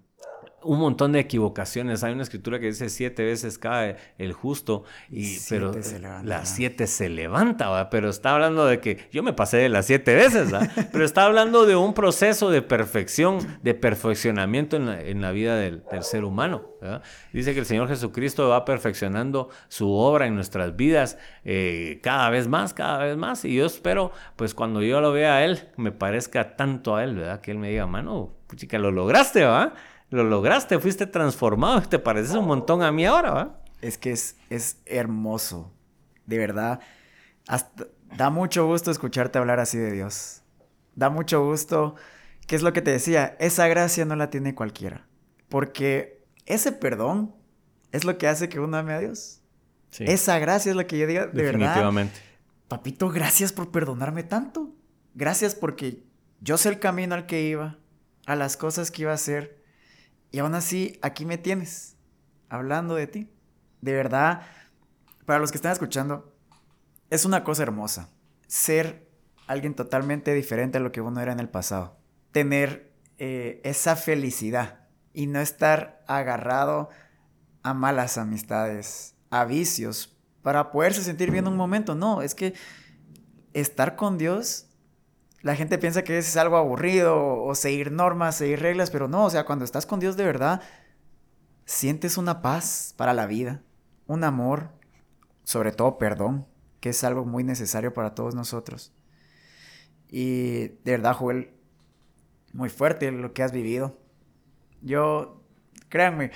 [0.63, 2.03] un montón de equivocaciones.
[2.03, 5.71] Hay una escritura que dice siete veces cae el justo, y, pero
[6.23, 7.89] las siete se levanta, ¿va?
[7.89, 10.61] pero está hablando de que yo me pasé de las siete veces, ¿va?
[10.91, 16.23] pero está hablando de un proceso de perfección, de perfeccionamiento en la, vida del, ser
[16.23, 16.69] humano.
[17.31, 22.47] Dice que el Señor Jesucristo va perfeccionando su obra en nuestras vidas eh, cada vez
[22.47, 25.91] más, cada vez más, y yo espero, pues cuando yo lo vea a Él, me
[25.91, 27.39] parezca tanto a Él, ¿verdad?
[27.39, 29.73] Que Él me diga, mano, chica, lo lograste, ¿va?
[30.13, 33.59] Lo lograste, fuiste transformado, te pareces un montón a mí ahora, ¿va?
[33.81, 35.73] Es que es, es hermoso,
[36.27, 36.79] de verdad.
[38.15, 40.43] da mucho gusto escucharte hablar así de Dios.
[40.95, 41.95] Da mucho gusto,
[42.45, 43.35] ¿qué es lo que te decía?
[43.39, 45.07] Esa gracia no la tiene cualquiera.
[45.49, 47.35] Porque ese perdón
[47.91, 49.41] es lo que hace que uno ame a Dios.
[49.99, 52.13] Esa gracia es lo que yo diga, de Definitivamente.
[52.13, 52.67] verdad.
[52.67, 54.75] Papito, gracias por perdonarme tanto.
[55.15, 56.03] Gracias porque
[56.39, 57.77] yo sé el camino al que iba,
[58.27, 59.62] a las cosas que iba a hacer
[60.33, 61.95] y aún así, aquí me tienes,
[62.49, 63.29] hablando de ti.
[63.81, 64.41] De verdad,
[65.27, 66.33] para los que están escuchando,
[67.11, 68.09] es una cosa hermosa.
[68.47, 69.07] Ser
[69.45, 71.99] alguien totalmente diferente a lo que uno era en el pasado.
[72.31, 76.89] Tener eh, esa felicidad y no estar agarrado
[77.61, 81.93] a malas amistades, a vicios, para poderse sentir bien un momento.
[81.93, 82.55] No, es que
[83.53, 84.65] estar con Dios
[85.43, 89.29] la gente piensa que es algo aburrido o seguir normas, seguir reglas, pero no, o
[89.29, 90.61] sea, cuando estás con Dios de verdad,
[91.65, 93.61] sientes una paz para la vida,
[94.07, 94.69] un amor,
[95.43, 96.47] sobre todo perdón,
[96.79, 98.93] que es algo muy necesario para todos nosotros.
[100.07, 101.51] Y de verdad, Joel,
[102.53, 103.97] muy fuerte lo que has vivido.
[104.81, 105.43] Yo,
[105.89, 106.31] créanme,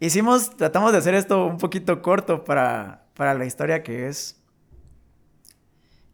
[0.00, 4.41] hicimos, tratamos de hacer esto un poquito corto para, para la historia que es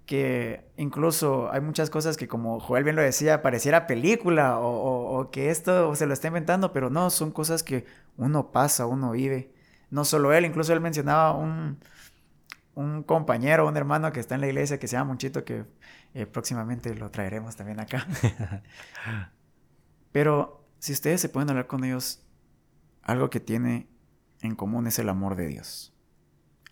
[0.09, 5.51] que incluso hay muchas cosas que como Joel bien lo decía, pareciera película o, que
[5.51, 7.85] esto se lo está inventando, pero no, son cosas que
[8.17, 9.53] uno pasa, uno vive.
[9.91, 11.79] No solo él, incluso él mencionaba un,
[12.75, 15.67] un compañero, un hermano que está en la iglesia que se llama Monchito, que
[16.15, 18.07] eh, próximamente lo traeremos también acá.
[20.13, 22.23] pero si ustedes se pueden hablar con ellos,
[23.03, 23.91] algo que tiene
[24.41, 25.95] en común es el amor de Dios,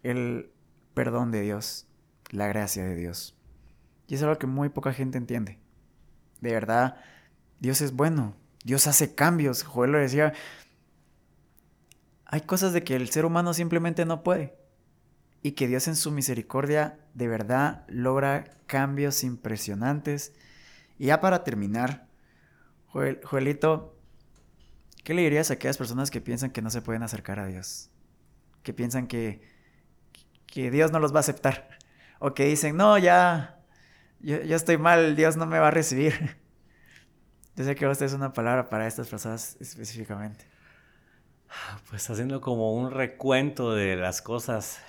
[0.03, 0.51] el
[0.95, 1.86] perdón de Dios,
[2.31, 3.37] la gracia de Dios.
[4.09, 5.59] Y es algo que muy poca gente entiende.
[6.41, 6.97] De verdad,
[7.61, 8.37] Dios es bueno.
[8.65, 9.63] Dios hace cambios.
[9.63, 10.33] Joel lo decía.
[12.25, 14.57] Hay cosas de que el ser humano simplemente no puede.
[15.43, 20.33] Y que Dios en su misericordia de verdad logra cambios impresionantes.
[20.99, 22.09] Y ya para terminar,
[22.87, 23.97] Joel, Joelito,
[25.05, 27.91] ¿qué le dirías a aquellas personas que piensan que no se pueden acercar a Dios?
[28.63, 29.41] Que piensan que,
[30.47, 31.77] que Dios no los va a aceptar
[32.19, 33.57] o que dicen, no, ya,
[34.21, 36.37] yo, estoy mal, Dios no me va a recibir.
[37.57, 40.45] Yo sé que usted es una palabra para estas personas específicamente.
[41.89, 44.83] Pues haciendo como un recuento de las cosas,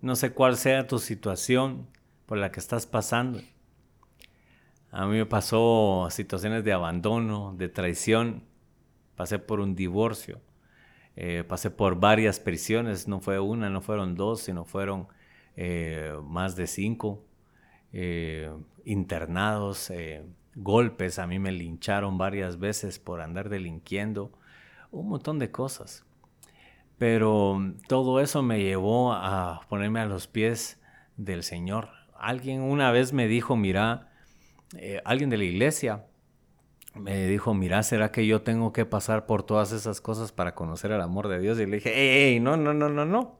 [0.00, 1.86] no sé cuál sea tu situación
[2.24, 3.42] por la que estás pasando.
[4.90, 8.44] A mí me pasó situaciones de abandono, de traición,
[9.16, 10.40] pasé por un divorcio,
[11.16, 15.08] eh, pasé por varias prisiones, no fue una, no fueron dos, sino fueron
[15.62, 17.22] eh, más de cinco
[17.92, 18.50] eh,
[18.86, 20.24] internados, eh,
[20.54, 24.32] golpes, a mí me lincharon varias veces por andar delinquiendo,
[24.90, 26.06] un montón de cosas.
[26.96, 30.80] Pero todo eso me llevó a ponerme a los pies
[31.18, 31.90] del Señor.
[32.18, 34.08] Alguien una vez me dijo, mira,
[35.04, 36.06] alguien de la iglesia
[36.94, 40.90] me dijo, mira, ¿será que yo tengo que pasar por todas esas cosas para conocer
[40.90, 41.60] el amor de Dios?
[41.60, 43.39] Y le dije, ey, ey, no, no, no, no, no.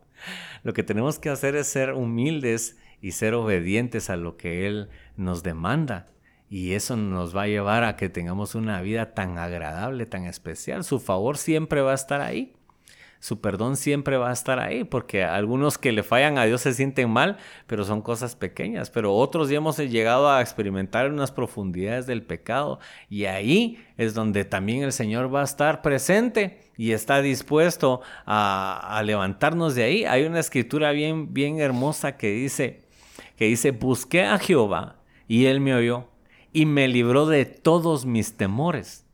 [0.62, 4.88] Lo que tenemos que hacer es ser humildes y ser obedientes a lo que Él
[5.16, 6.06] nos demanda.
[6.48, 10.82] Y eso nos va a llevar a que tengamos una vida tan agradable, tan especial.
[10.82, 12.54] Su favor siempre va a estar ahí.
[13.20, 16.72] Su perdón siempre va a estar ahí, porque algunos que le fallan a Dios se
[16.72, 17.36] sienten mal,
[17.66, 18.88] pero son cosas pequeñas.
[18.88, 22.80] Pero otros ya hemos llegado a experimentar unas profundidades del pecado.
[23.10, 29.02] Y ahí es donde también el Señor va a estar presente y está dispuesto a,
[29.04, 30.04] levantarnos de ahí.
[30.06, 32.84] Hay una escritura bien, bien hermosa que dice,
[33.36, 34.96] que dice, busqué a Jehová
[35.28, 36.08] y él me oyó
[36.54, 39.04] y me libró de todos mis temores.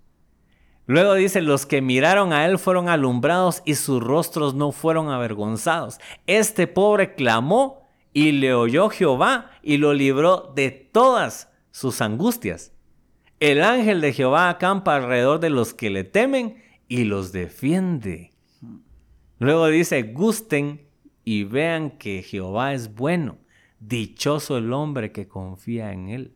[0.86, 5.98] Luego dice, los que miraron a él fueron alumbrados y sus rostros no fueron avergonzados.
[6.26, 12.72] Este pobre clamó y le oyó Jehová y lo libró de todas sus angustias.
[13.40, 18.32] El ángel de Jehová acampa alrededor de los que le temen y los defiende.
[19.38, 20.86] Luego dice, gusten
[21.24, 23.38] y vean que Jehová es bueno,
[23.80, 26.35] dichoso el hombre que confía en él.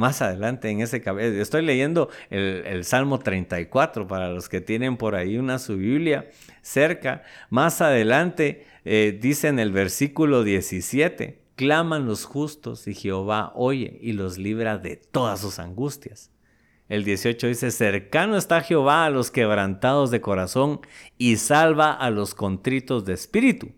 [0.00, 1.40] Más adelante en ese capítulo.
[1.42, 6.30] Estoy leyendo el, Salmo 34 para los que tienen por ahí una su Biblia
[6.62, 7.22] cerca.
[7.50, 14.12] Más adelante eh, dice en el versículo 17, claman los justos y Jehová oye y
[14.12, 16.30] los libra de todas sus angustias.
[16.88, 20.80] El 18 dice, cercano está Jehová a los quebrantados de corazón
[21.18, 23.70] y salva a los contritos de espíritu.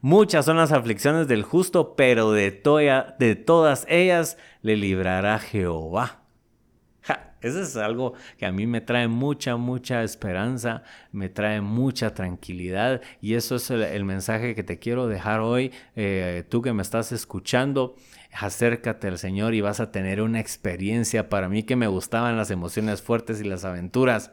[0.00, 6.20] Muchas son las aflicciones del justo, pero de, todas ellas le librará Jehová.
[7.40, 10.82] eso es algo que a mí me trae mucha, mucha esperanza,
[11.12, 16.44] me trae mucha tranquilidad y eso es el, mensaje que te quiero dejar hoy, eh,
[16.48, 17.96] tú que me estás escuchando
[18.34, 21.28] acércate al Señor y vas a tener una experiencia.
[21.28, 24.32] Para mí que me gustaban las emociones fuertes y las aventuras,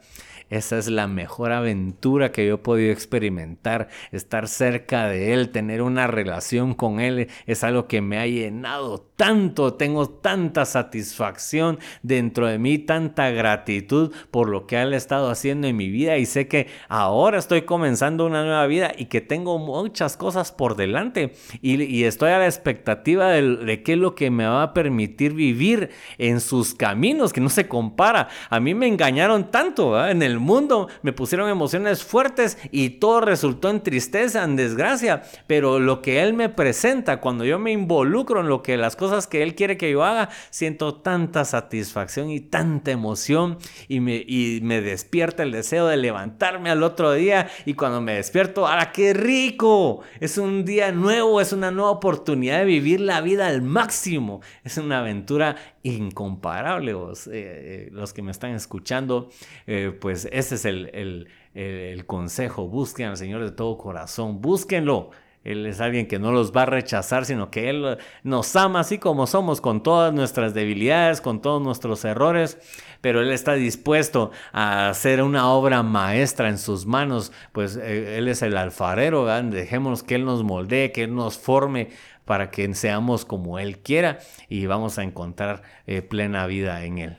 [0.52, 3.88] esa es la mejor aventura que yo he podido experimentar.
[4.12, 9.00] Estar cerca de Él, tener una relación con Él, es algo que me ha llenado
[9.16, 9.76] tanto.
[9.76, 15.68] Tengo tanta satisfacción dentro de mí, tanta gratitud por lo que Él ha estado haciendo
[15.68, 16.18] en mi vida.
[16.18, 20.76] Y sé que ahora estoy comenzando una nueva vida y que tengo muchas cosas por
[20.76, 21.34] delante.
[21.62, 25.92] Y, estoy a la expectativa de, qué es lo que me va a permitir vivir
[26.18, 28.28] en sus caminos, que no se compara.
[28.50, 33.70] A mí me engañaron tanto en el mundo, me pusieron emociones fuertes y todo resultó
[33.70, 35.24] en tristeza, en desgracia.
[35.48, 39.28] Pero lo que Él me presenta, cuando yo me involucro en lo que las cosas
[39.28, 43.58] que Él quiere que yo haga, siento tanta satisfacción y tanta emoción
[43.88, 48.16] y me, y me despierta el deseo de levantarme al otro día y cuando me
[48.16, 50.02] despierto, ¡ah, qué rico!
[50.20, 54.42] Es un día nuevo, es una nueva oportunidad de vivir la vida al máximo.
[54.64, 56.94] Es una aventura incomparable.
[56.94, 59.30] Vos, eh, eh, los que me están escuchando,
[59.68, 62.68] eh, pues ese es el, consejo.
[62.68, 64.42] Busquen al Señor de todo corazón.
[64.42, 65.12] Búsquenlo.
[65.44, 69.00] Él es alguien que no los va a rechazar, sino que Él nos ama así
[69.00, 72.60] como somos, con todas nuestras debilidades, con todos nuestros errores,
[73.02, 78.44] pero Él está dispuesto a hacer una obra maestra en sus manos, pues Él es
[78.44, 81.90] el alfarero, dejémonos que Él nos moldee, que Él nos forme
[82.26, 87.18] para que seamos como Él quiera y vamos a encontrar eh, plena vida en Él.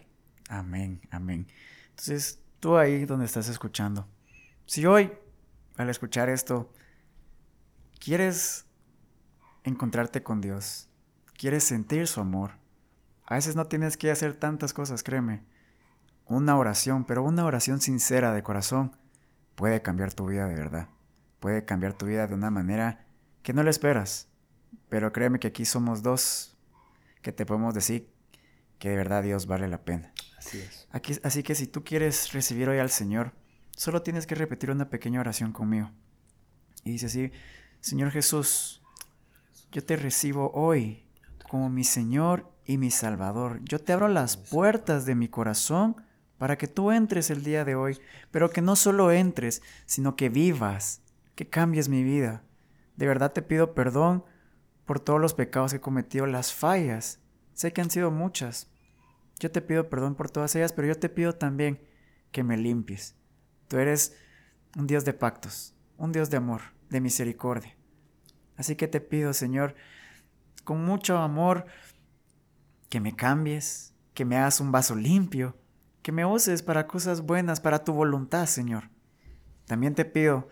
[0.49, 1.49] Amén, amén.
[1.91, 4.07] Entonces, tú ahí donde estás escuchando,
[4.67, 5.13] si hoy,
[5.77, 6.73] al escuchar esto,
[7.99, 8.67] quieres
[9.65, 10.89] encontrarte con Dios,
[11.37, 12.53] quieres sentir su amor,
[13.27, 15.43] a veces no tienes que hacer tantas cosas, créeme.
[16.27, 18.97] Una oración, pero una oración sincera de corazón,
[19.57, 20.89] puede cambiar tu vida de verdad.
[21.41, 23.05] Puede cambiar tu vida de una manera
[23.43, 24.29] que no le esperas.
[24.89, 26.57] Pero créeme que aquí somos dos
[27.23, 28.09] que te podemos decir
[28.79, 30.12] que de verdad Dios vale la pena.
[30.45, 30.63] Así.
[30.91, 33.33] Aquí, así que si tú quieres recibir hoy al Señor,
[33.77, 35.91] solo tienes que repetir una pequeña oración conmigo.
[36.85, 37.33] Y dice así,
[37.81, 38.83] Señor Jesús,
[39.71, 41.05] yo te recibo hoy
[41.49, 43.61] como mi Señor y mi Salvador.
[43.65, 45.97] Yo te abro las puertas de mi corazón
[46.39, 48.01] para que tú entres el día de hoy,
[48.31, 51.03] pero que no solo entres, sino que vivas,
[51.35, 52.43] que cambies mi vida.
[52.97, 54.25] De verdad te pido perdón
[54.85, 57.21] por todos los pecados que he cometido, las fallas.
[57.55, 58.72] Sé que han sido muchas.
[59.43, 61.81] Yo te pido perdón por todas ellas, pero yo te pido también
[62.31, 63.17] que me limpies.
[63.67, 64.17] Tú eres
[64.77, 66.61] un Dios de pactos, un Dios de amor,
[66.91, 67.77] de misericordia.
[68.57, 69.75] Así que te pido, Señor,
[70.63, 71.67] con mucho amor,
[72.89, 75.57] que me cambies, que me hagas un vaso limpio,
[76.03, 78.91] que me uses para cosas buenas, para tu voluntad, Señor.
[79.67, 80.47] También te pido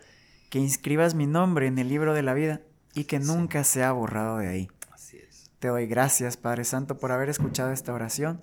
[0.49, 2.59] que inscribas mi nombre en el libro de la vida
[2.93, 4.67] y que nunca se ha borrado de ahí.
[4.91, 5.49] Así es.
[5.59, 8.41] Te doy gracias, Padre Santo, por haber escuchado esta oración.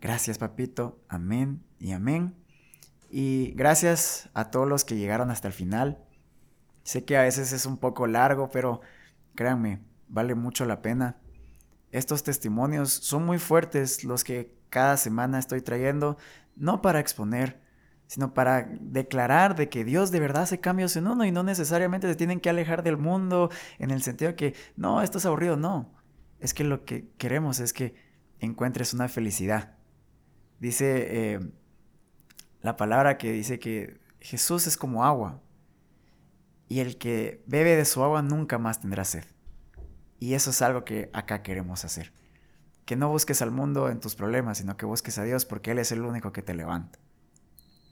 [0.00, 0.98] Gracias, Papito.
[1.08, 2.34] Amén y amén.
[3.10, 5.98] Y gracias a todos los que llegaron hasta el final.
[6.84, 8.80] Sé que a veces es un poco largo, pero
[9.34, 11.18] créanme, vale mucho la pena.
[11.92, 16.16] Estos testimonios son muy fuertes los que cada semana estoy trayendo,
[16.56, 17.60] no para exponer,
[18.06, 22.08] sino para declarar de que Dios de verdad hace cambios en uno y no necesariamente
[22.08, 25.56] se tienen que alejar del mundo en el sentido de que, no, esto es aburrido,
[25.56, 25.92] no.
[26.38, 27.94] Es que lo que queremos es que
[28.38, 29.79] encuentres una felicidad.
[30.60, 31.40] Dice eh,
[32.60, 35.40] la palabra que dice que Jesús es como agua
[36.68, 39.24] y el que bebe de su agua nunca más tendrá sed.
[40.20, 42.12] Y eso es algo que acá queremos hacer.
[42.84, 45.78] Que no busques al mundo en tus problemas, sino que busques a Dios porque Él
[45.78, 46.98] es el único que te levanta.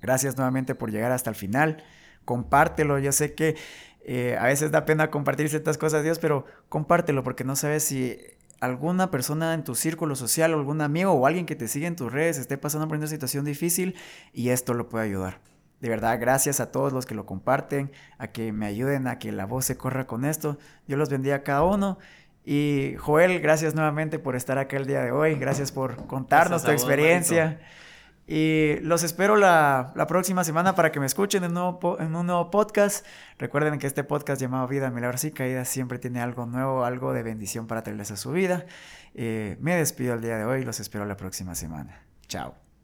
[0.03, 1.82] Gracias nuevamente por llegar hasta el final.
[2.27, 2.99] Compártelo.
[2.99, 3.57] Yo sé que
[4.03, 8.19] eh, a veces da pena compartir ciertas cosas, Dios, pero compártelo porque no sabes si
[8.61, 11.97] alguna persona en tu círculo social, o algún amigo o alguien que te sigue en
[11.97, 13.95] tus redes esté pasando por una situación difícil
[14.33, 15.41] y esto lo puede ayudar.
[15.81, 19.31] De verdad, gracias a todos los que lo comparten, a que me ayuden a que
[19.31, 20.59] la voz se corra con esto.
[20.89, 21.99] Yo los bendiga a cada uno
[22.45, 25.35] Y Joel, gracias nuevamente por estar acá el día de hoy.
[25.35, 27.61] Gracias por contarnos tu experiencia.
[28.31, 32.27] Y los espero la, próxima semana para que me escuchen en un, nuevo, en un
[32.27, 33.07] nuevo podcast.
[33.39, 37.23] Recuerden que este podcast llamado Vida Milagros y Caídas siempre tiene algo nuevo, algo de
[37.23, 38.67] bendición para traerles a su vida.
[39.15, 42.03] Eh, me despido el día de hoy, los espero la próxima semana.
[42.27, 42.68] Chao.